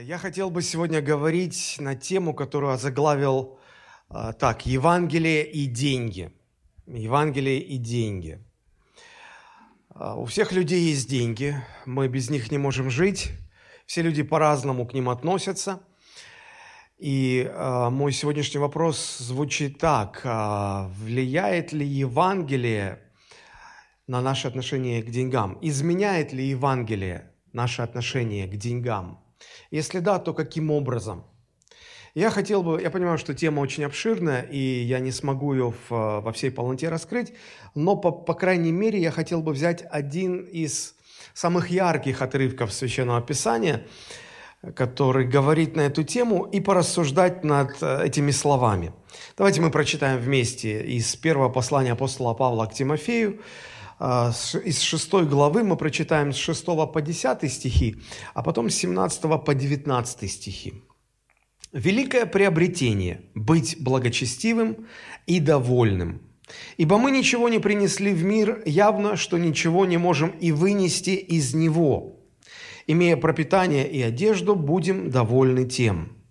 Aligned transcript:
Я 0.00 0.16
хотел 0.16 0.48
бы 0.48 0.62
сегодня 0.62 1.02
говорить 1.02 1.76
на 1.78 1.94
тему, 1.94 2.32
которую 2.32 2.78
заглавил 2.78 3.58
а, 4.08 4.32
так, 4.32 4.64
Евангелие 4.64 5.44
и 5.44 5.66
деньги. 5.66 6.32
Евангелие 6.86 7.60
и 7.60 7.76
деньги. 7.76 8.42
А, 9.90 10.16
у 10.16 10.24
всех 10.24 10.52
людей 10.52 10.80
есть 10.80 11.10
деньги, 11.10 11.56
мы 11.84 12.08
без 12.08 12.30
них 12.30 12.50
не 12.50 12.56
можем 12.56 12.88
жить, 12.88 13.32
все 13.84 14.00
люди 14.00 14.22
по-разному 14.22 14.86
к 14.86 14.94
ним 14.94 15.10
относятся. 15.10 15.80
И 16.96 17.42
э, 17.44 17.88
мой 17.90 18.12
сегодняшний 18.12 18.60
вопрос 18.60 19.18
звучит 19.18 19.78
так. 19.78 20.20
Э, 20.24 20.86
влияет 20.94 21.72
ли 21.72 21.84
Евангелие 21.84 23.00
на 24.06 24.22
наше 24.22 24.48
отношение 24.48 25.02
к 25.02 25.10
деньгам? 25.10 25.58
Изменяет 25.60 26.32
ли 26.32 26.44
Евангелие 26.44 27.32
наше 27.52 27.82
отношение 27.82 28.46
к 28.46 28.56
деньгам? 28.56 29.21
Если 29.70 30.00
да, 30.00 30.18
то 30.18 30.34
каким 30.34 30.70
образом? 30.70 31.24
Я 32.14 32.30
хотел 32.30 32.62
бы, 32.62 32.80
я 32.80 32.90
понимаю, 32.90 33.16
что 33.16 33.34
тема 33.34 33.60
очень 33.60 33.84
обширная, 33.84 34.42
и 34.42 34.58
я 34.58 34.98
не 34.98 35.10
смогу 35.10 35.54
ее 35.54 35.72
в, 35.88 36.20
во 36.20 36.32
всей 36.32 36.50
полноте 36.50 36.90
раскрыть, 36.90 37.32
но, 37.74 37.96
по, 37.96 38.12
по 38.12 38.34
крайней 38.34 38.72
мере, 38.72 39.00
я 39.00 39.10
хотел 39.10 39.40
бы 39.40 39.52
взять 39.52 39.82
один 39.90 40.40
из 40.42 40.94
самых 41.32 41.70
ярких 41.70 42.20
отрывков 42.20 42.70
Священного 42.70 43.22
Писания, 43.22 43.86
который 44.76 45.26
говорит 45.26 45.74
на 45.74 45.82
эту 45.82 46.04
тему, 46.04 46.44
и 46.44 46.60
порассуждать 46.60 47.44
над 47.44 47.82
э, 47.82 48.04
этими 48.04 48.30
словами. 48.30 48.92
Давайте 49.36 49.60
мы 49.60 49.70
прочитаем 49.70 50.20
вместе 50.20 50.82
из 50.82 51.16
первого 51.16 51.48
послания 51.48 51.92
апостола 51.92 52.34
Павла 52.34 52.66
к 52.66 52.74
Тимофею, 52.74 53.40
из 54.02 54.80
6 54.80 55.12
главы 55.28 55.62
мы 55.62 55.76
прочитаем 55.76 56.32
с 56.32 56.36
6 56.36 56.64
по 56.92 57.00
10 57.00 57.52
стихи, 57.52 57.96
а 58.34 58.42
потом 58.42 58.68
с 58.68 58.74
17 58.74 59.44
по 59.44 59.54
19 59.54 60.30
стихи. 60.30 60.74
«Великое 61.72 62.26
приобретение– 62.26 63.22
быть 63.34 63.76
благочестивым 63.80 64.86
и 65.26 65.40
довольным. 65.40 66.20
Ибо 66.76 66.98
мы 66.98 67.10
ничего 67.10 67.48
не 67.48 67.60
принесли 67.60 68.12
в 68.12 68.24
мир, 68.24 68.62
явно, 68.66 69.16
что 69.16 69.38
ничего 69.38 69.86
не 69.86 69.96
можем 69.96 70.30
и 70.30 70.52
вынести 70.52 71.10
из 71.10 71.54
него. 71.54 72.20
Имея 72.86 73.16
пропитание 73.16 73.88
и 73.90 74.02
одежду, 74.02 74.56
будем 74.56 75.10
довольны 75.10 75.64
тем» 75.64 76.21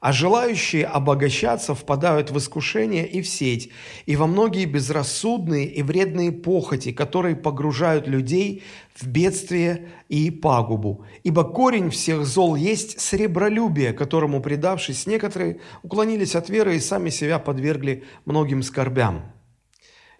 а 0.00 0.12
желающие 0.12 0.84
обогащаться 0.84 1.74
впадают 1.74 2.30
в 2.30 2.38
искушение 2.38 3.06
и 3.06 3.22
в 3.22 3.28
сеть, 3.28 3.70
и 4.06 4.16
во 4.16 4.26
многие 4.26 4.64
безрассудные 4.64 5.66
и 5.66 5.82
вредные 5.82 6.32
похоти, 6.32 6.92
которые 6.92 7.36
погружают 7.36 8.06
людей 8.06 8.62
в 8.94 9.06
бедствие 9.06 9.88
и 10.08 10.30
пагубу. 10.30 11.04
Ибо 11.22 11.44
корень 11.44 11.90
всех 11.90 12.24
зол 12.24 12.56
есть 12.56 13.00
сребролюбие, 13.00 13.92
которому, 13.92 14.40
предавшись, 14.40 15.06
некоторые 15.06 15.60
уклонились 15.82 16.34
от 16.34 16.48
веры 16.48 16.76
и 16.76 16.80
сами 16.80 17.10
себя 17.10 17.38
подвергли 17.38 18.04
многим 18.24 18.62
скорбям. 18.62 19.37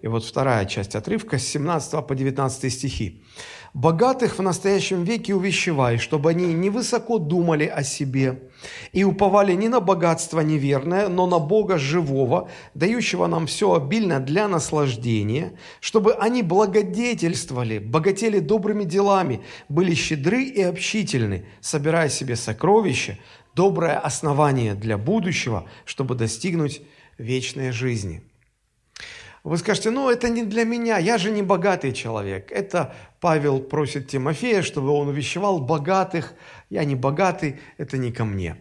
И 0.00 0.06
вот 0.06 0.24
вторая 0.24 0.64
часть 0.64 0.94
отрывка 0.94 1.38
с 1.38 1.46
17 1.48 2.06
по 2.06 2.14
19 2.14 2.72
стихи. 2.72 3.20
«Богатых 3.74 4.38
в 4.38 4.42
настоящем 4.42 5.02
веке 5.02 5.34
увещевай, 5.34 5.98
чтобы 5.98 6.30
они 6.30 6.55
невысоко 6.55 7.18
думали 7.18 7.64
о 7.64 7.82
себе 7.82 8.42
и 8.92 9.02
уповали 9.02 9.55
не 9.55 9.68
на 9.68 9.80
богатство 9.80 10.40
неверное, 10.40 11.08
но 11.08 11.27
на 11.27 11.40
Бога 11.40 11.78
живого, 11.78 12.48
дающего 12.74 13.27
нам 13.27 13.48
все 13.48 13.74
обильно 13.74 14.20
для 14.20 14.46
наслаждения, 14.46 15.55
чтобы 15.80 16.14
они 16.14 16.44
благодетельствовали, 16.44 17.78
богатели 17.78 18.38
добрыми 18.38 18.84
делами, 18.84 19.42
были 19.68 19.94
щедры 19.94 20.44
и 20.44 20.62
общительны, 20.62 21.44
собирая 21.60 22.08
себе 22.08 22.36
сокровища, 22.36 23.18
доброе 23.56 23.98
основание 23.98 24.74
для 24.77 24.96
будущего, 24.96 25.64
чтобы 25.84 26.14
достигнуть 26.14 26.83
вечной 27.18 27.72
жизни». 27.72 28.22
Вы 29.48 29.56
скажете, 29.56 29.88
ну 29.91 30.10
это 30.10 30.28
не 30.28 30.42
для 30.42 30.64
меня, 30.64 30.98
я 30.98 31.17
же 31.17 31.30
не 31.30 31.40
богатый 31.40 31.95
человек. 31.95 32.52
Это 32.52 32.95
Павел 33.18 33.61
просит 33.61 34.06
Тимофея, 34.06 34.61
чтобы 34.61 34.90
он 34.90 35.08
увещевал 35.08 35.58
богатых. 35.58 36.34
Я 36.68 36.84
не 36.84 36.95
богатый, 36.95 37.58
это 37.78 37.96
не 37.96 38.12
ко 38.12 38.27
мне. 38.27 38.58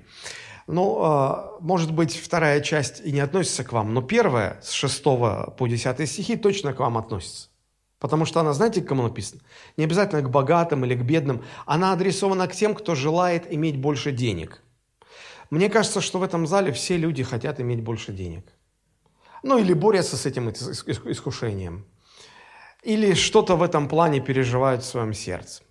Ну, 0.66 0.98
а, 1.02 1.58
может 1.60 1.92
быть, 1.92 2.16
вторая 2.16 2.62
часть 2.62 3.02
и 3.04 3.12
не 3.12 3.20
относится 3.20 3.66
к 3.66 3.74
вам, 3.74 3.94
но 3.94 4.02
первая, 4.02 4.62
с 4.64 4.72
6 4.72 5.04
по 5.04 5.68
10 5.68 6.10
стихи, 6.10 6.38
точно 6.38 6.72
к 6.72 6.80
вам 6.80 6.98
относится. 6.98 7.50
Потому 8.00 8.24
что 8.24 8.40
она, 8.40 8.54
знаете, 8.54 8.82
к 8.82 8.88
кому 8.88 9.04
написана? 9.04 9.42
Не 9.76 9.84
обязательно 9.84 10.22
к 10.22 10.30
богатым 10.30 10.86
или 10.86 10.96
к 10.96 11.02
бедным. 11.02 11.44
Она 11.66 11.92
адресована 11.92 12.48
к 12.48 12.54
тем, 12.54 12.74
кто 12.74 12.96
желает 12.96 13.52
иметь 13.52 13.78
больше 13.78 14.14
денег. 14.14 14.62
Мне 15.50 15.70
кажется, 15.70 16.00
что 16.00 16.20
в 16.20 16.24
этом 16.24 16.48
зале 16.48 16.72
все 16.72 16.96
люди 16.96 17.24
хотят 17.24 17.60
иметь 17.60 17.82
больше 17.82 18.14
денег 18.14 18.57
ну 19.44 19.58
или 19.58 19.74
борются 19.74 20.18
с 20.18 20.26
этим 20.26 20.50
искушением, 20.50 21.86
или 22.84 23.14
что-то 23.14 23.56
в 23.56 23.64
этом 23.64 23.88
плане 23.88 24.20
переживают 24.20 24.84
в 24.84 24.86
своем 24.86 25.14
сердце. 25.14 25.64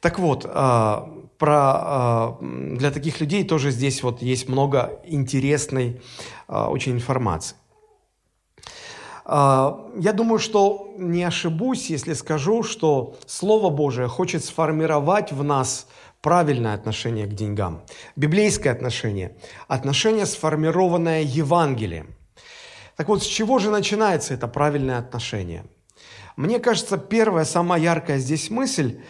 Так 0.00 0.18
вот, 0.18 0.46
а, 0.48 1.08
про, 1.38 1.56
а, 1.56 2.38
для 2.40 2.90
таких 2.90 3.20
людей 3.20 3.44
тоже 3.44 3.70
здесь 3.70 4.02
вот 4.02 4.22
есть 4.22 4.48
много 4.48 5.00
интересной 5.04 6.00
а, 6.46 6.68
очень 6.68 6.92
информации. 6.92 7.56
Я 9.30 10.14
думаю, 10.14 10.38
что 10.38 10.94
не 10.96 11.22
ошибусь, 11.22 11.90
если 11.90 12.14
скажу, 12.14 12.62
что 12.62 13.14
Слово 13.26 13.68
Божие 13.68 14.08
хочет 14.08 14.42
сформировать 14.42 15.32
в 15.32 15.44
нас 15.44 15.86
правильное 16.22 16.72
отношение 16.72 17.26
к 17.26 17.34
деньгам, 17.34 17.82
библейское 18.16 18.72
отношение, 18.72 19.36
отношение, 19.66 20.24
сформированное 20.24 21.20
Евангелием. 21.20 22.14
Так 22.98 23.06
вот, 23.06 23.22
с 23.22 23.26
чего 23.26 23.60
же 23.60 23.70
начинается 23.70 24.34
это 24.34 24.48
правильное 24.48 24.98
отношение? 24.98 25.64
Мне 26.36 26.58
кажется, 26.58 26.98
первая, 26.98 27.44
самая 27.44 27.80
яркая 27.80 28.18
здесь 28.18 28.50
мысль 28.50 29.00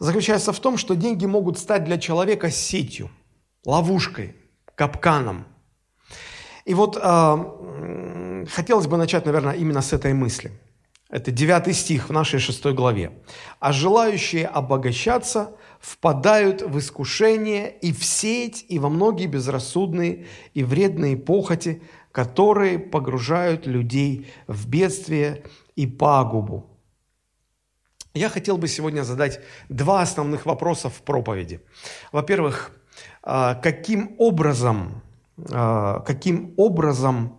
заключается 0.00 0.52
в 0.52 0.58
том, 0.58 0.76
что 0.76 0.96
деньги 0.96 1.24
могут 1.24 1.56
стать 1.56 1.84
для 1.84 1.98
человека 1.98 2.50
сетью, 2.50 3.10
ловушкой, 3.64 4.34
капканом. 4.74 5.46
И 6.64 6.74
вот 6.74 6.98
э, 7.00 8.44
хотелось 8.50 8.88
бы 8.88 8.96
начать, 8.96 9.24
наверное, 9.24 9.54
именно 9.54 9.82
с 9.82 9.92
этой 9.92 10.14
мысли. 10.14 10.50
Это 11.08 11.30
девятый 11.30 11.74
стих 11.74 12.08
в 12.08 12.12
нашей 12.12 12.40
шестой 12.40 12.74
главе. 12.74 13.12
«А 13.60 13.72
желающие 13.72 14.46
обогащаться 14.46 15.56
впадают 15.80 16.60
в 16.60 16.76
искушение 16.78 17.70
и 17.70 17.92
в 17.92 18.04
сеть, 18.04 18.66
и 18.68 18.80
во 18.80 18.88
многие 18.88 19.26
безрассудные 19.26 20.26
и 20.54 20.64
вредные 20.64 21.16
похоти, 21.16 21.82
которые 22.12 22.78
погружают 22.78 23.66
людей 23.66 24.30
в 24.46 24.68
бедствие 24.68 25.44
и 25.76 25.86
пагубу. 25.86 26.66
Я 28.14 28.28
хотел 28.28 28.58
бы 28.58 28.66
сегодня 28.66 29.02
задать 29.02 29.40
два 29.68 30.02
основных 30.02 30.46
вопроса 30.46 30.88
в 30.88 31.02
проповеди. 31.02 31.60
Во-первых, 32.10 32.72
а, 33.22 33.54
каким 33.54 34.14
образом, 34.18 35.02
а, 35.52 36.00
каким 36.00 36.54
образом 36.56 37.36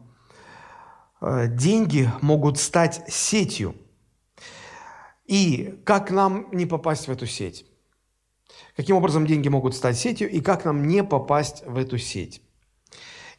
а, 1.19 1.47
деньги 1.47 2.09
могут 2.21 2.59
стать 2.59 3.03
сетью? 3.07 3.75
И 5.25 5.79
как 5.85 6.11
нам 6.11 6.47
не 6.51 6.65
попасть 6.65 7.07
в 7.07 7.11
эту 7.11 7.25
сеть? 7.25 7.65
Каким 8.75 8.95
образом 8.95 9.27
деньги 9.27 9.49
могут 9.49 9.75
стать 9.75 9.97
сетью 9.97 10.29
и 10.29 10.39
как 10.39 10.65
нам 10.65 10.87
не 10.87 11.03
попасть 11.03 11.63
в 11.65 11.77
эту 11.77 11.97
сеть? 11.97 12.41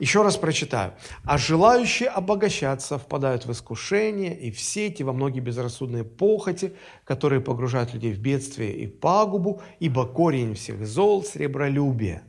Еще 0.01 0.23
раз 0.23 0.39
прочитаю. 0.39 0.95
«А 1.25 1.37
желающие 1.37 2.09
обогащаться 2.09 2.97
впадают 2.97 3.45
в 3.45 3.53
искушение 3.53 4.35
и 4.35 4.51
в 4.51 4.59
сети, 4.59 5.03
во 5.03 5.13
многие 5.13 5.41
безрассудные 5.41 6.05
похоти, 6.05 6.73
которые 7.05 7.43
погружают 7.43 7.93
людей 7.93 8.15
в 8.15 8.19
бедствие 8.19 8.73
и 8.73 8.87
пагубу, 8.87 9.61
ибо 9.79 10.07
корень 10.07 10.55
всех 10.55 10.87
зол– 10.87 11.23
сребролюбие». 11.25 12.23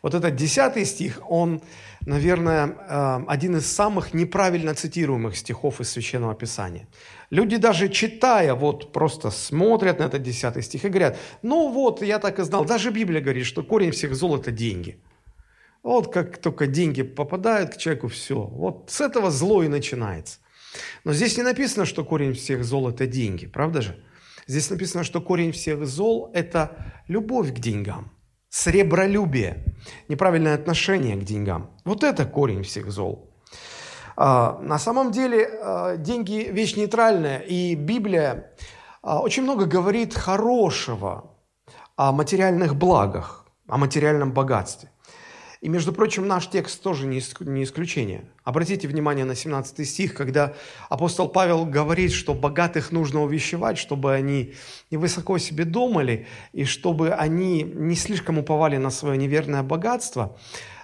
Вот 0.00 0.14
этот 0.14 0.36
десятый 0.36 0.84
стих, 0.84 1.20
он, 1.28 1.60
наверное, 2.06 2.68
э, 2.68 3.24
один 3.26 3.56
из 3.56 3.66
самых 3.66 4.14
неправильно 4.14 4.74
цитируемых 4.74 5.36
стихов 5.36 5.80
из 5.80 5.90
Священного 5.90 6.34
Писания. 6.34 6.86
Люди 7.30 7.56
даже 7.56 7.88
читая, 7.88 8.54
вот 8.54 8.92
просто 8.92 9.30
смотрят 9.30 9.98
на 9.98 10.04
этот 10.04 10.22
десятый 10.22 10.62
стих 10.62 10.84
и 10.84 10.88
говорят, 10.88 11.18
ну 11.42 11.72
вот, 11.72 12.02
я 12.02 12.20
так 12.20 12.38
и 12.38 12.44
знал, 12.44 12.64
даже 12.64 12.90
Библия 12.90 13.20
говорит, 13.20 13.46
что 13.46 13.64
корень 13.64 13.90
всех 13.90 14.14
зол– 14.14 14.36
это 14.40 14.52
деньги– 14.52 15.00
вот 15.82 16.12
как 16.12 16.38
только 16.38 16.66
деньги 16.66 17.02
попадают 17.02 17.74
к 17.74 17.76
человеку, 17.76 18.08
все. 18.08 18.40
Вот 18.40 18.90
с 18.90 19.00
этого 19.00 19.30
зло 19.30 19.62
и 19.62 19.68
начинается. 19.68 20.38
Но 21.04 21.12
здесь 21.12 21.36
не 21.36 21.42
написано, 21.42 21.84
что 21.84 22.04
корень 22.04 22.34
всех 22.34 22.64
зол– 22.64 22.88
это 22.90 23.06
деньги, 23.06 23.46
правда 23.46 23.82
же? 23.82 24.02
Здесь 24.46 24.70
написано, 24.70 25.04
что 25.04 25.20
корень 25.20 25.52
всех 25.52 25.86
зол– 25.86 26.30
это 26.34 26.94
любовь 27.08 27.52
к 27.52 27.58
деньгам, 27.58 28.12
сребролюбие, 28.48 29.76
неправильное 30.08 30.54
отношение 30.54 31.16
к 31.16 31.24
деньгам. 31.24 31.70
Вот 31.84 32.04
это 32.04 32.24
корень 32.24 32.62
всех 32.62 32.90
зол. 32.90 33.30
А, 34.16 34.58
на 34.62 34.78
самом 34.78 35.10
деле 35.10 35.48
а, 35.62 35.96
деньги– 35.96 36.48
вещь 36.52 36.76
нейтральная, 36.76 37.38
и 37.38 37.74
Библия 37.74 38.52
а, 39.02 39.20
очень 39.20 39.42
много 39.42 39.66
говорит 39.66 40.14
хорошего 40.14 41.36
о 41.96 42.12
материальных 42.12 42.74
благах. 42.76 43.42
о 43.68 43.78
материальном 43.78 44.32
богатстве. 44.32 44.90
И, 45.62 45.68
между 45.68 45.92
прочим, 45.92 46.26
наш 46.26 46.48
текст 46.48 46.82
тоже 46.82 47.06
не 47.06 47.20
исключение. 47.20 48.24
Обратите 48.42 48.88
внимание 48.88 49.24
на 49.24 49.36
17 49.36 49.88
стих, 49.88 50.12
когда 50.12 50.54
апостол 50.88 51.28
Павел 51.28 51.66
говорит, 51.66 52.10
что 52.10 52.34
богатых 52.34 52.90
нужно 52.90 53.22
увещевать, 53.22 53.78
чтобы 53.78 54.12
они 54.12 54.54
не 54.90 54.96
высоко 54.96 55.38
себе 55.38 55.64
думали, 55.64 56.26
и 56.52 56.64
чтобы 56.64 57.10
они 57.10 57.62
не 57.62 57.94
слишком 57.94 58.38
уповали 58.38 58.76
на 58.76 58.90
свое 58.90 59.16
неверное 59.16 59.62
богатство, 59.62 60.36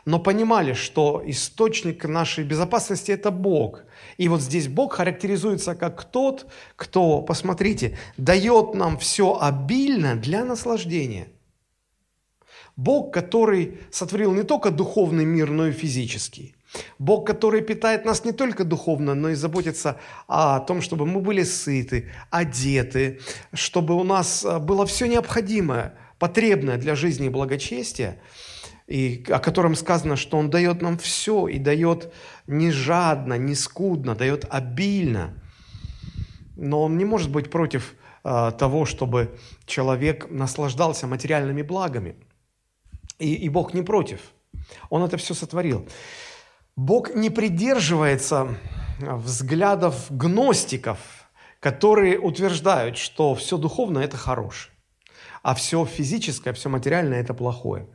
но 0.04 0.20
понимали, 0.20 0.74
что 0.74 1.24
источник 1.26 2.04
нашей 2.04 2.44
безопасности– 2.44 3.10
это 3.12 3.32
Бог. 3.32 3.82
И 4.16 4.28
вот 4.28 4.40
здесь 4.40 4.68
Бог 4.68 4.92
характеризуется 4.92 5.74
как 5.74 6.04
тот, 6.04 6.46
кто, 6.76 7.20
посмотрите, 7.22 7.98
дает 8.16 8.74
нам 8.74 8.96
все 8.96 9.36
обильно 9.40 10.14
для 10.14 10.44
наслаждения– 10.44 11.26
Бог, 12.78 13.12
который 13.12 13.80
сотворил 13.90 14.32
не 14.32 14.44
только 14.44 14.70
духовный 14.70 15.24
мир, 15.24 15.50
но 15.50 15.66
и 15.66 15.72
физический. 15.72 16.54
Бог, 17.00 17.26
который 17.26 17.60
питает 17.60 18.04
нас 18.04 18.24
не 18.24 18.30
только 18.30 18.62
духовно, 18.62 19.14
но 19.14 19.30
и 19.30 19.34
заботится 19.34 19.98
о 20.28 20.60
том, 20.60 20.80
чтобы 20.80 21.04
мы 21.04 21.20
были 21.20 21.42
сыты, 21.42 22.08
одеты, 22.30 23.18
чтобы 23.52 23.96
у 23.96 24.04
нас 24.04 24.44
э, 24.44 24.60
было 24.60 24.86
все 24.86 25.06
необходимое, 25.06 25.94
потребное 26.20 26.78
для 26.78 26.94
жизни 26.94 27.26
и 27.26 27.30
благочестия, 27.30 28.20
и 28.86 29.24
о 29.28 29.40
котором 29.40 29.74
сказано, 29.74 30.14
что 30.14 30.38
Он 30.38 30.48
дает 30.48 30.80
нам 30.80 30.98
все 30.98 31.48
и 31.48 31.58
дает 31.58 32.12
не 32.46 32.70
жадно, 32.70 33.34
не 33.38 33.56
скудно, 33.56 34.14
дает 34.14 34.46
обильно. 34.48 35.34
Но 36.54 36.84
Он 36.84 36.96
не 36.96 37.04
может 37.04 37.32
быть 37.32 37.50
против 37.50 37.96
э, 38.22 38.52
того, 38.56 38.84
чтобы 38.84 39.36
человек 39.66 40.30
наслаждался 40.30 41.08
материальными 41.08 41.62
благами– 41.62 42.14
и, 43.18 43.34
и 43.34 43.48
Бог 43.48 43.74
не 43.74 43.82
против. 43.82 44.20
Он 44.90 45.02
это 45.02 45.16
все 45.16 45.34
сотворил. 45.34 45.86
Бог 46.76 47.14
не 47.14 47.30
придерживается 47.30 48.56
взглядов 49.00 50.06
гностиков, 50.10 50.98
которые 51.60 52.18
утверждают, 52.18 52.96
что 52.96 53.34
все 53.34 53.56
духовное– 53.56 54.04
это 54.04 54.16
хорошее, 54.16 54.72
а 55.42 55.54
все 55.54 55.84
физическое, 55.84 56.52
все 56.52 56.68
материальное– 56.68 57.20
это 57.22 57.34
плохое. 57.34 57.86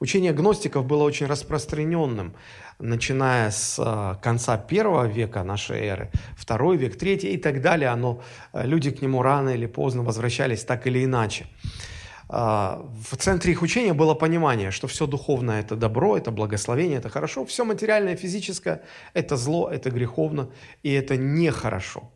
Учение 0.00 0.32
гностиков 0.32 0.84
было 0.84 1.02
очень 1.04 1.26
распространенным, 1.26 2.34
начиная 2.78 3.50
с 3.50 3.78
э, 3.78 4.22
конца 4.22 4.58
первого 4.58 5.06
века 5.06 5.42
нашей 5.42 5.80
эры, 5.80 6.10
второй 6.36 6.76
век, 6.76 6.98
третий 6.98 7.32
и 7.32 7.38
так 7.38 7.62
далее. 7.62 7.88
Оно, 7.88 8.20
э, 8.52 8.66
люди 8.66 8.90
к 8.90 9.00
нему 9.00 9.22
рано 9.22 9.50
или 9.50 9.66
поздно 9.66 10.02
возвращались 10.02 10.64
так 10.64 10.86
или 10.86 11.04
иначе. 11.04 11.46
А, 12.28 12.84
в 13.10 13.16
центре 13.16 13.52
их 13.52 13.62
учения 13.62 13.92
было 13.92 14.14
понимание, 14.14 14.70
что 14.70 14.86
все 14.88 15.06
духовное– 15.06 15.60
это 15.62 15.76
добро, 15.76 16.16
это 16.16 16.30
благословение, 16.30 16.98
это 16.98 17.08
хорошо, 17.08 17.44
все 17.44 17.64
материальное, 17.64 18.16
физическое– 18.16 18.82
это 19.14 19.36
зло, 19.36 19.68
это 19.70 19.90
греховно, 19.90 20.48
и 20.82 20.92
это 20.92 21.16
нехорошо. 21.16 22.10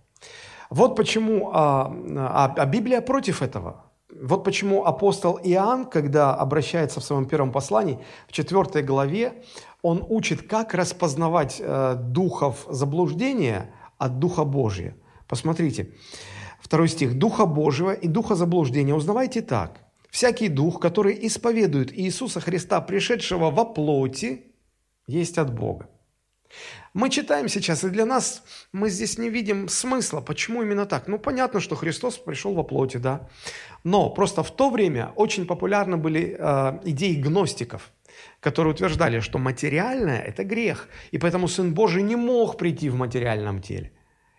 Вот 0.69 0.97
почему, 0.97 1.51
а, 1.53 1.93
а, 2.17 2.55
а 2.57 2.67
Библия 2.67 3.01
против 3.01 3.43
этого. 3.43 3.85
Вот 4.23 4.45
почему 4.45 4.85
апостол 4.85 5.39
Иоанн, 5.43 5.87
когда 5.87 6.35
обращается 6.35 7.01
в 7.01 7.05
своем 7.05 7.27
первом 7.27 7.53
послании, 7.53 8.01
в 8.29 8.33
четвертой 8.33 8.83
главе, 8.83 9.45
он 9.83 10.05
учит, 10.09 10.49
как 10.49 10.75
распознавать 10.75 11.57
э, 11.61 11.95
духов 11.97 12.67
заблуждения 12.69 13.73
от 13.99 14.19
Духа 14.19 14.45
Божия. 14.45 14.97
Посмотрите, 15.29 15.95
второй 16.61 16.89
стих. 16.89 17.19
«Духа 17.19 17.47
Божьего 17.47 17.93
и 17.93 18.09
Духа 18.09 18.35
заблуждения 18.35 18.95
узнавайте 18.95 19.43
так– 19.43 19.81
Всякий 20.11 20.49
дух, 20.49 20.81
который 20.81 21.27
исповедует 21.27 21.97
Иисуса 21.97 22.41
Христа, 22.41 22.81
пришедшего 22.81 23.51
во 23.51 23.65
плоти, 23.65 24.53
есть 25.07 25.39
от 25.39 25.55
Бога. 25.55 25.89
Мы 26.95 27.11
читаем 27.11 27.49
сейчас, 27.49 27.85
и 27.85 27.89
для 27.89 28.05
нас 28.05 28.43
мы 28.73 28.91
здесь 28.91 29.19
не 29.19 29.31
видим 29.31 29.69
смысла, 29.69 30.21
почему 30.21 30.62
именно 30.62 30.87
так. 30.87 31.07
Ну, 31.07 31.19
понятно, 31.19 31.61
что 31.61 31.77
Христос 31.77 32.19
пришел 32.19 32.55
во 32.55 32.65
плоти, 32.65 32.97
да. 32.97 33.29
Но 33.85 34.11
просто 34.11 34.43
в 34.43 34.51
то 34.51 34.71
время 34.71 35.12
очень 35.15 35.47
популярны 35.47 35.97
были 35.97 36.37
э, 36.37 36.81
идеи 36.85 37.15
гностиков, 37.15 37.93
которые 38.41 38.75
утверждали, 38.75 39.21
что 39.21 39.39
материальное– 39.39 40.21
это 40.27 40.43
грех, 40.43 40.89
и 41.12 41.19
поэтому 41.19 41.47
Сын 41.47 41.73
Божий 41.73 42.03
не 42.03 42.17
мог 42.17 42.59
прийти 42.59 42.89
в 42.89 42.97
материальном 42.97 43.62
теле. 43.62 43.93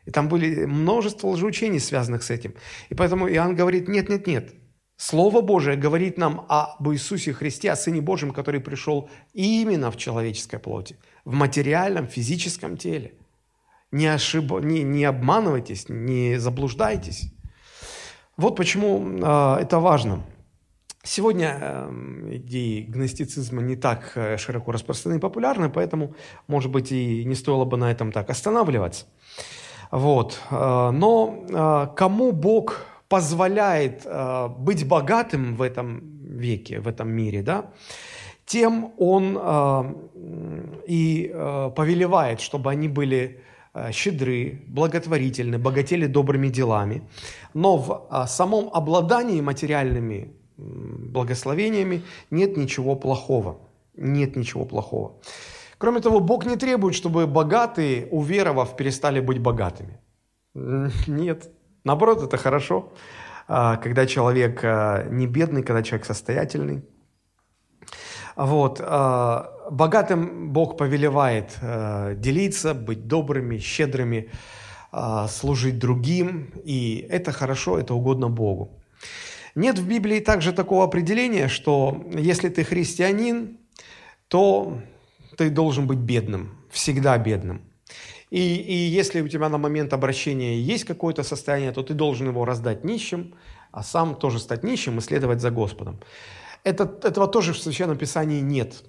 И 0.06 0.12
там 0.12 0.28
были 0.28 0.66
множество 0.66 1.30
лжеучений, 1.30 1.80
связанных 1.80 2.24
с 2.24 2.32
этим. 2.32 2.54
И 2.90 2.96
поэтому 2.96 3.30
Иоанн 3.30 3.56
говорит, 3.56 3.88
нет-нет-нет, 3.88 4.54
Слово 5.02 5.42
Божие 5.42 5.78
говорит 5.78 6.20
нам 6.20 6.46
об 6.48 6.88
Иисусе 6.92 7.34
Христе, 7.34 7.72
о 7.72 7.76
Сыне 7.76 8.02
Божьем, 8.02 8.30
который 8.30 8.60
пришел 8.62 9.10
именно 9.34 9.90
в 9.90 9.98
человеческой 9.98 10.60
плоти, 10.60 10.96
в 11.26 11.34
материальном, 11.34 12.06
физическом 12.06 12.78
теле. 12.78 13.16
Не, 13.92 14.06
ошиб... 14.14 14.52
не, 14.62 14.84
не 14.84 15.06
обманывайтесь, 15.06 15.90
не 15.90 16.38
заблуждайтесь. 16.38 17.34
Вот 18.38 18.56
почему 18.56 19.04
э, 19.04 19.62
это 19.64 19.80
важно. 19.80 20.22
Сегодня 21.02 21.58
э, 21.60 21.90
идеи 22.34 22.82
гностицизма 22.82 23.64
не 23.64 23.76
так 23.76 24.12
э, 24.14 24.38
широко 24.38 24.72
распространены 24.72 25.18
и 25.18 25.22
популярны, 25.22 25.72
поэтому, 25.72 26.14
может 26.46 26.70
быть, 26.70 26.92
и 26.92 27.26
не 27.26 27.34
стоило 27.34 27.66
бы 27.66 27.76
на 27.76 27.90
этом 27.90 28.12
так 28.12 28.30
останавливаться. 28.30 29.08
Вот. 29.90 30.40
Э, 30.52 30.92
но 30.92 31.44
э, 31.50 31.96
кому 31.96 32.34
Бог 32.34 32.86
позволяет 33.12 34.06
э, 34.06 34.48
быть 34.58 34.88
богатым 34.88 35.56
в 35.56 35.62
этом 35.62 36.00
веке, 36.40 36.80
в 36.80 36.88
этом 36.88 37.10
мире, 37.10 37.44
да, 37.44 37.66
тем 38.46 38.94
он 38.98 39.38
э, 39.38 39.94
и 40.88 41.30
э, 41.34 41.72
повелевает, 41.76 42.40
чтобы 42.40 42.72
они 42.72 42.88
были 42.88 43.42
э, 43.74 43.92
щедры, 43.92 44.62
благотворительны, 44.68 45.58
богатели 45.58 46.08
добрыми 46.08 46.48
делами. 46.50 47.02
Но 47.54 47.78
в 47.78 47.90
э, 47.92 48.28
самом 48.28 48.70
обладании 48.74 49.42
материальными 49.42 50.32
благословениями 50.58 52.02
нет 52.32 52.58
ничего 52.58 52.96
плохого. 52.96 53.58
Нет 53.98 54.38
ничего 54.38 54.66
плохого. 54.66 55.12
Кроме 55.78 56.00
того, 56.00 56.20
Бог 56.22 56.46
не 56.46 56.56
требует, 56.56 56.96
чтобы 56.96 57.28
богатые, 57.28 58.08
уверовав, 58.12 58.78
перестали 58.78 59.20
быть 59.20 59.40
богатыми. 59.40 59.98
Нет, 61.08 61.50
Наоборот, 61.84 62.22
это 62.24 62.38
хорошо, 62.38 62.94
а, 63.48 63.78
когда 63.78 64.06
человек 64.06 64.62
а, 64.64 65.04
не 65.10 65.28
бедный, 65.28 65.64
когда 65.64 65.82
человек 65.82 66.06
состоятельный. 66.06 66.84
Вот. 68.36 68.80
А, 68.84 69.52
богатым 69.72 70.52
Бог 70.54 70.78
повелевает 70.78 71.58
делиться, 72.20 72.74
быть 72.74 73.08
добрыми, 73.08 73.58
щедрыми, 73.58 74.30
служить 75.28 75.80
другим. 75.80 76.54
И 76.64 77.08
это 77.10 77.32
хорошо, 77.32 77.80
это 77.80 77.94
угодно 77.94 78.30
Богу. 78.30 78.82
Нет 79.56 79.80
в 79.80 79.88
Библии 79.88 80.20
также 80.20 80.54
такого 80.54 80.84
определения, 80.84 81.48
что 81.48 82.06
если 82.14 82.50
ты 82.50 82.64
христианин, 82.64 83.58
то 84.28 84.80
ты 85.38 85.50
должен 85.50 85.88
быть 85.88 86.00
бедным, 86.00 86.58
всегда 86.70 87.18
бедным. 87.18 87.62
И, 88.32 88.56
и 88.56 88.74
если 88.74 89.22
у 89.22 89.28
тебя 89.28 89.50
на 89.50 89.58
момент 89.58 89.94
обращения 89.94 90.58
есть 90.60 90.86
какое-то 90.86 91.24
состояние, 91.24 91.72
то 91.74 91.84
ты 91.84 91.94
должен 91.94 92.28
его 92.28 92.46
раздать 92.46 92.86
нищим, 92.86 93.34
а 93.72 93.84
сам 93.84 94.16
тоже 94.16 94.40
стать 94.40 94.64
нищим 94.64 94.98
и 94.98 95.02
следовать 95.02 95.42
за 95.42 95.52
Господом. 95.52 96.00
Это, 96.64 96.84
этого 97.04 97.28
тоже 97.28 97.52
в 97.54 97.60
Священном 97.60 97.98
Писании 97.98 98.42
нет. 98.42 98.84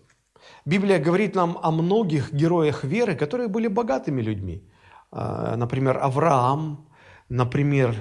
Библия 0.64 1.00
говорит 1.00 1.34
нам 1.34 1.58
о 1.60 1.70
многих 1.72 2.32
героях 2.32 2.84
веры, 2.84 3.16
которые 3.16 3.48
были 3.48 3.66
богатыми 3.66 4.22
людьми. 4.22 4.62
А, 5.10 5.56
например, 5.56 5.98
Авраам, 5.98 6.88
например, 7.28 7.96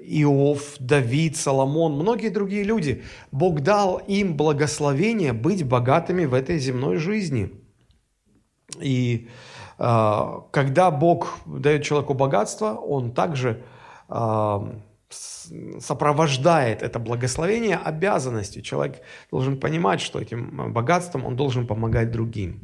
Иов, 0.00 0.76
Давид, 0.80 1.36
Соломон, 1.36 1.92
многие 1.92 2.30
другие 2.30 2.64
люди. 2.64 3.02
Бог 3.30 3.60
дал 3.60 3.98
им 3.98 4.36
благословение 4.36 5.34
быть 5.34 5.64
богатыми 5.64 6.24
в 6.24 6.32
этой 6.32 6.58
земной 6.58 6.96
жизни. 6.96 7.50
И 8.80 9.28
когда 9.78 10.90
Бог 10.90 11.38
дает 11.46 11.84
человеку 11.84 12.14
богатство, 12.14 12.74
Он 12.74 13.12
также 13.12 13.62
а, 14.08 14.80
сопровождает 15.80 16.82
это 16.82 16.98
благословение 16.98 17.76
обязанностью. 17.76 18.62
Человек 18.62 19.00
должен 19.30 19.58
понимать, 19.58 20.00
что 20.00 20.20
этим 20.20 20.72
богатством 20.72 21.24
он 21.24 21.36
должен 21.36 21.66
помогать 21.66 22.10
другим. 22.10 22.60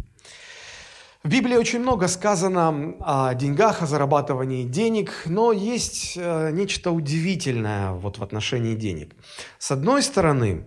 В 1.22 1.28
Библии 1.28 1.56
очень 1.56 1.80
много 1.80 2.06
сказано 2.08 2.96
о 3.00 3.34
деньгах, 3.34 3.80
о 3.80 3.86
зарабатывании 3.86 4.64
денег, 4.64 5.22
но 5.24 5.52
есть 5.52 6.18
э, 6.18 6.50
нечто 6.52 6.90
удивительное 6.90 7.92
вот 7.92 8.18
в 8.18 8.22
отношении 8.22 8.74
денег. 8.74 9.14
С 9.58 9.70
одной 9.70 10.02
стороны, 10.02 10.66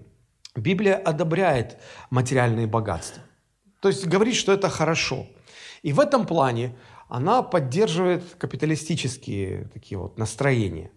Библия 0.55 0.95
одобряет 0.95 1.77
материальные 2.09 2.65
богатства. 2.65 3.21
То 3.81 3.89
есть 3.89 4.07
говорит, 4.07 4.35
что 4.35 4.51
это 4.51 4.69
хорошо– 4.69 5.27
и 5.87 5.93
в 5.93 6.01
этом 6.01 6.25
плане 6.25 6.75
она 7.07 7.41
поддерживает 7.41 8.35
капиталистические 8.37 9.69
такие 9.73 9.97
вот 9.97 10.17
настроения. 10.17 10.91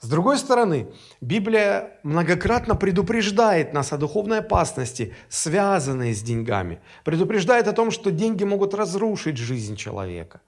С 0.00 0.08
другой 0.08 0.38
стороны, 0.38 0.88
Библия 1.20 2.00
многократно 2.02 2.74
предупреждает 2.74 3.72
нас 3.72 3.92
о 3.92 3.98
духовной 3.98 4.40
опасности, 4.40 5.14
связанной 5.28 6.12
с 6.12 6.22
деньгами. 6.22 6.80
Предупреждает 7.04 7.68
о 7.68 7.72
том, 7.72 7.92
что 7.92 8.10
деньги 8.10 8.42
могут 8.42 8.74
разрушить 8.74 9.36
жизнь 9.36 9.76
человека. 9.76 10.40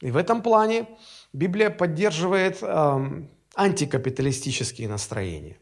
И 0.00 0.12
в 0.12 0.16
этом 0.16 0.40
плане 0.40 0.86
Библия 1.32 1.70
поддерживает 1.70 2.58
э, 2.62 3.24
антикапиталистические 3.56 4.88
настроения. 4.88 5.58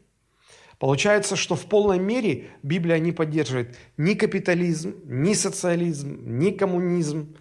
Получается, 0.79 1.35
что 1.35 1.55
в 1.55 1.65
полной 1.65 1.99
мере 1.99 2.47
Библия 2.63 2.99
не 2.99 3.11
поддерживает 3.11 3.77
ни 3.97 4.13
капитализм, 4.13 4.95
ни 5.03 5.33
социализм, 5.33 6.39
ни 6.39 6.51
коммунизм. 6.51 7.35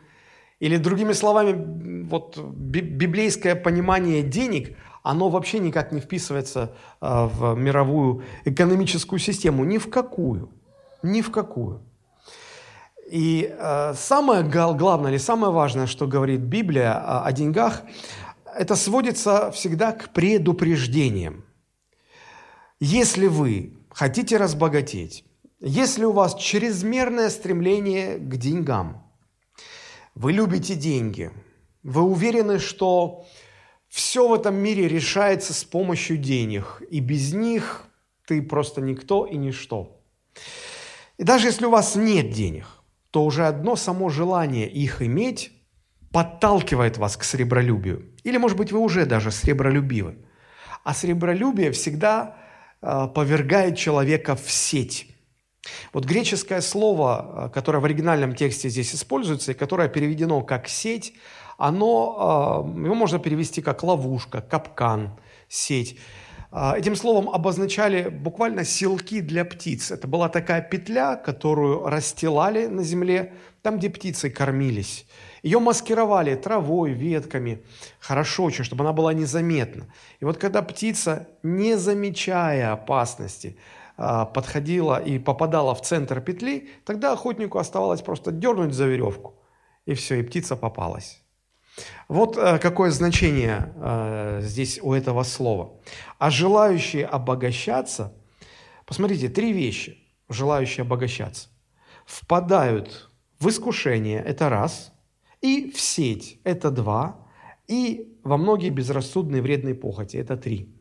Или 0.59 0.77
другими 0.77 1.13
словами, 1.13 2.05
вот 2.09 2.37
библейское 2.37 3.55
понимание 3.55 4.23
денег– 4.23 4.77
оно 5.09 5.31
вообще 5.31 5.59
никак 5.59 5.91
не 5.93 6.01
вписывается 6.01 6.75
а, 7.01 7.27
в 7.27 7.55
мировую 7.57 8.25
экономическую 8.45 9.19
систему. 9.19 9.65
Ни 9.65 9.79
в 9.79 9.89
какую. 9.89 10.51
Ни 11.03 11.23
в 11.23 11.31
какую. 11.31 11.81
И 13.11 13.51
э, 13.51 13.95
самое 13.95 14.43
главное 14.43 15.11
или 15.11 15.17
самое 15.17 15.51
важное, 15.51 15.87
что 15.87 16.07
говорит 16.07 16.41
Библия 16.41 16.93
о 17.25 17.33
деньгах, 17.33 17.85
это 18.55 18.77
сводится 18.77 19.51
всегда 19.51 19.93
к 19.93 20.11
предупреждениям. 20.11 21.43
Если 22.81 23.27
вы 23.27 23.77
хотите 23.91 24.37
разбогатеть, 24.37 25.25
если 25.59 26.05
у 26.05 26.13
вас 26.13 26.37
чрезмерное 26.37 27.29
стремление 27.29 28.19
к 28.19 28.37
деньгам, 28.37 29.05
вы 30.15 30.31
любите 30.31 30.77
деньги, 30.77 31.33
вы 31.83 32.03
уверены, 32.03 32.61
что 32.61 33.27
все 33.89 34.29
в 34.29 34.35
этом 34.35 34.55
мире 34.55 34.87
решается 34.87 35.53
с 35.53 35.65
помощью 35.65 36.19
денег, 36.19 36.81
и 36.89 37.01
без 37.01 37.35
них 37.35 37.85
ты 38.29 38.41
просто 38.43 38.81
никто 38.81 39.27
и 39.27 39.37
ничто. 39.37 40.01
И 41.17 41.25
даже 41.25 41.49
если 41.49 41.67
у 41.67 41.71
вас 41.71 41.97
нет 41.97 42.31
денег, 42.31 42.67
то 43.11 43.25
уже 43.25 43.49
одно 43.49 43.75
само 43.75 44.09
желание 44.09 44.71
их 44.71 45.03
иметь 45.03 45.51
подталкивает 46.13 46.97
вас 46.97 47.17
к 47.17 47.25
сребролюбию. 47.25 48.15
Или, 48.23 48.37
может 48.37 48.57
быть, 48.57 48.71
вы 48.71 48.79
уже 48.79 49.05
даже 49.05 49.33
сребролюбивы. 49.33 50.19
А 50.85 50.95
сребролюбие 50.95 51.73
всегда 51.73 52.37
повергает 52.81 53.77
человека 53.77 54.37
в 54.37 54.51
сеть. 54.51 55.09
Вот 55.93 56.05
греческое 56.05 56.61
слово, 56.61 57.49
э, 57.49 57.55
которое 57.55 57.81
в 57.81 57.85
оригинальном 57.85 58.35
тексте 58.35 58.69
здесь 58.69 58.95
используется 58.95 59.53
и 59.53 59.55
которое 59.55 59.89
переведено 59.89 60.41
как 60.43 60.69
«сеть», 60.69 61.15
оно, 61.57 62.17
а, 62.19 62.79
его 62.85 62.95
можно 62.95 63.19
перевести 63.19 63.61
как 63.63 63.83
ловушка, 63.83 64.41
капкан, 64.41 65.19
сеть. 65.49 65.99
Этим 66.53 66.97
словом 66.97 67.29
обозначали 67.29 68.09
буквально 68.09 68.65
селки 68.65 69.21
для 69.21 69.45
птиц. 69.45 69.91
Это 69.91 70.07
была 70.07 70.29
такая 70.29 70.63
петля, 70.63 71.17
которую 71.17 71.85
расстилали 71.85 72.67
на 72.67 72.85
земле, 72.85 73.35
там, 73.61 73.79
где 73.79 73.91
птицы 73.91 74.31
кормились. 74.31 75.05
Ее 75.43 75.59
маскировали 75.59 76.35
травой, 76.35 76.93
ветками, 76.93 77.63
хорошо 78.01 78.45
очень, 78.45 78.65
чтобы 78.65 78.85
она 78.85 78.93
была 78.93 79.13
незаметна. 79.13 79.87
И 80.21 80.25
вот 80.25 80.39
когда 80.39 80.63
птица, 80.63 81.29
не 81.43 81.77
замечая 81.77 82.73
опасности, 82.73 83.57
а, 83.97 84.27
подходила 84.27 85.03
и 85.03 85.19
попадала 85.19 85.75
в 85.75 85.83
центр 85.83 86.21
петли, 86.21 86.71
тогда 86.85 87.13
охотнику 87.13 87.59
оставалось 87.59 88.01
просто 88.01 88.31
дернуть 88.31 88.73
за 88.73 88.87
веревку, 88.87 89.35
и 89.87 89.95
все, 89.95 90.21
и 90.21 90.23
птица 90.23 90.57
попалась. 90.57 91.23
Вот 92.09 92.37
э, 92.37 92.59
какое 92.59 92.91
значение 92.91 93.73
э, 93.77 94.41
здесь 94.43 94.81
у 94.83 94.95
этого 94.95 95.23
слова. 95.23 95.81
А 96.19 96.31
желающие 96.31 97.07
обогащаться, 97.07 98.15
посмотрите, 98.87 99.29
три 99.29 99.53
вещи, 99.53 99.99
желающие 100.29 100.83
обогащаться, 100.83 101.49
впадают 102.07 103.11
в 103.39 103.49
искушение, 103.49 104.23
это 104.23 104.49
раз, 104.49 104.93
и 105.41 105.71
в 105.71 105.81
сеть, 105.81 106.41
это 106.45 106.71
два, 106.71 107.17
и 107.67 108.19
во 108.25 108.37
многие 108.37 108.71
безрассудные 108.71 109.43
вредные 109.43 109.75
похоти, 109.75 110.17
это 110.17 110.37
три. 110.37 110.75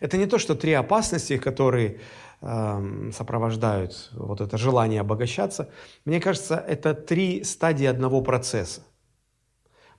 Это 0.00 0.16
не 0.16 0.26
то, 0.26 0.38
что 0.38 0.54
три 0.54 0.72
опасности, 0.72 1.36
которые 1.36 2.00
э, 2.40 3.10
сопровождают 3.12 4.10
вот 4.12 4.40
это 4.40 4.56
желание 4.56 5.00
обогащаться. 5.00 5.70
Мне 6.04 6.20
кажется, 6.20 6.56
это 6.56 6.94
три 6.94 7.44
стадии 7.44 7.86
одного 7.86 8.22
процесса. 8.22 8.82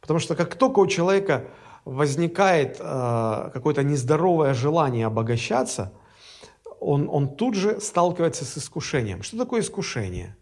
Потому 0.02 0.20
что 0.20 0.36
как 0.36 0.56
только 0.56 0.80
у 0.80 0.88
человека 0.88 1.50
возникает 1.86 2.78
э, 2.80 3.50
какое-то 3.54 3.84
нездоровое 3.84 4.54
желание 4.54 5.06
обогащаться, 5.06 5.94
он, 6.80 7.10
он 7.10 7.36
тут 7.36 7.56
же 7.56 7.80
сталкивается 7.82 8.46
с 8.46 8.58
искушением. 8.58 9.22
Что 9.22 9.38
такое 9.38 9.62
искушение? 9.62 10.38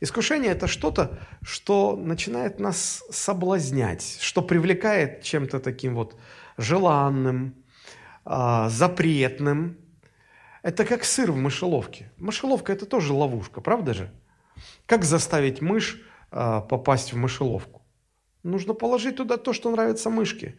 Искушение– 0.00 0.50
это 0.52 0.66
что-то, 0.66 1.18
что 1.42 1.96
начинает 1.96 2.60
нас 2.60 3.04
соблазнять, 3.10 4.18
что 4.20 4.42
привлекает 4.42 5.22
чем-то 5.22 5.60
таким 5.60 5.94
вот 5.94 6.16
желанным, 6.56 7.54
э, 8.24 8.66
запретным. 8.68 9.78
Это 10.62 10.84
как 10.84 11.04
сыр 11.04 11.32
в 11.32 11.36
мышеловке. 11.36 12.12
Мышеловка– 12.16 12.72
это 12.74 12.86
тоже 12.86 13.12
ловушка, 13.12 13.60
правда 13.60 13.94
же? 13.94 14.12
Как 14.86 15.04
заставить 15.04 15.60
мышь 15.60 16.00
э, 16.30 16.62
попасть 16.68 17.12
в 17.12 17.16
мышеловку? 17.16 17.82
Нужно 18.42 18.74
положить 18.74 19.16
туда 19.16 19.36
то, 19.36 19.52
что 19.52 19.70
нравится 19.70 20.10
мышке. 20.10 20.58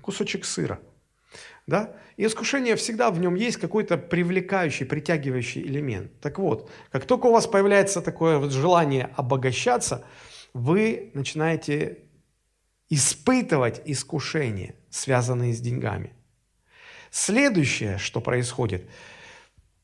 Кусочек 0.00 0.44
сыра. 0.44 0.80
Да? 1.66 1.96
И 2.16 2.24
искушение 2.24 2.76
всегда 2.76 3.10
в 3.10 3.18
нем 3.18 3.34
есть 3.34 3.56
какой-то 3.56 3.96
привлекающий, 3.98 4.86
притягивающий 4.86 5.62
элемент. 5.62 6.12
Так 6.20 6.38
вот, 6.38 6.70
как 6.92 7.06
только 7.06 7.26
у 7.26 7.32
вас 7.32 7.46
появляется 7.46 8.00
такое 8.00 8.38
вот 8.38 8.52
желание 8.52 9.10
обогащаться, 9.16 10.04
вы 10.54 11.10
начинаете 11.14 11.98
испытывать 12.88 13.82
искушения, 13.84 14.76
связанные 14.90 15.52
с 15.52 15.60
деньгами. 15.60 16.12
Следующее, 17.10 17.98
что 17.98 18.20
происходит– 18.20 18.88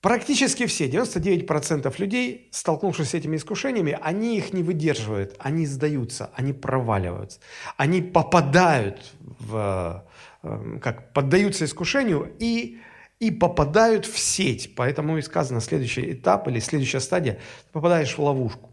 Практически 0.02 0.66
все, 0.66 0.88
99% 0.88 1.94
людей, 1.98 2.48
столкнувшись 2.50 3.10
с 3.10 3.14
этими 3.14 3.36
искушениями, 3.36 3.96
они 4.02 4.36
их 4.36 4.52
не 4.52 4.64
выдерживают, 4.64 5.36
они 5.38 5.64
сдаются, 5.64 6.32
они 6.34 6.52
проваливаются. 6.52 7.38
Они 7.76 8.02
попадают 8.02 9.14
в, 9.20 10.04
как 10.42 11.12
поддаются 11.12 11.64
искушению 11.64 12.34
и, 12.38 12.80
и 13.20 13.30
попадают 13.30 14.06
в 14.06 14.18
сеть. 14.18 14.74
Поэтому 14.74 15.18
и 15.18 15.22
сказано, 15.22 15.60
следующий 15.60 16.12
этап 16.12 16.48
или 16.48 16.58
следующая 16.60 17.00
стадия, 17.00 17.34
ты 17.34 17.72
попадаешь 17.72 18.16
в 18.16 18.22
ловушку. 18.22 18.70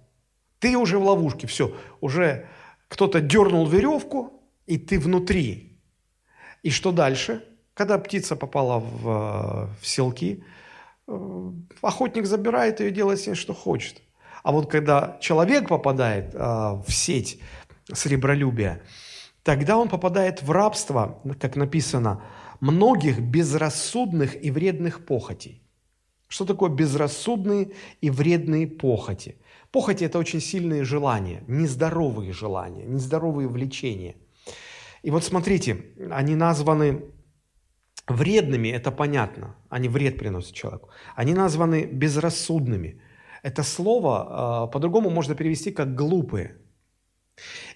Ты 0.59 0.77
уже 0.77 0.97
в 0.97 1.03
ловушке, 1.03 1.47
все, 1.47 1.75
уже 2.01 2.47
кто-то 2.87 3.21
дернул 3.21 3.65
веревку, 3.67 4.43
и 4.65 4.77
ты 4.77 4.99
внутри. 4.99 5.79
И 6.63 6.69
что 6.69 6.91
дальше? 6.91 7.45
Когда 7.73 7.97
птица 7.97 8.35
попала 8.35 8.79
в, 8.79 9.69
в 9.79 9.87
селки, 9.87 10.43
Э, 11.09 11.51
охотник 11.81 12.25
забирает 12.25 12.79
ее 12.79 12.91
делает 12.91 13.19
с 13.19 13.27
ней, 13.27 13.35
что 13.35 13.53
хочет. 13.53 14.01
А 14.43 14.51
вот 14.51 14.69
когда 14.69 15.17
человек 15.19 15.67
попадает 15.67 16.33
а, 16.33 16.75
в 16.75 16.91
сеть 16.93 17.41
сребролюбия, 17.91 18.81
тогда 19.49 19.79
он 19.79 19.89
попадает 19.89 20.43
в 20.43 20.51
рабство, 20.51 21.19
как 21.39 21.55
написано, 21.55 22.21
многих 22.59 23.19
безрассудных 23.19 24.45
и 24.45 24.51
вредных 24.51 25.07
похотей. 25.07 25.63
Что 26.27 26.45
такое 26.45 26.69
безрассудные 26.69 27.71
и 27.99 28.11
вредные 28.11 28.67
похоти? 28.67 29.37
Похоти– 29.71 30.03
это 30.05 30.19
очень 30.19 30.39
сильные 30.39 30.83
желания, 30.83 31.41
нездоровые 31.47 32.31
желания, 32.31 32.85
нездоровые 32.85 33.47
влечения. 33.47 34.17
И 35.01 35.09
вот 35.09 35.23
смотрите, 35.23 35.83
они 36.11 36.35
названы 36.35 37.01
Вредными– 38.07 38.67
это 38.69 38.91
понятно, 38.91 39.55
они 39.69 39.89
вред 39.89 40.19
приносят 40.19 40.53
человеку. 40.53 40.89
Они 41.15 41.33
названы 41.33 41.85
безрассудными. 41.85 43.01
Это 43.43 43.63
слово 43.63 44.67
э, 44.67 44.71
по-другому 44.71 45.09
можно 45.09 45.35
перевести 45.35 45.71
как 45.71 45.95
«глупые». 45.95 46.55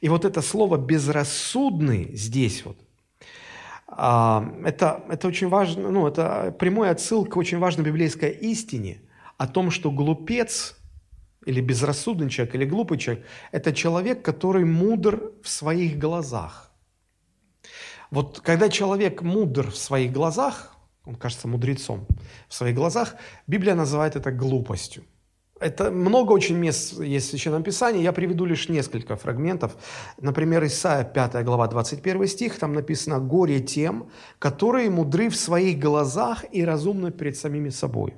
И 0.02 0.10
вот 0.10 0.26
это 0.26 0.42
слово 0.42 0.78
«безрассудный» 0.78 2.16
здесь 2.16 2.66
вот, 2.66 2.78
э, 3.88 4.66
это, 4.66 5.04
это 5.10 5.28
очень 5.28 5.48
важно, 5.48 5.90
ну, 5.90 6.08
это 6.08 6.56
прямой 6.60 6.90
отсыл 6.90 7.26
к 7.26 7.38
очень 7.38 7.60
важной 7.60 7.86
библейской 7.86 8.32
истине 8.32 9.02
о 9.38 9.48
том, 9.48 9.72
что 9.72 9.92
глупец 9.92 10.78
или 11.46 11.62
безрассудный 11.62 12.30
человек, 12.30 12.56
или 12.56 12.66
глупый 12.66 12.98
человек– 12.98 13.26
это 13.52 13.74
человек, 13.74 14.22
который 14.22 14.66
мудр 14.66 15.34
в 15.44 15.50
своих 15.50 16.00
глазах– 16.00 16.70
вот 18.14 18.42
когда 18.42 18.70
человек 18.70 19.24
мудр 19.24 19.72
в 19.72 19.76
своих 19.76 20.12
глазах, 20.12 20.78
он 21.04 21.16
кажется 21.16 21.48
мудрецом 21.48 22.06
в 22.48 22.54
своих 22.54 22.76
глазах, 22.76 23.16
Библия 23.48 23.74
называет 23.74 24.16
это 24.16 24.32
глупостью. 24.32 25.04
Это 25.64 25.92
много 25.92 26.34
очень 26.34 26.58
мест 26.58 27.00
есть 27.00 27.28
в 27.28 27.30
Священном 27.30 27.64
Писании, 27.64 28.04
я 28.04 28.12
приведу 28.12 28.46
лишь 28.46 28.70
несколько 28.70 29.16
фрагментов. 29.16 29.76
Например, 30.20 30.64
Исайя 30.66 31.04
5 31.06 31.44
глава 31.46 31.68
21 31.68 32.28
стих, 32.28 32.60
там 32.60 32.74
написано 32.74 33.20
«Горе 33.20 33.62
тем, 33.62 34.10
которые 34.40 34.90
мудры 34.90 35.30
в 35.30 35.36
своих 35.36 35.80
глазах 35.80 36.46
и 36.52 36.66
разумны 36.66 37.12
перед 37.12 37.38
самими 37.38 37.70
собой». 37.70 38.14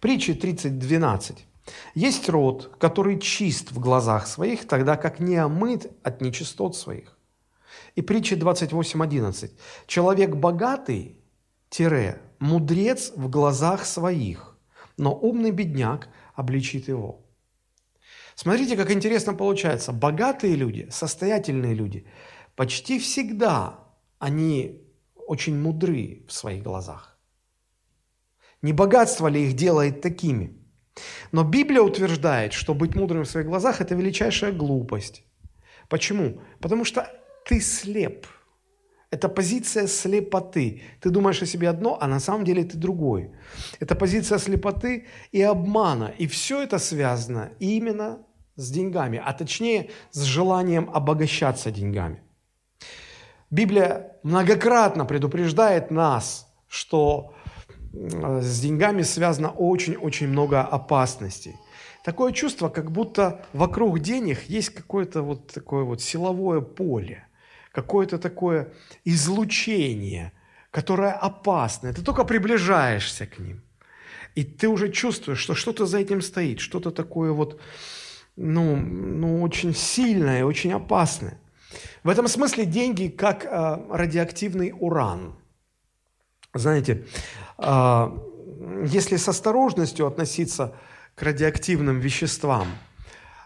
Притча 0.00 0.32
30.12. 0.32 1.38
«Есть 1.94 2.28
род, 2.28 2.76
который 2.78 3.18
чист 3.18 3.72
в 3.72 3.80
глазах 3.80 4.26
своих, 4.26 4.66
тогда 4.66 4.96
как 4.96 5.20
не 5.20 5.36
омыт 5.36 5.90
от 6.02 6.20
нечистот 6.20 6.76
своих». 6.76 7.16
И 7.96 8.02
притча 8.02 8.36
28.11. 8.36 9.50
«Человек 9.86 10.36
богатый, 10.36 11.18
тире, 11.68 12.20
мудрец 12.38 13.12
в 13.16 13.28
глазах 13.28 13.84
своих, 13.84 14.56
но 14.96 15.14
умный 15.14 15.50
бедняк 15.50 16.08
обличит 16.40 16.88
его». 16.88 17.26
Смотрите, 18.34 18.76
как 18.76 18.90
интересно 18.90 19.34
получается. 19.34 19.92
Богатые 19.92 20.56
люди, 20.56 20.88
состоятельные 20.90 21.74
люди, 21.74 22.06
почти 22.56 22.98
всегда 22.98 23.78
они 24.18 24.80
очень 25.26 25.60
мудры 25.60 26.24
в 26.26 26.32
своих 26.32 26.62
глазах. 26.62 27.18
Не 28.62 28.72
богатство 28.72 29.28
ли 29.28 29.46
их 29.46 29.54
делает 29.54 30.00
такими? 30.00 30.56
Но 31.32 31.44
Библия 31.44 31.82
утверждает, 31.82 32.52
что 32.52 32.74
быть 32.74 32.94
мудрым 32.94 33.24
в 33.24 33.28
своих 33.28 33.46
глазах– 33.46 33.80
это 33.82 33.94
величайшая 33.94 34.52
глупость. 34.52 35.24
Почему? 35.88 36.40
Потому 36.60 36.84
что 36.84 37.08
ты 37.46 37.60
слеп. 37.60 38.26
Это 39.10 39.28
позиция 39.28 39.88
слепоты. 39.88 40.82
Ты 41.00 41.10
думаешь 41.10 41.42
о 41.42 41.46
себе 41.46 41.68
одно, 41.68 41.98
а 42.00 42.06
на 42.06 42.20
самом 42.20 42.44
деле 42.44 42.62
ты 42.62 42.76
другой. 42.76 43.32
Это 43.80 43.96
позиция 43.96 44.38
слепоты 44.38 45.06
и 45.32 45.42
обмана. 45.42 46.12
И 46.18 46.26
все 46.26 46.62
это 46.62 46.78
связано 46.78 47.50
именно 47.58 48.18
с 48.56 48.70
деньгами, 48.70 49.20
а 49.24 49.32
точнее 49.32 49.90
с 50.10 50.22
желанием 50.22 50.90
обогащаться 50.92 51.70
деньгами. 51.70 52.22
Библия 53.50 54.16
многократно 54.22 55.04
предупреждает 55.04 55.90
нас, 55.90 56.46
что 56.68 57.34
с 57.92 58.60
деньгами 58.60 59.02
связано 59.02 59.50
очень-очень 59.50 60.28
много 60.28 60.60
опасностей. 60.60 61.56
Такое 62.04 62.32
чувство, 62.32 62.68
как 62.68 62.92
будто 62.92 63.44
вокруг 63.52 63.98
денег 63.98 64.44
есть 64.48 64.70
какое-то 64.70 65.22
вот 65.22 65.48
такое 65.48 65.82
вот 65.82 66.00
силовое 66.00 66.60
поле, 66.60 67.26
какое-то 67.72 68.18
такое 68.18 68.72
излучение, 69.04 70.32
которое 70.70 71.12
опасное. 71.12 71.92
Ты 71.92 72.02
только 72.02 72.24
приближаешься 72.24 73.26
к 73.26 73.38
ним. 73.38 73.62
И 74.34 74.44
ты 74.44 74.68
уже 74.68 74.92
чувствуешь, 74.92 75.38
что 75.38 75.54
что-то 75.54 75.86
за 75.86 75.98
этим 75.98 76.22
стоит, 76.22 76.60
что-то 76.60 76.90
такое 76.90 77.32
вот, 77.32 77.60
ну, 78.36 78.76
ну, 78.76 79.42
очень 79.42 79.74
сильное, 79.74 80.44
очень 80.44 80.72
опасное. 80.72 81.38
В 82.04 82.08
этом 82.08 82.28
смысле 82.28 82.64
деньги 82.64 83.08
как 83.08 83.44
э, 83.44 83.78
радиоактивный 83.90 84.72
уран. 84.78 85.34
Знаете, 86.54 87.06
а, 87.58 88.12
если 88.84 89.16
с 89.16 89.28
осторожностью 89.28 90.06
относиться 90.06 90.74
к 91.14 91.22
радиоактивным 91.22 92.00
веществам, 92.00 92.66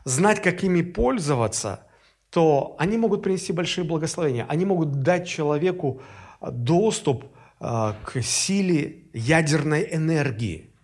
знать, 0.05 0.43
как 0.43 0.65
ими 0.65 0.83
пользоваться, 0.83 1.87
то 2.35 2.75
они 2.81 2.99
могут 2.99 3.23
принести 3.23 3.53
большие 3.53 3.85
благословения. 3.85 4.45
Они 4.49 4.65
могут 4.65 5.03
дать 5.03 5.29
человеку 5.29 6.03
доступ 6.41 7.27
а, 7.61 7.95
к 8.05 8.21
силе 8.23 9.05
ядерной 9.13 9.87
энергии. 9.93 10.75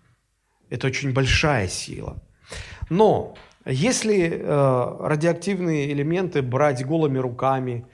Это 0.68 0.86
очень 0.86 1.12
большая 1.12 1.66
сила. 1.66 2.22
Но 2.88 3.34
если 3.66 4.40
а, 4.44 4.96
радиоактивные 5.00 5.92
элементы 5.92 6.40
брать 6.40 6.86
голыми 6.86 7.18
руками, 7.18 7.84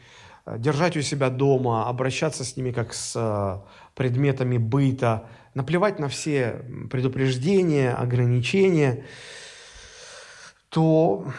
держать 0.58 0.98
у 0.98 1.00
себя 1.00 1.30
дома, 1.30 1.88
обращаться 1.88 2.44
с 2.44 2.58
ними 2.58 2.72
как 2.72 2.92
с 2.92 3.64
предметами 3.94 4.58
быта, 4.58 5.30
наплевать 5.54 5.98
на 5.98 6.08
все 6.08 6.62
предупреждения, 6.90 7.94
ограничения, 7.94 9.06
то 10.68 11.32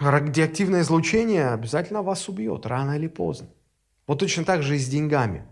радиоактивное 0.00 0.82
излучение 0.82 1.48
обязательно 1.48 2.02
вас 2.02 2.28
убьет, 2.28 2.66
рано 2.66 2.96
или 2.96 3.08
поздно. 3.08 3.48
Вот 4.06 4.18
точно 4.20 4.44
так 4.44 4.62
же 4.62 4.76
и 4.76 4.78
с 4.78 4.88
деньгами. 4.88 5.44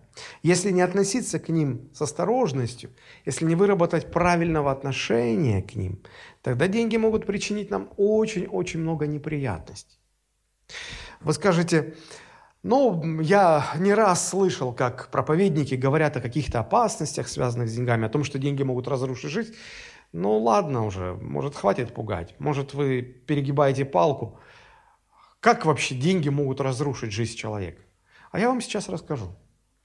Если 0.43 0.71
не 0.71 0.81
относиться 0.81 1.39
к 1.41 1.49
ним 1.49 1.91
с 1.93 2.01
осторожностью, 2.03 2.91
если 3.25 3.45
не 3.45 3.57
выработать 3.57 4.13
правильного 4.13 4.71
отношения 4.71 5.61
к 5.63 5.75
ним, 5.75 6.03
тогда 6.43 6.69
деньги 6.69 6.97
могут 6.97 7.27
причинить 7.27 7.71
нам 7.71 7.91
очень-очень 7.97 8.81
много 8.81 9.07
неприятностей. 9.07 9.99
Вы 11.21 11.33
скажете, 11.33 11.95
ну, 12.63 13.21
я 13.21 13.73
не 13.79 13.93
раз 13.93 14.29
слышал, 14.31 14.73
как 14.73 15.11
проповедники 15.11 15.75
говорят 15.75 16.17
о 16.17 16.21
каких-то 16.21 16.61
опасностях, 16.61 17.29
связанных 17.29 17.69
с 17.69 17.75
деньгами, 17.75 18.07
о 18.07 18.09
том, 18.09 18.25
что 18.25 18.39
деньги 18.39 18.63
могут 18.63 18.89
разрушить 18.89 19.31
жизнь. 19.31 19.55
Ну, 20.15 20.39
ладно 20.39 20.87
уже, 20.87 21.15
может, 21.15 21.57
хватит 21.57 21.93
пугать. 21.93 22.37
Может, 22.39 22.73
вы 22.73 23.03
перегибаете 23.03 23.85
палку. 23.85 24.39
Как 25.41 25.67
вообще 25.67 25.97
деньги 25.97 26.29
могут 26.29 26.61
разрушить 26.61 27.11
жизнь 27.11 27.37
человека? 27.37 27.83
А 28.31 28.39
я 28.39 28.49
вам 28.49 28.61
сейчас 28.61 28.89
расскажу, 28.89 29.35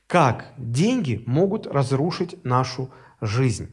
как 0.06 0.54
деньги 0.56 1.24
могут 1.26 1.66
разрушить 1.66 2.46
нашу 2.46 2.92
жизнь. 3.22 3.72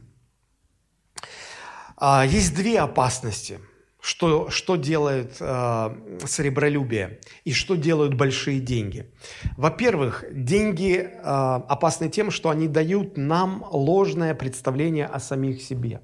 А, 1.95 2.25
есть 2.25 2.55
две 2.55 2.79
опасности– 2.79 3.59
что, 3.99 4.49
что 4.49 4.77
делает 4.77 5.35
э, 5.41 6.17
сребролюбие 6.25 7.19
и 7.43 7.51
что 7.51 7.75
делают 7.75 8.13
большие 8.13 8.61
деньги. 8.61 9.11
Во-первых, 9.57 10.23
деньги 10.31 10.99
э, 10.99 11.19
опасны 11.21 12.07
тем, 12.07 12.31
что 12.31 12.49
они 12.49 12.69
дают 12.69 13.17
нам 13.17 13.65
ложное 13.69 14.33
представление 14.33 15.07
о 15.07 15.19
самих 15.19 15.61
себе. 15.61 15.99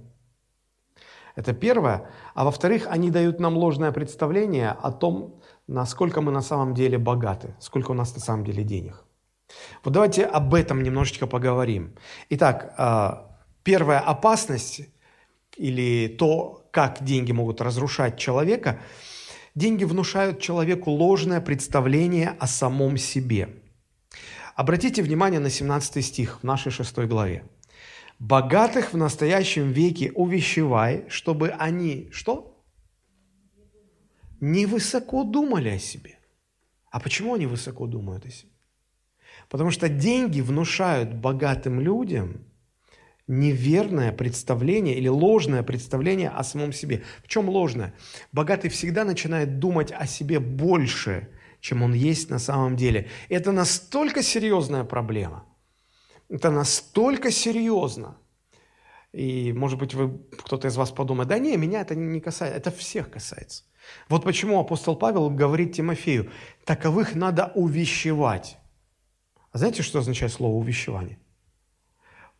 Это 1.36 1.54
первое. 1.54 2.10
А 2.36 2.44
во-вторых, 2.44 2.88
они 2.90 3.10
дают 3.10 3.40
нам 3.40 3.58
ложное 3.58 3.92
представление 3.92 4.70
о 4.70 4.92
том, 4.92 5.42
насколько 5.68 6.22
мы 6.22 6.32
на 6.32 6.42
самом 6.42 6.74
деле 6.74 6.98
богаты, 6.98 7.56
сколько 7.60 7.92
у 7.92 7.96
нас 7.96 8.14
на 8.16 8.22
самом 8.22 8.46
деле 8.46 8.64
денег. 8.64 9.04
Вот 9.84 9.94
давайте 9.94 10.26
об 10.26 10.54
этом 10.54 10.84
немножечко 10.84 11.28
поговорим. 11.28 11.96
Итак, 12.30 12.74
э, 12.78 13.12
первая 13.64 14.00
опасность 14.00 14.82
или 15.58 16.08
то, 16.08 16.68
как 16.72 17.04
деньги 17.04 17.32
могут 17.32 17.62
разрушать 17.62 18.18
человека, 18.18 18.80
деньги 19.56 19.84
внушают 19.84 20.40
человеку 20.40 20.92
ложное 20.92 21.42
представление 21.42 22.36
о 22.40 22.48
самом 22.48 22.98
себе. 22.98 23.50
Обратите 24.56 25.02
внимание 25.02 25.40
на 25.40 25.50
17 25.50 26.06
стих 26.06 26.40
в 26.42 26.44
нашей 26.44 26.72
6 26.72 27.08
главе. 27.08 27.44
«Богатых 28.20 28.94
в 28.94 28.98
настоящем 28.98 29.72
веке 29.72 30.12
увещевай, 30.12 31.06
чтобы 31.10 31.50
они...» 31.50 32.10
Что? 32.12 32.64
Не 34.40 34.66
высоко 34.66 35.24
думали 35.24 35.70
о 35.70 35.80
себе. 35.80 36.20
А 36.92 37.00
почему 37.00 37.34
они 37.34 37.46
высоко 37.46 37.88
думают 37.88 38.26
о 38.26 38.30
себе? 38.30 38.52
Потому 39.50 39.72
что 39.72 39.90
деньги 39.90 40.42
внушают 40.42 41.14
богатым 41.14 41.80
людям– 41.80 42.46
неверное 43.28 44.12
представление 44.12 44.96
или 44.96 45.08
ложное 45.08 45.64
представление 45.64 46.30
о 46.30 46.44
самом 46.44 46.74
себе. 46.74 47.04
В 47.24 47.28
чем 47.28 47.50
ложное? 47.50 47.94
Богатый 48.32 48.70
всегда 48.70 49.06
начинает 49.06 49.60
думать 49.60 49.92
о 49.92 50.06
себе 50.06 50.40
больше, 50.40 51.30
чем 51.62 51.84
он 51.84 51.94
есть 51.94 52.30
на 52.30 52.40
самом 52.40 52.76
деле. 52.76 53.10
Это 53.30 53.52
настолько 53.52 54.22
серьезная 54.22 54.84
проблема. 54.84 55.46
Это 56.34 56.50
настолько 56.50 57.32
серьезно. 57.32 58.18
И, 59.12 59.54
может 59.54 59.78
быть, 59.78 59.94
вы, 59.94 60.18
кто-то 60.40 60.68
из 60.68 60.76
вас 60.76 60.92
подумает, 60.92 61.30
да 61.30 61.38
не, 61.38 61.56
меня 61.56 61.82
это 61.82 61.94
не 61.94 62.20
касается, 62.20 62.58
это 62.58 62.72
всех 62.72 63.12
касается. 63.12 63.64
Вот 64.10 64.24
почему 64.24 64.60
апостол 64.60 64.96
Павел 64.96 65.30
говорит 65.30 65.74
Тимофею, 65.74 66.32
таковых 66.66 67.16
надо 67.16 67.52
увещевать. 67.54 68.58
А 69.52 69.60
знаете, 69.60 69.84
что 69.84 70.00
означает 70.00 70.34
слово 70.34 70.56
увещевание? 70.56 71.20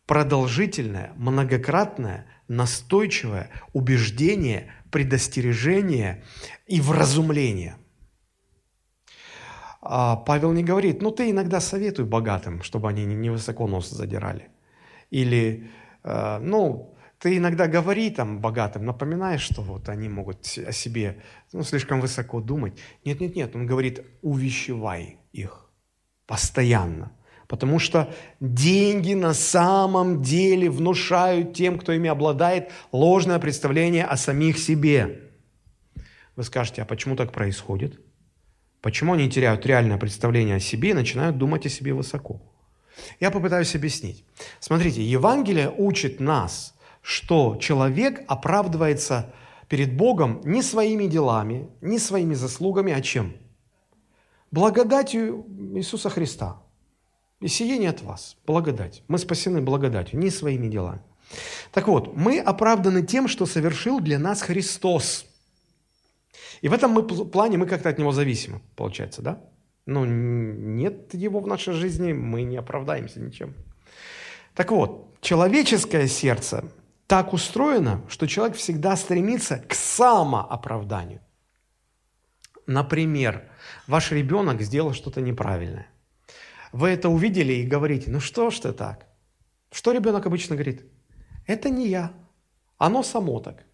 продолжительное, 0.06 1.12
многократное, 1.16 2.26
настойчивое 2.48 3.50
убеждение, 3.72 4.70
предостережение 4.90 6.24
и 6.66 6.80
вразумление. 6.80 7.76
А 9.84 10.16
Павел 10.16 10.52
не 10.52 10.64
говорит, 10.64 11.02
ну 11.02 11.10
ты 11.10 11.30
иногда 11.30 11.60
советуй 11.60 12.04
богатым, 12.04 12.62
чтобы 12.62 12.88
они 12.88 13.04
не 13.04 13.30
высоко 13.30 13.66
нос 13.66 13.90
задирали. 13.90 14.48
Или, 15.10 15.70
э, 16.02 16.38
ну, 16.40 16.96
ты 17.18 17.36
иногда 17.36 17.66
говори 17.66 18.10
там 18.10 18.40
богатым, 18.40 18.84
напоминаешь, 18.84 19.42
что 19.42 19.62
вот 19.62 19.88
они 19.88 20.08
могут 20.08 20.46
о 20.66 20.72
себе 20.72 21.22
ну, 21.52 21.62
слишком 21.62 22.00
высоко 22.00 22.40
думать. 22.40 22.78
Нет, 23.04 23.20
нет, 23.20 23.36
нет, 23.36 23.54
он 23.54 23.66
говорит, 23.66 24.04
увещевай 24.22 25.18
их 25.32 25.70
постоянно– 26.26 27.12
Потому 27.48 27.78
что 27.78 28.12
деньги 28.40 29.14
на 29.14 29.34
самом 29.34 30.22
деле 30.22 30.70
внушают 30.70 31.54
тем, 31.54 31.78
кто 31.78 31.92
ими 31.92 32.08
обладает, 32.08 32.70
ложное 32.90 33.38
представление 33.38 34.04
о 34.04 34.16
самих 34.16 34.58
себе. 34.58 35.30
Вы 36.36 36.42
скажете, 36.42 36.82
а 36.82 36.84
почему 36.84 37.16
так 37.16 37.32
происходит? 37.32 38.00
Почему 38.84 39.14
они 39.14 39.30
теряют 39.30 39.64
реальное 39.64 39.96
представление 39.96 40.56
о 40.56 40.60
себе 40.60 40.90
и 40.90 40.92
начинают 40.92 41.38
думать 41.38 41.64
о 41.64 41.70
себе 41.70 41.94
высоко? 41.94 42.42
Я 43.18 43.30
попытаюсь 43.30 43.74
объяснить. 43.74 44.26
Смотрите, 44.60 45.02
Евангелие 45.02 45.72
учит 45.74 46.20
нас, 46.20 46.74
что 47.00 47.56
человек 47.56 48.20
оправдывается 48.28 49.32
перед 49.70 49.96
Богом 49.96 50.42
не 50.44 50.60
своими 50.62 51.06
делами, 51.06 51.66
не 51.80 51.98
своими 51.98 52.34
заслугами, 52.34 52.92
а 52.92 53.00
чем? 53.00 53.32
Благодатью 54.50 55.46
Иисуса 55.74 56.10
Христа. 56.10 56.60
И 57.40 57.48
сие 57.48 57.78
не 57.78 57.86
от 57.86 58.02
вас. 58.02 58.36
Благодать. 58.46 59.02
Мы 59.08 59.16
спасены 59.16 59.62
благодатью, 59.62 60.18
не 60.18 60.28
своими 60.28 60.68
делами. 60.68 61.00
Так 61.72 61.88
вот, 61.88 62.14
мы 62.14 62.38
оправданы 62.38 63.02
тем, 63.02 63.28
что 63.28 63.46
совершил 63.46 63.98
для 64.00 64.18
нас 64.18 64.42
Христос– 64.42 65.24
и 66.64 66.68
в 66.68 66.72
этом 66.72 66.92
мы, 66.92 67.02
плане 67.02 67.58
мы 67.58 67.66
как-то 67.66 67.90
от 67.90 67.98
него 67.98 68.12
зависимы, 68.12 68.62
получается, 68.74 69.20
да? 69.20 69.38
Но 69.84 70.06
нет 70.06 71.12
его 71.12 71.40
в 71.40 71.46
нашей 71.46 71.74
жизни, 71.74 72.14
мы 72.14 72.42
не 72.42 72.56
оправдаемся 72.56 73.20
ничем. 73.20 73.52
Так 74.54 74.70
вот, 74.70 75.14
человеческое 75.20 76.08
сердце 76.08 76.64
так 77.06 77.34
устроено, 77.34 78.00
что 78.08 78.26
человек 78.26 78.56
всегда 78.56 78.96
стремится 78.96 79.58
к 79.58 79.74
самооправданию. 79.74 81.20
Например, 82.66 83.44
ваш 83.86 84.10
ребенок 84.10 84.62
сделал 84.62 84.94
что-то 84.94 85.20
неправильное. 85.20 85.88
Вы 86.72 86.88
это 86.88 87.10
увидели 87.10 87.52
и 87.52 87.66
говорите, 87.66 88.10
ну 88.10 88.20
что 88.20 88.48
ж 88.48 88.60
ты 88.60 88.72
так? 88.72 89.06
Что 89.70 89.92
ребенок 89.92 90.24
обычно 90.24 90.56
говорит? 90.56 90.82
Это 91.46 91.68
не 91.68 91.88
я, 91.88 92.14
оно 92.78 93.02
само 93.02 93.40
так. 93.40 93.66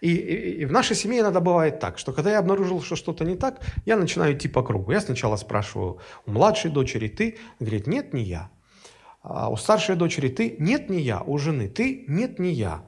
И, 0.00 0.12
и, 0.14 0.62
и 0.62 0.64
в 0.64 0.72
нашей 0.72 0.96
семье 0.96 1.20
иногда 1.20 1.40
бывает 1.40 1.78
так, 1.78 1.98
что 1.98 2.12
когда 2.12 2.30
я 2.30 2.38
обнаружил, 2.38 2.82
что 2.82 2.96
что-то 2.96 3.24
не 3.24 3.36
так, 3.36 3.60
я 3.84 3.96
начинаю 3.96 4.34
идти 4.34 4.48
по 4.48 4.62
кругу. 4.62 4.92
Я 4.92 5.00
сначала 5.00 5.36
спрашиваю 5.36 5.98
у 6.26 6.30
младшей 6.30 6.70
дочери 6.70 7.08
«ты?» 7.08 7.38
Говорит, 7.60 7.86
нет, 7.86 8.14
не 8.14 8.22
я. 8.22 8.50
А 9.22 9.50
у 9.50 9.56
старшей 9.56 9.96
дочери 9.96 10.28
«ты?» 10.28 10.56
Нет, 10.58 10.88
не 10.88 11.00
я. 11.00 11.20
У 11.20 11.36
жены 11.38 11.68
«ты?» 11.68 12.04
Нет, 12.08 12.38
не 12.38 12.52
я. 12.52 12.82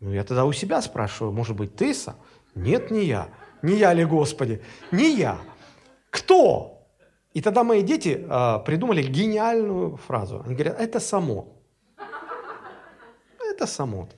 Ну, 0.00 0.12
я 0.12 0.24
тогда 0.24 0.44
у 0.44 0.52
себя 0.52 0.82
спрашиваю, 0.82 1.32
может 1.32 1.56
быть, 1.56 1.76
ты 1.76 1.94
са? 1.94 2.16
Нет, 2.54 2.90
не 2.90 3.04
я. 3.04 3.28
Не 3.62 3.76
я 3.76 3.92
ли, 3.94 4.04
Господи? 4.04 4.62
Не 4.92 5.14
я. 5.16 5.38
Кто? 6.10 6.86
И 7.34 7.40
тогда 7.40 7.64
мои 7.64 7.82
дети 7.82 8.26
э, 8.28 8.64
придумали 8.64 9.02
гениальную 9.02 9.96
фразу. 9.96 10.42
Они 10.44 10.54
говорят, 10.54 10.80
это 10.80 11.00
само. 11.00 11.62
Это 13.52 13.66
само. 13.66 14.08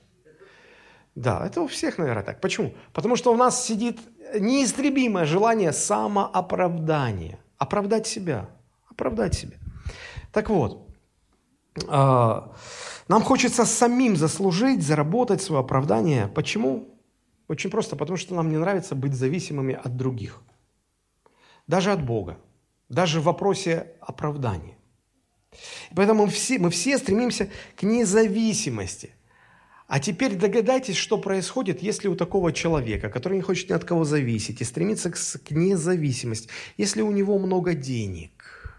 Да, 1.15 1.45
это 1.45 1.61
у 1.61 1.67
всех, 1.67 1.97
наверное, 1.97 2.23
так. 2.23 2.41
Почему? 2.41 2.73
Потому 2.91 3.15
что 3.15 3.31
у 3.31 3.37
нас 3.37 3.63
сидит 3.63 3.99
неистребимое 4.39 5.25
желание 5.25 5.71
самооправдания. 5.71 7.39
Оправдать 7.57 8.07
себя. 8.07 8.49
Оправдать 8.89 9.35
себя. 9.35 9.57
Так 10.31 10.49
вот, 10.49 10.89
а, 11.87 12.51
нам 13.07 13.21
хочется 13.21 13.65
самим 13.65 14.15
заслужить, 14.15 14.81
заработать 14.81 15.41
свое 15.41 15.61
оправдание. 15.61 16.27
Почему? 16.27 16.89
Очень 17.47 17.69
просто, 17.69 17.95
потому 17.95 18.17
что 18.17 18.33
нам 18.33 18.49
не 18.49 18.57
нравится 18.57 18.95
быть 18.95 19.13
зависимыми 19.13 19.79
от 19.83 19.95
других. 19.95 20.41
Даже 21.67 21.91
от 21.91 22.03
Бога. 22.03 22.39
Даже 22.89 23.21
в 23.21 23.23
вопросе 23.23 23.93
оправдания. 24.01 24.77
поэтому 25.95 26.25
мы 26.25 26.31
все, 26.31 26.57
мы 26.57 26.71
все 26.71 26.97
стремимся 26.97 27.49
к 27.75 27.83
независимости– 27.83 29.11
а 29.93 29.99
теперь 29.99 30.35
догадайтесь, 30.35 30.95
что 30.95 31.19
происходит, 31.19 31.83
если 31.83 32.07
у 32.07 32.15
такого 32.15 32.51
человека, 32.51 33.11
который 33.11 33.35
не 33.35 33.43
хочет 33.43 33.69
ни 33.69 33.73
от 33.73 33.85
кого 33.85 34.05
зависеть 34.05 34.59
и 34.59 34.63
стремится 34.63 35.11
к, 35.11 35.15
к 35.15 35.51
независимости, 35.51 36.49
если 36.77 37.03
у 37.03 37.11
него 37.11 37.37
много 37.37 37.75
денег. 37.75 38.75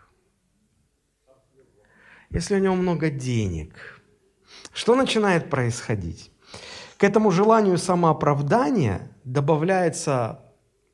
Если 2.31 2.57
у 2.57 2.59
него 2.59 2.75
много 2.75 3.11
денег. 3.11 4.03
Что 4.73 4.97
начинает 4.97 5.51
происходить? 5.51 6.33
К 6.97 7.05
этому 7.05 7.31
желанию 7.31 7.79
самооправдания 7.79 9.17
добавляется 9.23 10.41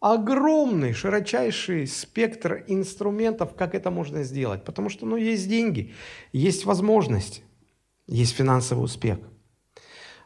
огромный, 0.01 0.93
широчайший 0.93 1.87
спектр 1.87 2.63
инструментов, 2.67 3.55
как 3.55 3.75
это 3.75 3.91
можно 3.91 4.23
сделать. 4.23 4.65
Потому 4.65 4.91
что 4.91 5.07
ну, 5.07 5.17
есть 5.17 5.49
деньги, 5.49 5.95
есть 6.35 6.67
возможность, 6.67 7.43
есть 8.07 8.37
финансовый 8.37 8.85
успех– 8.85 9.19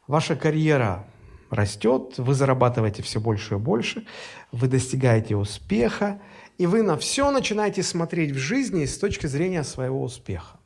Ваша 0.07 0.37
карьера 0.37 1.07
растет, 1.51 2.19
вы 2.19 2.35
зарабатываете 2.35 3.03
все 3.03 3.21
больше 3.21 3.55
и 3.55 3.59
больше, 3.59 4.07
вы 4.53 4.69
достигаете 4.69 5.37
успеха, 5.37 6.21
и 6.59 6.67
вы 6.67 6.83
на 6.83 6.97
все 6.97 7.31
начинаете 7.31 7.83
смотреть 7.83 8.33
в 8.33 8.39
жизни 8.39 8.85
с 8.85 8.99
точки 8.99 9.27
зрения 9.27 9.65
своего 9.65 10.03
успеха. 10.03 10.59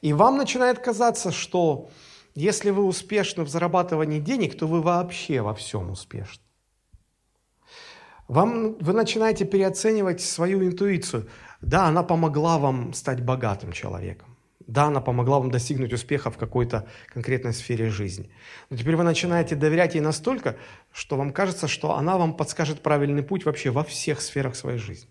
И 0.00 0.12
вам 0.12 0.36
начинает 0.36 0.80
казаться, 0.80 1.30
что 1.30 1.88
если 2.34 2.70
вы 2.70 2.84
успешны 2.84 3.44
в 3.44 3.48
зарабатывании 3.48 4.18
денег, 4.18 4.58
то 4.58 4.66
вы 4.66 4.80
вообще 4.80 5.40
во 5.42 5.54
всем 5.54 5.90
успешны. 5.90 6.42
Вам, 8.28 8.76
вы 8.78 8.92
начинаете 8.92 9.44
переоценивать 9.44 10.20
свою 10.20 10.64
интуицию. 10.64 11.28
Да, 11.60 11.86
она 11.86 12.02
помогла 12.02 12.58
вам 12.58 12.94
стать 12.94 13.22
богатым 13.22 13.72
человеком. 13.72 14.31
Да, 14.66 14.84
она 14.84 15.00
помогла 15.00 15.38
вам 15.38 15.50
достигнуть 15.50 15.92
успеха 15.92 16.30
в 16.30 16.36
какой-то 16.36 16.88
конкретной 17.08 17.52
сфере 17.52 17.90
жизни. 17.90 18.30
Но 18.70 18.76
теперь 18.76 18.96
вы 18.96 19.04
начинаете 19.04 19.56
доверять 19.56 19.94
ей 19.94 20.00
настолько, 20.00 20.56
что 20.92 21.16
вам 21.16 21.32
кажется, 21.32 21.68
что 21.68 21.96
она 21.96 22.18
вам 22.18 22.36
подскажет 22.36 22.82
правильный 22.82 23.22
путь 23.22 23.44
вообще 23.44 23.70
во 23.70 23.84
всех 23.84 24.20
сферах 24.20 24.56
своей 24.56 24.78
жизни. 24.78 25.10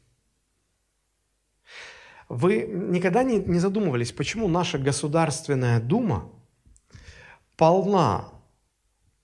Вы 2.29 2.65
никогда 2.67 3.23
не, 3.23 3.39
не 3.39 3.59
задумывались, 3.59 4.11
почему 4.11 4.47
наша 4.47 4.77
Государственная 4.77 5.79
Дума 5.79 6.31
полна 7.57 8.29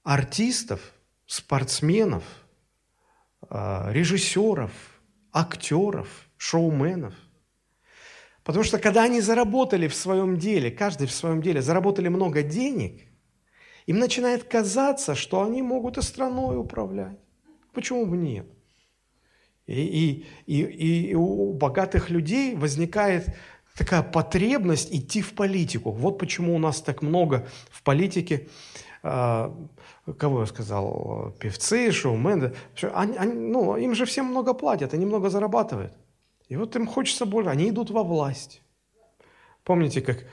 артистов, 0.03 0.81
спортсменов, 1.25 2.23
э, 3.49 3.91
режиссеров, 3.91 4.71
актеров, 5.31 6.07
шоуменов– 6.37 7.13
Потому 8.47 8.63
что 8.63 8.79
когда 8.79 9.03
они 9.03 9.19
заработали 9.19 9.89
в 9.89 9.93
своем 9.93 10.37
деле, 10.37 10.71
каждый 10.71 11.05
в 11.05 11.11
своем 11.11 11.41
деле, 11.41 11.61
заработали 11.61 12.07
много 12.07 12.43
денег, 12.43 13.01
им 13.87 13.99
начинает 13.99 14.45
казаться, 14.45 15.15
что 15.15 15.43
они 15.43 15.61
могут 15.61 15.97
и 15.97 16.01
страной 16.01 16.57
управлять. 16.57 17.19
Почему 17.73 18.05
бы 18.05 18.15
нет? 18.15 18.47
И, 19.65 19.73
и, 19.73 20.25
и, 20.45 21.09
и 21.09 21.13
у 21.13 21.51
богатых 21.51 22.09
людей 22.09 22.55
возникает 22.55 23.35
такая 23.77 24.01
потребность 24.01 24.95
идти 24.95 25.21
в 25.21 25.33
политику. 25.33 25.91
Вот 25.91 26.17
почему 26.17 26.55
у 26.55 26.57
нас 26.57 26.79
так 26.79 27.01
много 27.01 27.49
в 27.69 27.83
политике, 27.83 28.47
э, 29.03 29.51
кого 30.17 30.39
я 30.39 30.45
сказал, 30.45 31.35
певцы, 31.37 31.91
шоумены. 31.91 32.53
Они, 32.93 33.17
они, 33.17 33.33
ну, 33.33 33.75
им 33.75 33.93
же 33.93 34.05
всем 34.05 34.27
много 34.27 34.53
платят, 34.53 34.93
они 34.93 35.05
много 35.05 35.29
зарабатывают. 35.29 35.91
И 36.47 36.55
вот 36.55 36.75
им 36.75 36.87
хочется 36.87 37.25
больше, 37.25 37.49
они 37.49 37.69
идут 37.69 37.89
во 37.89 38.03
власть. 38.03 38.61
Помните, 39.63 40.01
как 40.01 40.25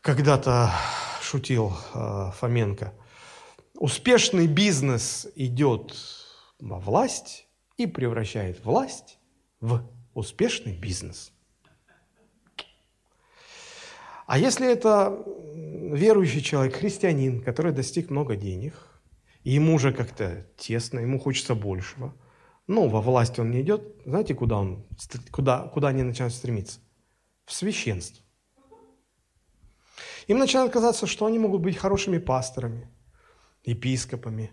когда-то 0.00 0.72
шутил 1.20 1.76
э, 1.94 2.30
Фоменко? 2.38 2.94
Успешный 3.74 4.46
бизнес 4.46 5.28
идет 5.34 5.94
во 6.58 6.78
власть 6.78 7.46
и 7.76 7.86
превращает 7.86 8.64
власть 8.64 9.18
в 9.60 9.86
успешный 10.14 10.72
бизнес. 10.72 11.32
А 14.26 14.38
если 14.38 14.66
это 14.66 15.22
верующий 15.54 16.40
человек, 16.40 16.76
христианин, 16.76 17.42
который 17.42 17.72
достиг 17.72 18.08
много 18.08 18.36
денег, 18.36 18.74
и 19.44 19.50
ему 19.50 19.74
уже 19.74 19.92
как-то 19.92 20.46
тесно, 20.56 21.00
ему 21.00 21.20
хочется 21.20 21.54
большего– 21.54 22.14
ну, 22.66 22.88
во 22.88 23.00
власть 23.00 23.38
он 23.38 23.50
не 23.50 23.60
идет. 23.60 23.82
Знаете, 24.04 24.34
куда, 24.34 24.58
он, 24.58 24.86
куда, 25.30 25.68
куда 25.68 25.88
они 25.88 26.02
начинают 26.02 26.34
стремиться? 26.34 26.80
В 27.44 27.52
священство. 27.52 28.24
Им 30.26 30.38
начинает 30.38 30.72
казаться, 30.72 31.06
что 31.06 31.26
они 31.26 31.38
могут 31.38 31.62
быть 31.62 31.76
хорошими 31.76 32.18
пасторами, 32.18 32.88
епископами. 33.64 34.50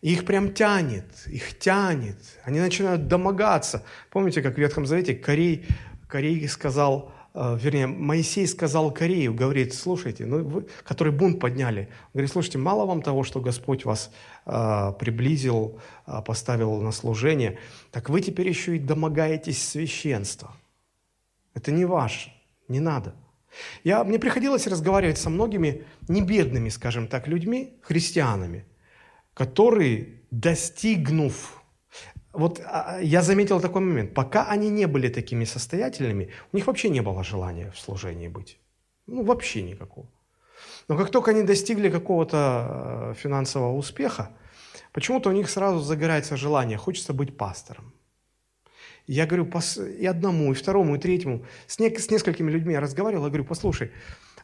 И 0.00 0.12
их 0.12 0.26
прям 0.26 0.52
тянет, 0.52 1.26
их 1.26 1.58
тянет. 1.58 2.18
Они 2.44 2.60
начинают 2.60 3.08
домогаться. 3.08 3.82
Помните, 4.10 4.42
как 4.42 4.54
в 4.54 4.58
Ветхом 4.58 4.86
Завете 4.86 5.14
Корей, 5.14 5.66
Корей 6.08 6.46
сказал, 6.46 7.13
вернее, 7.34 7.88
Моисей 7.88 8.46
сказал 8.46 8.92
Корею, 8.92 9.34
говорит, 9.34 9.74
слушайте, 9.74 10.24
ну 10.24 10.44
вы, 10.44 10.68
который 10.84 11.12
бунт 11.12 11.40
подняли, 11.40 11.88
говорит, 12.12 12.30
слушайте, 12.30 12.58
мало 12.58 12.86
вам 12.86 13.02
того, 13.02 13.24
что 13.24 13.40
Господь 13.40 13.84
вас 13.84 14.12
э, 14.46 14.92
приблизил, 15.00 15.80
э, 16.06 16.22
поставил 16.24 16.80
на 16.80 16.92
служение, 16.92 17.58
так 17.90 18.08
вы 18.08 18.20
теперь 18.20 18.48
еще 18.48 18.76
и 18.76 18.78
домогаетесь 18.78 19.66
священства. 19.66 20.52
Это 21.54 21.72
не 21.72 21.84
ваше, 21.84 22.32
не 22.68 22.78
надо. 22.78 23.14
Я, 23.82 24.04
мне 24.04 24.18
приходилось 24.20 24.66
разговаривать 24.68 25.18
со 25.18 25.28
многими 25.28 25.84
небедными, 26.08 26.68
скажем 26.68 27.08
так, 27.08 27.26
людьми, 27.26 27.78
христианами, 27.82 28.64
которые, 29.34 30.20
достигнув 30.30 31.63
вот 32.34 32.60
а, 32.64 32.98
я 33.00 33.22
заметил 33.22 33.60
такой 33.60 33.80
момент. 33.80 34.14
Пока 34.14 34.48
они 34.48 34.70
не 34.70 34.86
были 34.86 35.08
такими 35.08 35.44
состоятельными, 35.44 36.30
у 36.52 36.56
них 36.56 36.66
вообще 36.66 36.88
не 36.90 37.00
было 37.00 37.24
желания 37.24 37.70
в 37.70 37.78
служении 37.78 38.28
быть. 38.28 38.58
Ну, 39.06 39.22
вообще 39.24 39.62
никакого. 39.62 40.08
Но 40.88 40.96
как 40.96 41.10
только 41.10 41.30
они 41.30 41.42
достигли 41.42 41.90
какого-то 41.90 43.12
э, 43.12 43.14
финансового 43.14 43.76
успеха, 43.76 44.30
почему-то 44.92 45.30
у 45.30 45.32
них 45.32 45.50
сразу 45.50 45.80
загорается 45.80 46.36
желание, 46.36 46.78
хочется 46.78 47.12
быть 47.12 47.36
пастором. 47.36 47.92
Я 49.06 49.26
говорю, 49.26 49.50
и 49.98 50.06
одному, 50.06 50.52
и 50.52 50.54
второму, 50.54 50.96
и 50.96 50.98
третьему, 50.98 51.44
с, 51.66 51.78
не, 51.78 51.90
с 51.90 52.10
несколькими 52.10 52.50
людьми 52.50 52.72
я 52.72 52.80
разговаривал, 52.80 53.24
я 53.24 53.28
говорю, 53.28 53.44
послушай, 53.44 53.90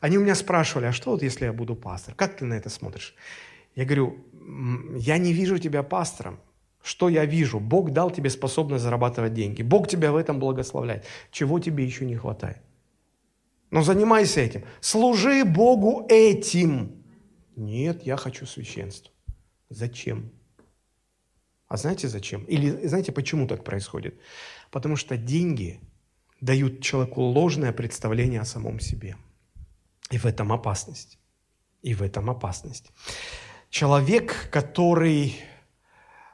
они 0.00 0.18
у 0.18 0.20
меня 0.20 0.34
спрашивали, 0.34 0.86
а 0.86 0.92
что 0.92 1.10
вот 1.10 1.22
если 1.22 1.46
я 1.46 1.52
буду 1.52 1.74
пастор? 1.74 2.14
Как 2.14 2.36
ты 2.36 2.44
на 2.44 2.54
это 2.54 2.68
смотришь? 2.68 3.14
Я 3.74 3.84
говорю, 3.84 4.18
я 4.96 5.18
не 5.18 5.32
вижу 5.32 5.58
тебя 5.58 5.82
пастором. 5.82 6.38
Что 6.82 7.08
я 7.08 7.26
вижу? 7.26 7.60
Бог 7.60 7.90
дал 7.90 8.10
тебе 8.10 8.30
способность 8.30 8.82
зарабатывать 8.82 9.34
деньги. 9.34 9.62
Бог 9.62 9.88
тебя 9.88 10.12
в 10.12 10.16
этом 10.16 10.38
благословляет. 10.38 11.04
Чего 11.30 11.58
тебе 11.60 11.84
еще 11.84 12.06
не 12.06 12.16
хватает? 12.16 12.58
Но 13.70 13.82
занимайся 13.82 14.40
этим. 14.40 14.64
Служи 14.80 15.44
Богу 15.44 16.06
этим. 16.08 17.02
Нет, 17.56 18.06
я 18.06 18.16
хочу 18.16 18.46
священство. 18.46 19.12
Зачем? 19.68 20.32
А 21.68 21.76
знаете 21.76 22.08
зачем? 22.08 22.44
Или 22.44 22.86
знаете, 22.86 23.12
почему 23.12 23.46
так 23.46 23.62
происходит? 23.62 24.18
Потому 24.70 24.96
что 24.96 25.16
деньги 25.16 25.80
дают 26.40 26.80
человеку 26.80 27.20
ложное 27.20 27.72
представление 27.72 28.40
о 28.40 28.44
самом 28.44 28.80
себе. 28.80 29.16
И 30.10 30.18
в 30.18 30.24
этом 30.24 30.52
опасность. 30.52 31.18
И 31.82 31.94
в 31.94 32.02
этом 32.02 32.28
опасность. 32.28 32.90
Человек, 33.68 34.48
который 34.50 35.36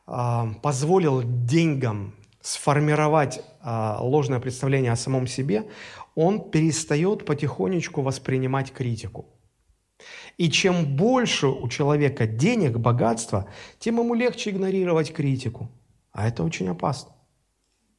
позволил 0.07 1.23
деньгам 1.25 2.15
сформировать 2.41 3.41
э, 3.41 3.97
ложное 3.99 4.39
представление 4.39 4.93
о 4.93 4.97
самом 4.97 5.27
себе, 5.27 5.69
он 6.15 6.51
перестает 6.51 7.27
потихонечку 7.27 8.03
воспринимать 8.03 8.73
критику. 8.73 9.27
И 10.37 10.51
чем 10.51 10.97
больше 10.97 11.49
у 11.49 11.69
человека 11.69 12.27
денег, 12.27 12.79
богатства, 12.79 13.49
тем 13.79 13.99
ему 13.99 14.15
легче 14.15 14.51
игнорировать 14.51 15.13
критику. 15.13 15.69
А 16.13 16.29
это 16.29 16.45
очень 16.45 16.69
опасно. 16.69 17.13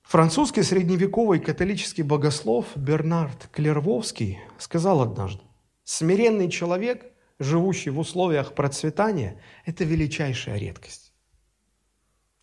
Французский 0.04 0.64
средневековый 0.64 1.40
католический 1.40 2.04
богослов 2.04 2.68
Бернард 2.78 3.50
Клервовский 3.52 4.40
сказал 4.58 5.02
однажды, 5.02 5.42
«Смиренный 5.84 6.50
человек, 6.50 7.12
живущий 7.40 7.90
в 7.90 8.00
условиях 8.00 8.54
процветания, 8.54 9.42
это 9.66 9.84
величайшая 9.84 10.58
редкость». 10.58 11.07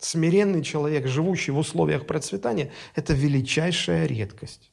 Смиренный 0.04 0.62
человек, 0.62 1.06
живущий 1.06 1.50
в 1.50 1.56
условиях 1.56 2.06
процветания, 2.06 2.70
это 2.94 3.14
величайшая 3.14 4.04
редкость. 4.04 4.70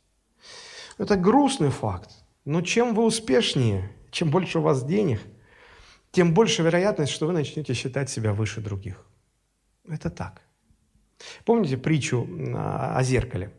Это 0.97 1.15
грустный 1.15 1.69
факт. 1.69 2.09
Но 2.43 2.61
чем 2.61 2.93
вы 2.93 3.05
успешнее, 3.05 3.89
чем 4.11 4.29
больше 4.29 4.59
у 4.59 4.61
вас 4.61 4.83
денег, 4.83 5.21
тем 6.11 6.33
больше 6.33 6.63
вероятность, 6.63 7.13
что 7.13 7.27
вы 7.27 7.33
начнете 7.33 7.73
считать 7.73 8.09
себя 8.09 8.33
выше 8.33 8.59
других. 8.59 9.05
Это 9.87 10.09
так. 10.09 10.41
Помните 11.45 11.77
притчу 11.77 12.27
о 12.53 13.01
зеркале? 13.01 13.53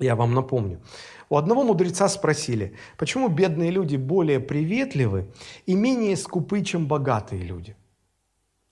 Я 0.00 0.16
вам 0.16 0.34
напомню. 0.34 0.82
У 1.28 1.36
одного 1.36 1.62
мудреца 1.62 2.08
спросили, 2.08 2.74
почему 2.98 3.28
бедные 3.28 3.70
люди 3.70 3.94
более 3.94 4.40
приветливы 4.40 5.32
и 5.64 5.76
менее 5.76 6.16
скупы, 6.16 6.64
чем 6.64 6.88
богатые 6.88 7.42
люди. 7.42 7.76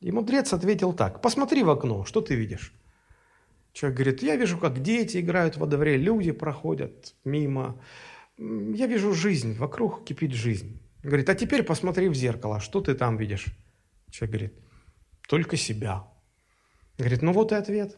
И 0.05 0.12
мудрец 0.12 0.53
ответил 0.53 0.93
так, 0.93 1.23
посмотри 1.23 1.62
в 1.62 1.71
окно, 1.71 2.05
что 2.05 2.21
ты 2.21 2.35
видишь? 2.35 2.75
Человек 3.73 3.99
говорит, 3.99 4.23
я 4.23 4.37
вижу, 4.37 4.59
как 4.59 4.83
дети 4.83 5.17
играют 5.17 5.57
во 5.57 5.67
дворе, 5.67 5.97
люди 5.97 6.31
проходят 6.31 7.14
мимо, 7.25 7.81
я 8.37 8.87
вижу 8.87 9.14
жизнь, 9.14 9.57
вокруг 9.57 10.05
кипит 10.05 10.33
жизнь. 10.33 10.79
Говорит, 11.03 11.31
а 11.31 11.35
теперь 11.35 11.62
посмотри 11.62 12.11
в 12.11 12.14
зеркало, 12.14 12.61
что 12.61 12.83
ты 12.83 12.95
там 12.95 13.17
видишь? 13.17 13.47
Человек 14.11 14.33
говорит, 14.35 14.55
только 15.27 15.57
себя. 15.57 16.07
Говорит, 16.99 17.23
ну 17.23 17.33
вот 17.33 17.53
и 17.53 17.55
ответ. 17.55 17.97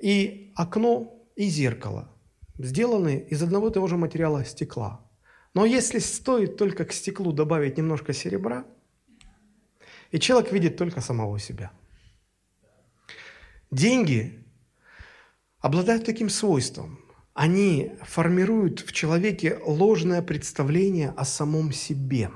И 0.00 0.54
окно, 0.56 1.22
и 1.36 1.48
зеркало 1.50 2.08
сделаны 2.56 3.26
из 3.28 3.42
одного 3.42 3.68
и 3.68 3.72
того 3.72 3.88
же 3.88 3.98
материала 3.98 4.42
стекла. 4.46 5.06
Но 5.52 5.66
если 5.66 5.98
стоит 5.98 6.56
только 6.56 6.86
к 6.86 6.92
стеклу 6.92 7.32
добавить 7.32 7.76
немножко 7.76 8.14
серебра, 8.14 8.64
и 10.10 10.18
человек 10.18 10.52
видит 10.52 10.76
только 10.76 11.00
самого 11.00 11.38
себя. 11.38 11.70
Деньги 13.70 14.44
обладают 15.60 16.04
таким 16.04 16.28
свойством 16.28 17.00
они 17.40 17.92
формируют 18.02 18.80
в 18.80 18.92
человеке 18.92 19.58
ложное 19.64 20.22
представление 20.22 21.14
о 21.16 21.24
самом 21.24 21.72
себе. 21.72 22.30